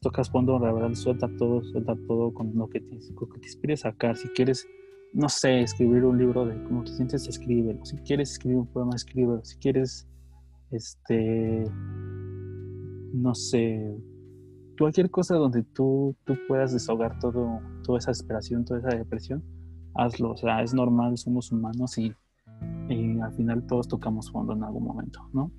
tocas 0.00 0.30
fondo, 0.30 0.58
la 0.58 0.72
verdad 0.72 0.94
suelta 0.94 1.28
todo, 1.36 1.62
suelta 1.64 1.94
todo 2.06 2.32
con 2.32 2.56
lo 2.56 2.70
que 2.70 2.80
te, 2.80 2.98
lo 3.14 3.28
que 3.28 3.40
te 3.40 3.46
inspire 3.46 3.76
sacar, 3.76 4.16
si 4.16 4.28
quieres, 4.28 4.66
no 5.12 5.28
sé, 5.28 5.62
escribir 5.62 6.04
un 6.04 6.18
libro 6.18 6.46
de 6.46 6.62
cómo 6.64 6.84
te 6.84 6.92
sientes, 6.92 7.26
escríbelo, 7.26 7.84
si 7.84 7.96
quieres 7.98 8.32
escribir 8.32 8.58
un 8.58 8.66
poema, 8.66 8.94
escríbelo, 8.94 9.44
si 9.44 9.56
quieres, 9.58 10.08
este, 10.70 11.64
no 13.12 13.34
sé, 13.34 13.96
cualquier 14.80 15.10
cosa 15.10 15.36
donde 15.36 15.62
tú, 15.62 16.16
tú 16.24 16.36
puedas 16.48 16.72
desahogar 16.72 17.18
todo, 17.18 17.60
toda 17.84 17.98
esa 17.98 18.12
desesperación, 18.12 18.64
toda 18.64 18.80
esa 18.80 18.96
depresión, 18.96 19.44
hazlo. 19.94 20.32
O 20.32 20.36
sea, 20.36 20.62
es 20.62 20.72
normal, 20.74 21.16
somos 21.18 21.52
humanos 21.52 21.98
y, 21.98 22.12
al 23.22 23.32
final 23.34 23.66
todos 23.66 23.88
tocamos 23.88 24.30
fondo 24.30 24.52
en 24.52 24.64
algún 24.64 24.84
momento, 24.84 25.20
¿no? 25.32 25.52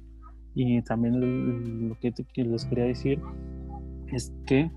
Y 0.53 0.81
también 0.81 1.87
lo 1.89 1.97
que, 1.99 2.13
les 2.35 2.65
quería 2.65 2.83
decir 2.83 3.21
es 4.07 4.33
que 4.45 4.69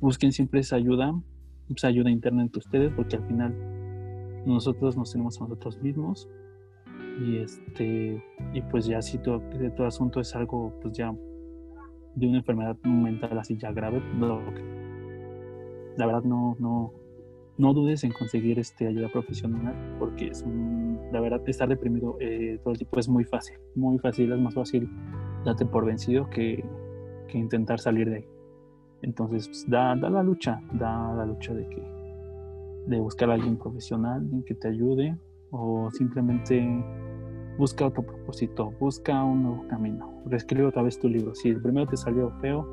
busquen 0.00 0.32
siempre 0.32 0.60
esa 0.60 0.76
ayuda, 0.76 1.12
esa 1.74 1.88
ayuda 1.88 2.10
interna 2.10 2.42
entre 2.42 2.60
ustedes, 2.60 2.92
porque 2.94 3.16
al 3.16 3.26
final 3.26 3.54
nosotros 4.46 4.96
nos 4.96 5.12
tenemos 5.12 5.40
a 5.40 5.44
nosotros 5.44 5.80
mismos 5.82 6.28
y 7.20 7.38
este 7.38 8.22
y 8.52 8.62
pues 8.62 8.86
ya 8.86 9.02
si 9.02 9.18
todo, 9.18 9.42
todo 9.76 9.86
asunto 9.86 10.20
es 10.20 10.34
algo 10.34 10.72
pues 10.80 10.94
ya 10.94 11.14
de 12.14 12.26
una 12.26 12.38
enfermedad 12.38 12.76
mental 12.84 13.38
así 13.38 13.56
ya 13.56 13.72
grave, 13.72 14.02
la 15.96 16.06
verdad 16.06 16.22
no, 16.24 16.56
no, 16.58 16.92
no 17.58 17.74
dudes 17.74 18.04
en 18.04 18.12
conseguir 18.12 18.58
este, 18.58 18.86
ayuda 18.86 19.08
profesional 19.08 19.74
porque 19.98 20.28
es 20.28 20.42
un, 20.42 20.98
la 21.12 21.20
verdad 21.20 21.40
estar 21.46 21.68
deprimido 21.68 22.16
eh, 22.20 22.58
todo 22.62 22.72
el 22.72 22.78
tiempo 22.78 23.00
es 23.00 23.08
muy 23.08 23.24
fácil, 23.24 23.56
muy 23.74 23.98
fácil, 23.98 24.32
es 24.32 24.40
más 24.40 24.54
fácil 24.54 24.88
darte 25.44 25.66
por 25.66 25.86
vencido 25.86 26.28
que, 26.30 26.64
que 27.28 27.38
intentar 27.38 27.80
salir 27.80 28.08
de 28.08 28.16
ahí. 28.16 28.26
Entonces, 29.02 29.48
pues, 29.48 29.68
da, 29.68 29.96
da 29.96 30.08
la 30.08 30.22
lucha, 30.22 30.60
da 30.72 31.12
la 31.14 31.26
lucha 31.26 31.52
de 31.52 31.68
que 31.68 31.91
de 32.86 33.00
buscar 33.00 33.30
a 33.30 33.34
alguien 33.34 33.56
profesional, 33.56 34.20
alguien 34.22 34.44
que 34.44 34.54
te 34.54 34.68
ayude, 34.68 35.16
o 35.50 35.90
simplemente 35.92 36.84
busca 37.58 37.86
otro 37.86 38.02
propósito, 38.02 38.72
busca 38.80 39.22
un 39.22 39.42
nuevo 39.42 39.68
camino, 39.68 40.22
reescribe 40.26 40.66
otra 40.66 40.82
vez 40.82 40.98
tu 40.98 41.08
libro. 41.08 41.34
Si 41.34 41.50
el 41.50 41.60
primero 41.60 41.86
te 41.86 41.96
salió 41.96 42.30
feo, 42.40 42.66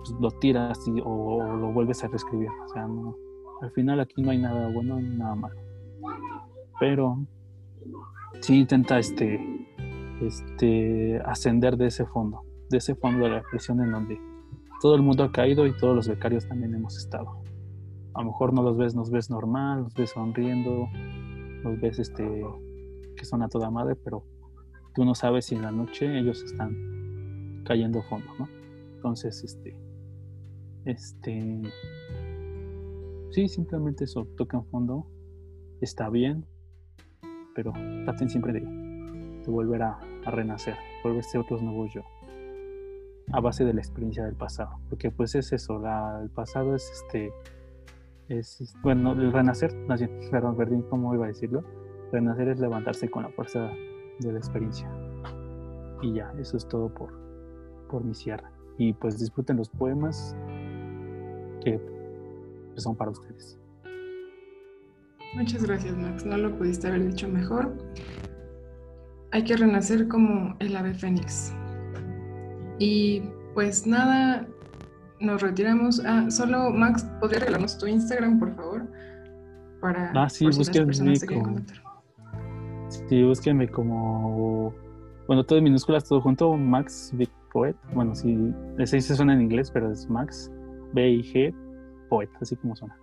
pues 0.00 0.20
lo 0.20 0.30
tiras 0.32 0.78
o, 1.04 1.42
lo 1.42 1.72
vuelves 1.72 2.02
a 2.04 2.08
reescribir. 2.08 2.48
O 2.64 2.68
sea, 2.68 2.86
no, 2.86 3.16
al 3.62 3.70
final 3.70 4.00
aquí 4.00 4.22
no 4.22 4.30
hay 4.30 4.38
nada 4.38 4.70
bueno 4.72 5.00
ni 5.00 5.16
nada 5.16 5.34
malo. 5.34 5.56
Pero 6.78 7.24
sí 8.40 8.58
intenta 8.58 8.98
este, 8.98 9.40
este, 10.20 11.20
ascender 11.24 11.76
de 11.76 11.86
ese 11.86 12.04
fondo, 12.06 12.42
de 12.68 12.78
ese 12.78 12.94
fondo 12.94 13.24
de 13.24 13.30
la 13.30 13.42
presión 13.42 13.80
en 13.80 13.92
donde 13.92 14.20
todo 14.80 14.94
el 14.94 15.02
mundo 15.02 15.24
ha 15.24 15.32
caído 15.32 15.66
y 15.66 15.76
todos 15.76 15.94
los 15.96 16.08
becarios 16.08 16.46
también 16.46 16.74
hemos 16.74 16.96
estado. 16.96 17.45
A 18.16 18.20
lo 18.20 18.28
mejor 18.28 18.54
no 18.54 18.62
los 18.62 18.78
ves, 18.78 18.94
nos 18.94 19.10
ves 19.10 19.28
normal, 19.28 19.82
nos 19.82 19.94
ves 19.94 20.10
sonriendo, 20.10 20.88
nos 21.62 21.78
ves 21.78 21.98
este, 21.98 22.42
que 23.14 23.24
son 23.26 23.42
a 23.42 23.48
toda 23.48 23.70
madre, 23.70 23.94
pero 23.94 24.24
tú 24.94 25.04
no 25.04 25.14
sabes 25.14 25.44
si 25.44 25.54
en 25.54 25.60
la 25.60 25.70
noche 25.70 26.18
ellos 26.18 26.42
están 26.42 27.62
cayendo 27.66 28.02
fondo, 28.02 28.26
¿no? 28.38 28.48
Entonces, 28.94 29.44
este, 29.44 29.76
este, 30.86 31.62
sí, 33.32 33.48
simplemente 33.48 34.04
eso, 34.04 34.26
tocan 34.38 34.64
fondo, 34.64 35.06
está 35.82 36.08
bien, 36.08 36.46
pero 37.54 37.74
traten 38.06 38.30
siempre 38.30 38.54
de, 38.54 38.86
volver 39.46 39.82
a, 39.82 39.98
a 40.24 40.30
renacer, 40.30 40.74
volverse 41.04 41.36
otros 41.36 41.60
nuevos 41.60 41.92
yo, 41.92 42.00
a 43.30 43.40
base 43.40 43.66
de 43.66 43.74
la 43.74 43.80
experiencia 43.80 44.24
del 44.24 44.36
pasado, 44.36 44.78
porque 44.88 45.10
pues 45.10 45.34
es 45.34 45.52
eso, 45.52 45.82
el 46.22 46.30
pasado 46.30 46.74
es 46.74 46.90
este, 46.90 47.30
es, 48.28 48.74
bueno, 48.82 49.14
renacer, 49.14 49.72
perdón, 50.30 50.56
perdón, 50.56 50.82
¿cómo 50.90 51.14
iba 51.14 51.24
a 51.26 51.28
decirlo? 51.28 51.64
Renacer 52.12 52.48
es 52.48 52.60
levantarse 52.60 53.08
con 53.08 53.22
la 53.22 53.30
fuerza 53.30 53.70
de 54.20 54.32
la 54.32 54.38
experiencia. 54.38 54.90
Y 56.02 56.14
ya, 56.14 56.32
eso 56.38 56.56
es 56.56 56.66
todo 56.66 56.92
por, 56.92 57.12
por 57.88 58.04
mi 58.04 58.14
cierre. 58.14 58.48
Y 58.78 58.92
pues 58.92 59.18
disfruten 59.18 59.56
los 59.56 59.68
poemas 59.68 60.36
que 61.62 61.80
son 62.76 62.94
para 62.96 63.10
ustedes. 63.10 63.58
Muchas 65.34 65.62
gracias, 65.64 65.96
Max. 65.96 66.24
No 66.24 66.36
lo 66.36 66.56
pudiste 66.56 66.88
haber 66.88 67.06
dicho 67.06 67.28
mejor. 67.28 67.76
Hay 69.32 69.44
que 69.44 69.56
renacer 69.56 70.08
como 70.08 70.56
el 70.60 70.76
ave 70.76 70.94
fénix. 70.94 71.52
Y 72.78 73.22
pues 73.54 73.86
nada, 73.86 74.46
nos 75.20 75.42
retiramos. 75.42 76.02
Ah, 76.04 76.30
solo 76.30 76.70
Max, 76.70 77.06
¿podría 77.20 77.40
regalarnos 77.40 77.78
tu 77.78 77.86
Instagram, 77.86 78.38
por 78.38 78.54
favor? 78.54 78.86
Para 79.80 80.12
ah, 80.14 80.28
sí, 80.28 80.46
búsquenme 80.46 81.18
como... 81.20 81.56
Sí, 82.88 83.22
búsquenme 83.22 83.68
como... 83.68 84.74
Bueno, 85.26 85.44
todo 85.44 85.58
en 85.58 85.64
minúsculas, 85.64 86.04
todo 86.04 86.20
junto, 86.20 86.56
Max 86.56 87.10
Big 87.14 87.30
Poet. 87.52 87.74
Bueno, 87.92 88.14
sí, 88.14 88.52
ese 88.78 89.00
se 89.00 89.16
suena 89.16 89.34
en 89.34 89.42
inglés, 89.42 89.70
pero 89.70 89.90
es 89.90 90.08
Max 90.08 90.50
B-I-G 90.92 91.54
Poet, 92.08 92.30
así 92.40 92.56
como 92.56 92.76
suena. 92.76 92.96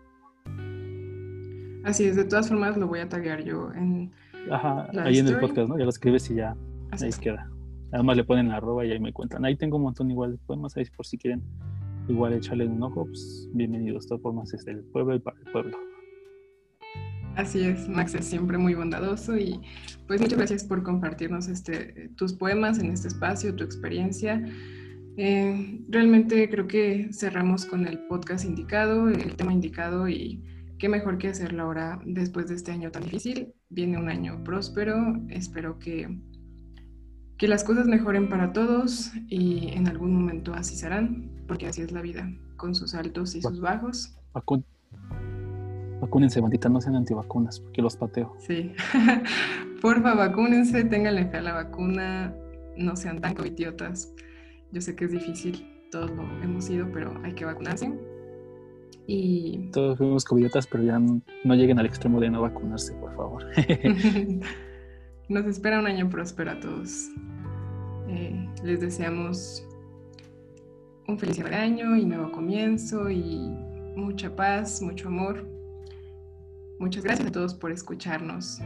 Así 1.83 2.05
es, 2.05 2.15
de 2.15 2.23
todas 2.23 2.47
formas 2.47 2.77
lo 2.77 2.87
voy 2.87 2.99
a 2.99 3.09
taguear 3.09 3.43
yo 3.43 3.71
en. 3.73 4.11
Ajá, 4.49 4.87
ahí 5.03 5.17
en 5.17 5.27
el 5.27 5.39
podcast, 5.39 5.67
¿no? 5.69 5.77
Ya 5.77 5.83
lo 5.83 5.89
escribes 5.89 6.29
y 6.31 6.35
ya 6.35 6.55
ahí 6.91 7.09
queda. 7.19 7.49
Además 7.91 8.17
le 8.17 8.23
ponen 8.23 8.49
la 8.49 8.57
arroba 8.57 8.85
y 8.85 8.91
ahí 8.91 8.99
me 8.99 9.11
cuentan. 9.11 9.43
Ahí 9.45 9.55
tengo 9.55 9.77
un 9.77 9.83
montón 9.83 10.09
igual 10.09 10.31
de 10.31 10.37
poemas, 10.37 10.75
ahí 10.77 10.85
por 10.95 11.05
si 11.05 11.17
quieren 11.17 11.43
igual 12.07 12.33
echarle 12.33 12.67
un 12.67 12.81
ojo, 12.83 13.05
pues 13.05 13.49
bienvenidos. 13.53 14.07
Todas 14.07 14.21
formas 14.21 14.53
es 14.53 14.65
del 14.65 14.83
pueblo 14.85 15.15
y 15.15 15.19
para 15.19 15.37
el 15.39 15.51
pueblo. 15.51 15.77
Así 17.35 17.61
es, 17.63 17.89
Max 17.89 18.13
es 18.13 18.25
siempre 18.25 18.59
muy 18.59 18.75
bondadoso 18.75 19.35
y 19.35 19.59
pues 20.05 20.21
muchas 20.21 20.37
gracias 20.37 20.63
por 20.63 20.83
compartirnos 20.83 21.47
este, 21.47 22.11
tus 22.15 22.33
poemas 22.33 22.77
en 22.77 22.91
este 22.91 23.07
espacio, 23.07 23.55
tu 23.55 23.63
experiencia. 23.63 24.43
Eh, 25.17 25.81
realmente 25.89 26.47
creo 26.49 26.67
que 26.67 27.09
cerramos 27.11 27.65
con 27.65 27.87
el 27.87 27.99
podcast 28.07 28.45
indicado, 28.45 29.09
el 29.09 29.35
tema 29.35 29.51
indicado 29.51 30.07
y 30.07 30.43
qué 30.77 30.89
mejor 30.89 31.17
que 31.17 31.29
hacerlo 31.29 31.63
ahora 31.63 31.99
después 32.05 32.49
de 32.49 32.55
este 32.55 32.71
año 32.71 32.91
tan 32.91 33.03
difícil. 33.03 33.53
Viene 33.69 33.97
un 33.97 34.09
año 34.09 34.43
próspero, 34.43 35.19
espero 35.29 35.79
que, 35.79 36.19
que 37.37 37.47
las 37.47 37.63
cosas 37.63 37.87
mejoren 37.87 38.29
para 38.29 38.53
todos 38.53 39.11
y 39.27 39.69
en 39.69 39.87
algún 39.87 40.13
momento 40.13 40.53
así 40.53 40.75
serán, 40.75 41.31
porque 41.47 41.67
así 41.67 41.81
es 41.81 41.91
la 41.91 42.01
vida, 42.01 42.29
con 42.55 42.75
sus 42.75 42.93
altos 42.93 43.35
y 43.35 43.41
sus 43.41 43.59
bajos. 43.59 44.15
vacúnense, 46.01 46.41
bandita, 46.41 46.69
no 46.69 46.81
sean 46.81 46.95
antivacunas, 46.95 47.59
porque 47.59 47.81
los 47.81 47.95
pateo. 47.95 48.35
Sí, 48.39 48.73
porfa, 49.81 50.13
vacúnense, 50.15 50.83
tenganle 50.85 51.25
fe 51.27 51.37
a 51.37 51.41
la 51.41 51.53
vacuna, 51.53 52.35
no 52.77 52.95
sean 52.95 53.21
tan 53.21 53.35
covidiotas. 53.35 54.13
Yo 54.71 54.81
sé 54.81 54.95
que 54.95 55.05
es 55.05 55.11
difícil, 55.11 55.67
todos 55.91 56.11
lo 56.11 56.23
hemos 56.41 56.65
sido, 56.65 56.91
pero 56.91 57.13
hay 57.23 57.33
que 57.33 57.45
vacunarse. 57.45 57.93
Y... 59.05 59.69
Todos 59.73 59.97
fuimos 59.97 60.23
covidiotas, 60.23 60.65
pero 60.65 60.83
ya 60.83 60.97
no, 60.97 61.55
lleguen 61.55 61.77
al 61.79 61.85
extremo 61.85 62.19
de 62.19 62.29
no 62.29 62.41
vacunarse, 62.41 62.93
por 62.93 63.15
favor. 63.15 63.45
Nos 65.29 65.45
espera 65.45 65.79
un 65.79 65.87
año 65.87 66.09
próspero 66.09 66.51
a 66.51 66.59
todos. 66.59 67.09
Eh, 68.07 68.47
les 68.63 68.79
deseamos 68.81 69.67
un 71.07 71.19
feliz 71.19 71.39
año 71.39 71.97
y 71.97 72.05
nuevo 72.05 72.31
comienzo 72.31 73.09
y 73.09 73.49
mucha 73.95 74.35
paz, 74.35 74.81
mucho 74.81 75.07
amor. 75.07 75.45
Muchas 76.79 77.03
gracias 77.03 77.27
a 77.27 77.31
todos 77.31 77.53
por 77.53 77.71
escucharnos 77.71 78.59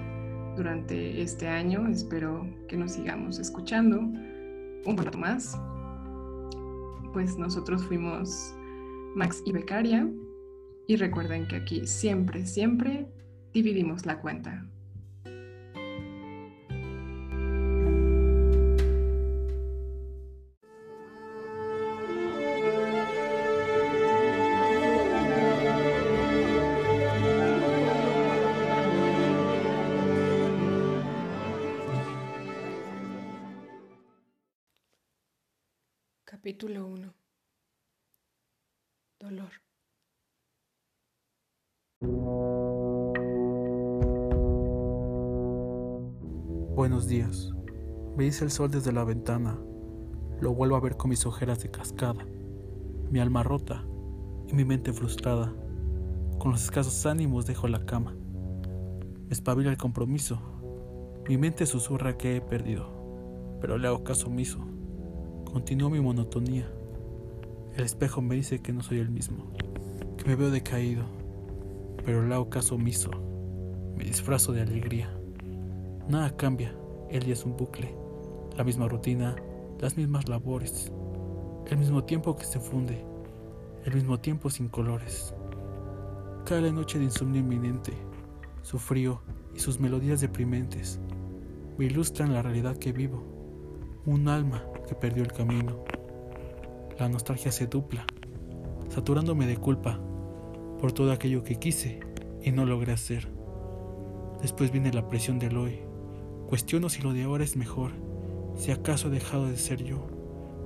durante 0.56 1.22
este 1.22 1.48
año. 1.48 1.88
Espero 1.88 2.48
que 2.68 2.78
nos 2.78 2.94
sigamos 2.94 3.40
escuchando 3.40 4.00
un 4.00 4.98
rato 4.98 5.18
más. 5.18 5.60
Pues 7.14 7.38
nosotros 7.38 7.84
fuimos 7.86 8.54
Max 9.16 9.42
y 9.46 9.52
Becaria. 9.52 10.08
Y 10.88 10.96
recuerden 10.96 11.48
que 11.48 11.58
aquí 11.58 11.86
siempre, 11.86 12.46
siempre 12.46 13.08
dividimos 13.52 14.06
la 14.06 14.22
cuenta. 14.22 14.66
El 48.42 48.52
sol 48.52 48.70
desde 48.70 48.92
la 48.92 49.04
ventana. 49.04 49.58
Lo 50.42 50.54
vuelvo 50.54 50.76
a 50.76 50.80
ver 50.80 50.96
con 50.96 51.10
mis 51.10 51.26
ojeras 51.26 51.64
de 51.64 51.72
cascada, 51.72 52.24
mi 53.10 53.20
alma 53.20 53.42
rota 53.42 53.84
y 54.48 54.54
mi 54.54 54.64
mente 54.64 54.94
frustrada. 54.94 55.52
Con 56.38 56.52
los 56.52 56.64
escasos 56.64 57.08
ánimos 57.08 57.48
dejo 57.48 57.68
la 57.68 57.86
cama. 57.86 58.16
Me 59.26 59.32
espabila 59.32 59.72
el 59.72 59.78
compromiso. 59.78 60.40
Mi 61.28 61.38
mente 61.38 61.66
susurra 61.66 62.18
que 62.18 62.36
he 62.36 62.42
perdido, 62.42 63.58
pero 63.60 63.80
le 63.80 63.88
hago 63.88 64.04
caso 64.04 64.28
omiso. 64.28 64.60
Continúo 65.52 65.90
mi 65.90 66.00
monotonía. 66.00 66.72
El 67.76 67.86
espejo 67.86 68.22
me 68.22 68.36
dice 68.36 68.62
que 68.62 68.72
no 68.72 68.84
soy 68.84 69.00
el 69.00 69.10
mismo, 69.10 69.52
que 70.16 70.26
me 70.26 70.36
veo 70.36 70.52
decaído, 70.52 71.06
pero 72.06 72.26
le 72.28 72.36
hago 72.36 72.50
caso 72.52 72.76
omiso. 72.76 73.10
Me 73.96 74.04
disfrazo 74.04 74.54
de 74.54 74.62
alegría. 74.62 75.10
Nada 76.08 76.38
cambia, 76.38 76.76
día 77.10 77.34
es 77.34 77.44
un 77.44 77.58
bucle, 77.58 77.96
la 78.58 78.64
misma 78.64 78.88
rutina, 78.88 79.36
las 79.80 79.98
mismas 79.98 80.28
labores, 80.28 80.92
el 81.68 81.78
mismo 81.78 82.04
tiempo 82.04 82.36
que 82.36 82.44
se 82.44 82.60
funde, 82.60 83.06
el 83.86 83.94
mismo 83.94 84.20
tiempo 84.20 84.50
sin 84.50 84.68
colores. 84.68 85.36
Cae 86.44 86.62
la 86.62 86.72
noche 86.72 86.98
de 86.98 87.06
insomnio 87.06 87.42
inminente, 87.42 87.94
su 88.64 88.80
frío 88.80 89.22
y 89.54 89.60
sus 89.60 89.80
melodías 89.80 90.22
deprimentes 90.22 91.00
me 91.78 91.86
ilustran 91.86 92.34
la 92.34 92.42
realidad 92.42 92.78
que 92.78 92.92
vivo, 92.92 93.24
un 94.06 94.28
alma 94.28 94.64
que 94.88 94.96
perdió 94.96 95.22
el 95.22 95.32
camino. 95.32 95.84
La 96.98 97.08
nostalgia 97.08 97.52
se 97.52 97.68
dupla, 97.68 98.08
saturándome 98.90 99.46
de 99.46 99.58
culpa 99.58 100.00
por 100.80 100.92
todo 100.92 101.12
aquello 101.12 101.44
que 101.44 101.60
quise 101.60 102.00
y 102.42 102.52
no 102.52 102.66
logré 102.66 102.94
hacer. 102.94 103.28
Después 104.42 104.72
viene 104.72 104.92
la 104.92 105.08
presión 105.08 105.38
del 105.38 105.58
hoy, 105.58 105.82
Cuestiono 106.48 106.88
si 106.88 107.02
lo 107.02 107.12
de 107.12 107.24
ahora 107.24 107.44
es 107.44 107.58
mejor, 107.58 107.92
si 108.58 108.72
acaso 108.72 109.08
he 109.08 109.12
dejado 109.12 109.48
de 109.48 109.56
ser 109.56 109.84
yo, 109.84 110.08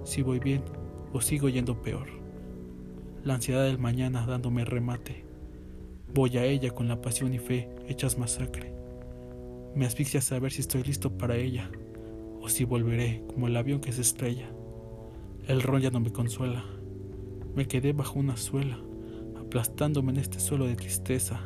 si 0.03 0.21
voy 0.21 0.39
bien 0.39 0.63
o 1.13 1.21
sigo 1.21 1.49
yendo 1.49 1.81
peor. 1.81 2.07
la 3.23 3.35
ansiedad 3.35 3.65
del 3.65 3.77
mañana 3.77 4.25
dándome 4.25 4.65
remate. 4.65 5.25
Voy 6.13 6.37
a 6.37 6.45
ella 6.45 6.71
con 6.71 6.87
la 6.87 7.01
pasión 7.01 7.33
y 7.33 7.37
fe 7.37 7.69
hechas 7.87 8.17
masacre. 8.17 8.73
Me 9.75 9.85
asfixia 9.85 10.21
saber 10.21 10.51
si 10.51 10.61
estoy 10.61 10.83
listo 10.83 11.17
para 11.17 11.35
ella 11.35 11.69
o 12.41 12.49
si 12.49 12.63
volveré 12.63 13.23
como 13.27 13.47
el 13.47 13.55
avión 13.55 13.79
que 13.79 13.91
se 13.91 14.01
estrella. 14.01 14.49
El 15.47 15.61
ron 15.61 15.81
ya 15.81 15.91
no 15.91 15.99
me 15.99 16.11
consuela. 16.11 16.65
Me 17.55 17.67
quedé 17.67 17.93
bajo 17.93 18.19
una 18.19 18.37
suela, 18.37 18.79
aplastándome 19.39 20.11
en 20.13 20.17
este 20.17 20.39
suelo 20.39 20.65
de 20.65 20.75
tristeza. 20.75 21.41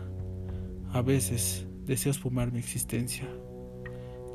A 0.94 1.02
veces 1.02 1.68
deseo 1.86 2.12
esfumar 2.12 2.54
mi 2.54 2.60
existencia. 2.60 3.28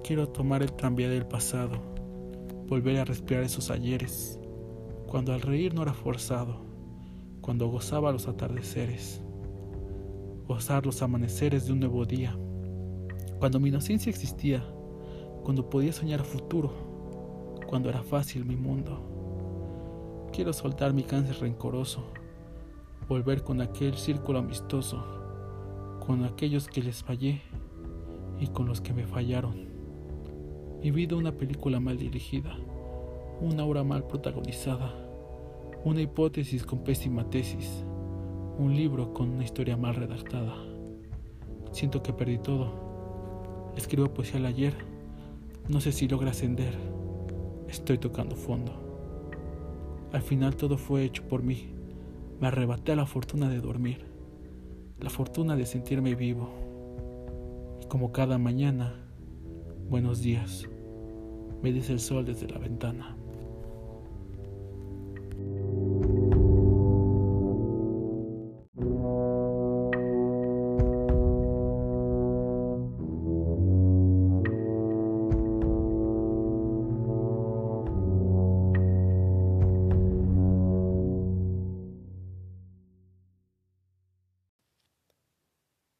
Quiero 0.04 0.28
tomar 0.28 0.62
el 0.62 0.72
tranvía 0.72 1.08
del 1.08 1.26
pasado, 1.26 1.89
volver 2.70 3.00
a 3.00 3.04
respirar 3.04 3.42
esos 3.42 3.68
ayeres, 3.68 4.38
cuando 5.08 5.32
al 5.32 5.40
reír 5.40 5.74
no 5.74 5.82
era 5.82 5.92
forzado, 5.92 6.60
cuando 7.40 7.66
gozaba 7.66 8.12
los 8.12 8.28
atardeceres, 8.28 9.20
gozar 10.46 10.86
los 10.86 11.02
amaneceres 11.02 11.66
de 11.66 11.72
un 11.72 11.80
nuevo 11.80 12.06
día, 12.06 12.38
cuando 13.40 13.58
mi 13.58 13.70
inocencia 13.70 14.08
existía, 14.08 14.64
cuando 15.42 15.68
podía 15.68 15.92
soñar 15.92 16.22
futuro, 16.22 17.58
cuando 17.66 17.88
era 17.88 18.04
fácil 18.04 18.44
mi 18.44 18.54
mundo. 18.54 20.28
Quiero 20.32 20.52
soltar 20.52 20.94
mi 20.94 21.02
cáncer 21.02 21.40
rencoroso, 21.40 22.04
volver 23.08 23.42
con 23.42 23.60
aquel 23.60 23.94
círculo 23.94 24.38
amistoso, 24.38 25.04
con 26.06 26.24
aquellos 26.24 26.68
que 26.68 26.82
les 26.82 27.02
fallé 27.02 27.42
y 28.38 28.46
con 28.46 28.66
los 28.66 28.80
que 28.80 28.92
me 28.92 29.08
fallaron. 29.08 29.69
Mi 30.82 30.90
vida 30.90 31.16
una 31.16 31.32
película 31.32 31.80
mal 31.80 31.98
dirigida, 31.98 32.56
una 33.40 33.64
obra 33.64 33.84
mal 33.84 34.06
protagonizada, 34.06 34.94
una 35.84 36.00
hipótesis 36.00 36.64
con 36.64 36.84
pésima 36.84 37.28
tesis, 37.28 37.84
un 38.58 38.74
libro 38.74 39.12
con 39.12 39.30
una 39.30 39.44
historia 39.44 39.76
mal 39.76 39.94
redactada. 39.94 40.54
Siento 41.72 42.02
que 42.02 42.12
perdí 42.12 42.38
todo. 42.38 43.72
Escribo 43.76 44.12
poesía 44.12 44.38
al 44.38 44.46
ayer 44.46 44.74
no 45.70 45.80
sé 45.80 45.92
si 45.92 46.08
logra 46.08 46.30
ascender. 46.30 46.74
Estoy 47.68 47.98
tocando 47.98 48.34
fondo. 48.34 48.72
Al 50.12 50.20
final 50.20 50.56
todo 50.56 50.76
fue 50.76 51.04
hecho 51.04 51.22
por 51.28 51.44
mí. 51.44 51.68
Me 52.40 52.48
arrebaté 52.48 52.96
la 52.96 53.06
fortuna 53.06 53.48
de 53.48 53.60
dormir, 53.60 54.04
la 54.98 55.10
fortuna 55.10 55.54
de 55.54 55.66
sentirme 55.66 56.16
vivo. 56.16 56.50
Y 57.80 57.86
como 57.86 58.10
cada 58.10 58.36
mañana, 58.36 58.94
buenos 59.88 60.22
días, 60.22 60.68
me 61.62 61.72
dice 61.72 61.92
el 61.92 62.00
sol 62.00 62.24
desde 62.24 62.48
la 62.48 62.58
ventana. 62.58 63.16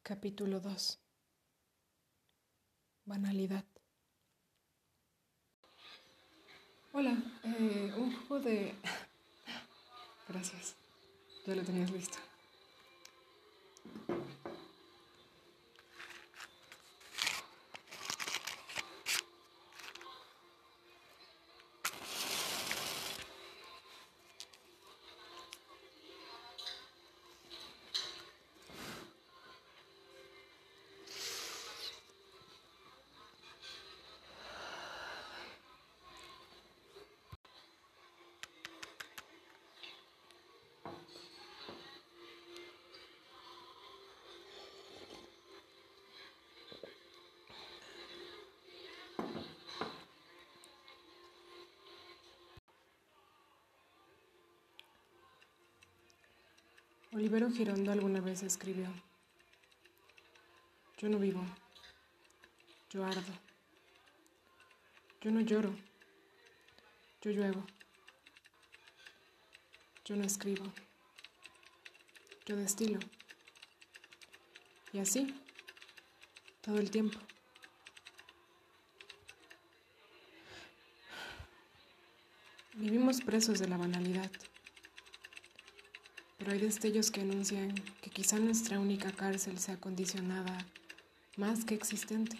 Capítulo 0.03 0.59
2 0.59 1.10
Olivero 57.21 57.51
Girondo 57.51 57.91
alguna 57.91 58.19
vez 58.19 58.41
escribió, 58.41 58.87
yo 60.97 61.07
no 61.07 61.19
vivo, 61.19 61.45
yo 62.89 63.05
ardo, 63.05 63.31
yo 65.21 65.29
no 65.29 65.41
lloro, 65.41 65.71
yo 67.21 67.29
lluevo, 67.29 67.63
yo 70.03 70.15
no 70.15 70.23
escribo, 70.23 70.65
yo 72.47 72.55
destilo, 72.55 72.99
y 74.91 74.97
así, 74.97 75.31
todo 76.61 76.79
el 76.79 76.89
tiempo. 76.89 77.19
Vivimos 82.73 83.21
presos 83.21 83.59
de 83.59 83.67
la 83.67 83.77
banalidad. 83.77 84.31
Pero 86.41 86.53
hay 86.53 86.59
destellos 86.59 87.11
que 87.11 87.21
anuncian 87.21 87.75
que 88.01 88.09
quizá 88.09 88.39
nuestra 88.39 88.79
única 88.79 89.11
cárcel 89.11 89.59
sea 89.59 89.77
condicionada 89.77 90.57
más 91.37 91.65
que 91.65 91.75
existente. 91.75 92.35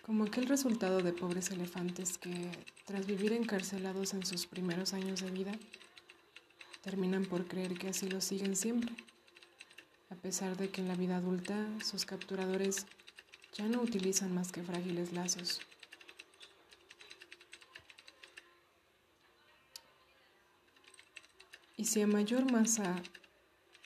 Como 0.00 0.24
aquel 0.24 0.46
resultado 0.46 1.02
de 1.02 1.12
pobres 1.12 1.50
elefantes 1.50 2.16
que, 2.16 2.50
tras 2.86 3.06
vivir 3.06 3.34
encarcelados 3.34 4.14
en 4.14 4.24
sus 4.24 4.46
primeros 4.46 4.94
años 4.94 5.20
de 5.20 5.30
vida, 5.30 5.52
terminan 6.80 7.26
por 7.26 7.46
creer 7.46 7.76
que 7.76 7.88
así 7.88 8.08
lo 8.08 8.22
siguen 8.22 8.56
siempre, 8.56 8.94
a 10.08 10.14
pesar 10.14 10.56
de 10.56 10.70
que 10.70 10.80
en 10.80 10.88
la 10.88 10.94
vida 10.94 11.18
adulta 11.18 11.68
sus 11.84 12.06
capturadores 12.06 12.86
ya 13.52 13.68
no 13.68 13.82
utilizan 13.82 14.34
más 14.34 14.52
que 14.52 14.62
frágiles 14.62 15.12
lazos. 15.12 15.60
Y 21.80 21.86
si 21.86 22.02
a 22.02 22.06
mayor 22.06 22.52
masa, 22.52 22.94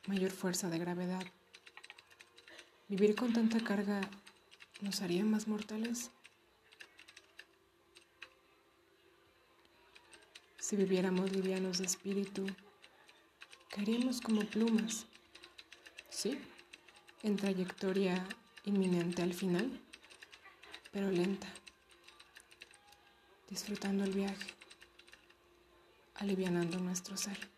mayor 0.08 0.32
fuerza 0.32 0.68
de 0.68 0.80
gravedad, 0.80 1.24
vivir 2.88 3.14
con 3.14 3.32
tanta 3.32 3.60
carga 3.60 4.00
nos 4.80 5.00
haría 5.00 5.24
más 5.24 5.46
mortales. 5.46 6.10
Si 10.58 10.74
viviéramos 10.74 11.30
livianos 11.30 11.78
de 11.78 11.84
espíritu, 11.84 12.44
caeríamos 13.70 14.20
como 14.20 14.40
plumas, 14.44 15.06
¿sí? 16.10 16.36
En 17.22 17.36
trayectoria 17.36 18.26
inminente 18.64 19.22
al 19.22 19.34
final, 19.34 19.70
pero 20.90 21.12
lenta, 21.12 21.46
disfrutando 23.48 24.02
el 24.02 24.10
viaje, 24.10 24.48
alivianando 26.16 26.80
nuestro 26.80 27.16
ser. 27.16 27.53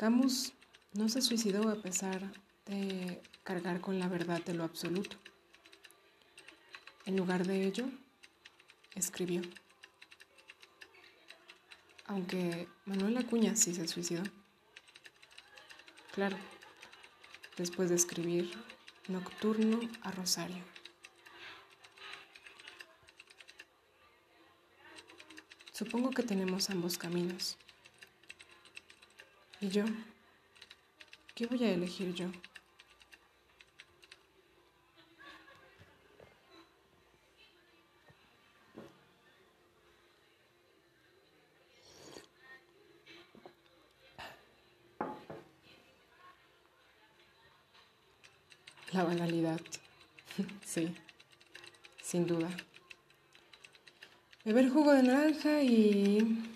Camus 0.00 0.54
no 0.94 1.10
se 1.10 1.20
suicidó 1.20 1.68
a 1.68 1.74
pesar 1.74 2.32
de 2.64 3.20
cargar 3.44 3.82
con 3.82 3.98
la 3.98 4.08
verdad 4.08 4.42
de 4.42 4.54
lo 4.54 4.64
absoluto. 4.64 5.18
En 7.04 7.18
lugar 7.18 7.46
de 7.46 7.66
ello, 7.66 7.84
escribió. 8.94 9.42
Aunque 12.06 12.66
Manuel 12.86 13.18
Acuña 13.18 13.54
sí 13.56 13.74
se 13.74 13.86
suicidó. 13.86 14.22
Claro, 16.14 16.38
después 17.58 17.90
de 17.90 17.96
escribir 17.96 18.50
Nocturno 19.06 19.80
a 20.00 20.12
Rosario. 20.12 20.64
Supongo 25.74 26.08
que 26.08 26.22
tenemos 26.22 26.70
ambos 26.70 26.96
caminos. 26.96 27.58
¿Y 29.62 29.68
yo? 29.68 29.84
¿Qué 31.34 31.46
voy 31.46 31.62
a 31.64 31.72
elegir 31.74 32.14
yo? 32.14 32.28
La 48.92 49.04
banalidad. 49.04 49.60
sí, 50.64 50.96
sin 52.02 52.26
duda. 52.26 52.48
Beber 54.42 54.70
jugo 54.70 54.92
de 54.92 55.02
naranja 55.02 55.62
y 55.62 56.49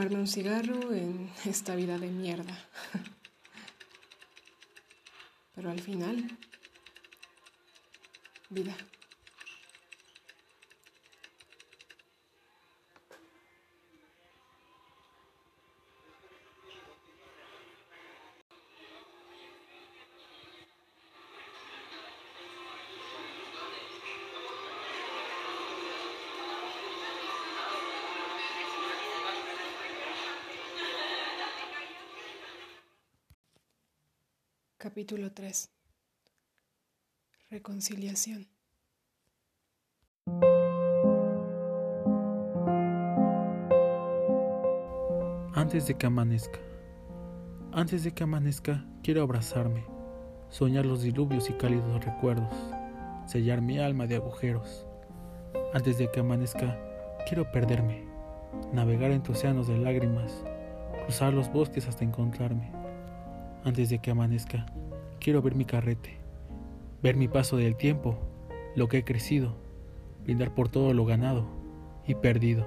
Fumarme 0.00 0.20
un 0.20 0.26
cigarro 0.26 0.94
en 0.94 1.30
esta 1.44 1.76
vida 1.76 1.98
de 1.98 2.06
mierda. 2.06 2.58
Pero 5.54 5.70
al 5.70 5.78
final, 5.78 6.38
vida. 8.48 8.74
Capítulo 35.00 35.32
3 35.32 35.70
Reconciliación. 37.48 38.48
Antes 45.54 45.86
de 45.86 45.94
que 45.96 46.04
amanezca, 46.04 46.60
antes 47.72 48.04
de 48.04 48.12
que 48.12 48.24
amanezca, 48.24 48.84
quiero 49.02 49.22
abrazarme, 49.22 49.86
soñar 50.50 50.84
los 50.84 51.00
diluvios 51.00 51.48
y 51.48 51.54
cálidos 51.54 52.04
recuerdos, 52.04 52.52
sellar 53.24 53.62
mi 53.62 53.78
alma 53.78 54.06
de 54.06 54.16
agujeros. 54.16 54.86
Antes 55.72 55.96
de 55.96 56.10
que 56.10 56.20
amanezca, 56.20 56.78
quiero 57.26 57.50
perderme, 57.50 58.04
navegar 58.70 59.12
entre 59.12 59.32
océanos 59.32 59.66
de 59.66 59.78
lágrimas, 59.78 60.44
cruzar 61.04 61.32
los 61.32 61.50
bosques 61.50 61.88
hasta 61.88 62.04
encontrarme. 62.04 62.70
Antes 63.64 63.88
de 63.88 63.98
que 63.98 64.10
amanezca, 64.10 64.66
quiero 65.20 65.42
ver 65.42 65.54
mi 65.54 65.66
carrete, 65.66 66.18
ver 67.02 67.16
mi 67.16 67.28
paso 67.28 67.56
del 67.56 67.76
tiempo, 67.76 68.18
lo 68.74 68.88
que 68.88 68.98
he 68.98 69.04
crecido, 69.04 69.54
brindar 70.24 70.54
por 70.54 70.68
todo 70.68 70.94
lo 70.94 71.04
ganado 71.04 71.46
y 72.06 72.14
perdido. 72.14 72.66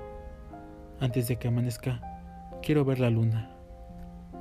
Antes 1.00 1.28
de 1.28 1.38
que 1.38 1.48
amanezca, 1.48 2.02
quiero 2.62 2.86
ver 2.86 3.00
la 3.00 3.10
luna, 3.10 3.50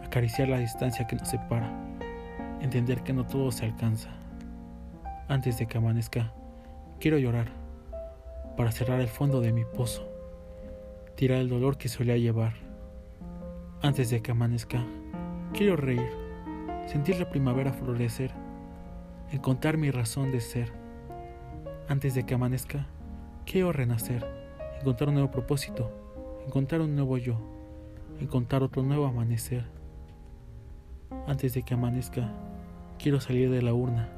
acariciar 0.05 0.49
la 0.49 0.59
distancia 0.59 1.07
que 1.07 1.17
nos 1.17 1.29
separa, 1.29 1.73
entender 2.61 3.03
que 3.03 3.13
no 3.13 3.27
todo 3.27 3.51
se 3.51 3.65
alcanza. 3.65 4.11
Antes 5.29 5.59
de 5.59 5.67
que 5.67 5.79
amanezca, 5.79 6.33
quiero 7.01 7.19
llorar 7.19 7.49
para 8.57 8.71
cerrar 8.71 9.01
el 9.01 9.09
fondo 9.09 9.41
de 9.41 9.53
mi 9.53 9.65
pozo, 9.65 10.07
tirar 11.17 11.39
el 11.39 11.49
dolor 11.49 11.79
que 11.79 11.89
solía 11.89 12.19
llevar. 12.19 12.53
Antes 13.81 14.11
de 14.11 14.21
que 14.21 14.31
amanezca, 14.31 14.85
quiero 15.53 15.77
reír 15.77 16.22
sentir 16.87 17.19
la 17.19 17.29
primavera 17.29 17.73
florecer, 17.73 18.33
encontrar 19.31 19.77
mi 19.77 19.91
razón 19.91 20.31
de 20.33 20.41
ser. 20.41 20.73
Antes 21.89 22.15
de 22.15 22.25
que 22.25 22.35
amanezca, 22.35 22.87
quiero 23.47 23.73
renacer, 23.73 24.25
encontrar 24.81 25.09
un 25.09 25.15
nuevo 25.15 25.31
propósito, 25.31 25.91
encontrar 26.47 26.81
un 26.81 26.95
nuevo 26.95 27.19
yo, 27.19 27.39
encontrar 28.21 28.63
otro 28.63 28.83
nuevo 28.83 29.07
amanecer. 29.07 29.65
Antes 31.27 31.55
de 31.55 31.63
que 31.63 31.75
amanezca, 31.75 32.33
quiero 32.99 33.21
salir 33.21 33.51
de 33.51 33.63
la 33.63 33.75
urna, 33.75 34.09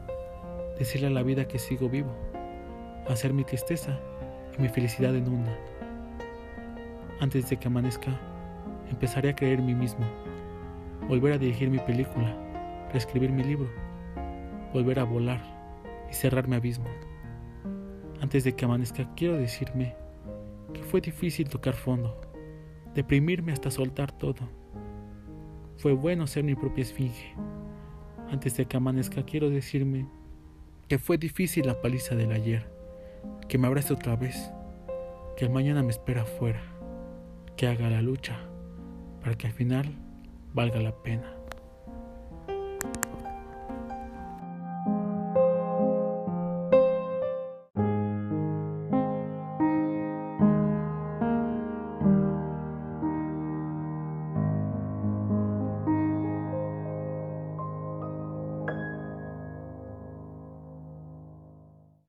decirle 0.78 1.08
a 1.08 1.10
la 1.10 1.22
vida 1.22 1.46
que 1.46 1.58
sigo 1.58 1.88
vivo, 1.88 2.12
hacer 3.08 3.32
mi 3.32 3.44
tristeza 3.44 3.98
y 4.56 4.62
mi 4.62 4.68
felicidad 4.68 5.14
en 5.14 5.28
una. 5.28 5.56
Antes 7.20 7.48
de 7.48 7.56
que 7.56 7.68
amanezca, 7.68 8.10
empezaré 8.90 9.30
a 9.30 9.36
creer 9.36 9.60
en 9.60 9.66
mí 9.66 9.74
mismo, 9.74 10.06
volver 11.08 11.32
a 11.32 11.38
dirigir 11.38 11.70
mi 11.70 11.78
película 11.78 12.43
escribir 12.98 13.30
mi 13.30 13.42
libro, 13.42 13.68
volver 14.72 14.98
a 14.98 15.04
volar 15.04 15.40
y 16.10 16.14
cerrar 16.14 16.48
mi 16.48 16.56
abismo. 16.56 16.86
Antes 18.20 18.44
de 18.44 18.54
que 18.54 18.64
amanezca, 18.64 19.12
quiero 19.14 19.36
decirme 19.36 19.94
que 20.72 20.82
fue 20.82 21.00
difícil 21.00 21.48
tocar 21.48 21.74
fondo, 21.74 22.20
deprimirme 22.94 23.52
hasta 23.52 23.70
soltar 23.70 24.12
todo. 24.12 24.48
Fue 25.76 25.92
bueno 25.92 26.26
ser 26.26 26.44
mi 26.44 26.54
propia 26.54 26.82
esfinge. 26.82 27.34
Antes 28.30 28.56
de 28.56 28.66
que 28.66 28.76
amanezca, 28.76 29.24
quiero 29.24 29.50
decirme 29.50 30.08
que 30.88 30.98
fue 30.98 31.18
difícil 31.18 31.66
la 31.66 31.80
paliza 31.80 32.14
del 32.14 32.32
ayer, 32.32 32.70
que 33.48 33.58
me 33.58 33.66
abrace 33.66 33.92
otra 33.92 34.16
vez, 34.16 34.50
que 35.36 35.44
el 35.44 35.50
mañana 35.50 35.82
me 35.82 35.90
espera 35.90 36.22
afuera, 36.22 36.62
que 37.56 37.66
haga 37.66 37.90
la 37.90 38.02
lucha 38.02 38.38
para 39.20 39.36
que 39.36 39.46
al 39.46 39.52
final 39.52 39.94
valga 40.52 40.80
la 40.80 41.02
pena. 41.02 41.33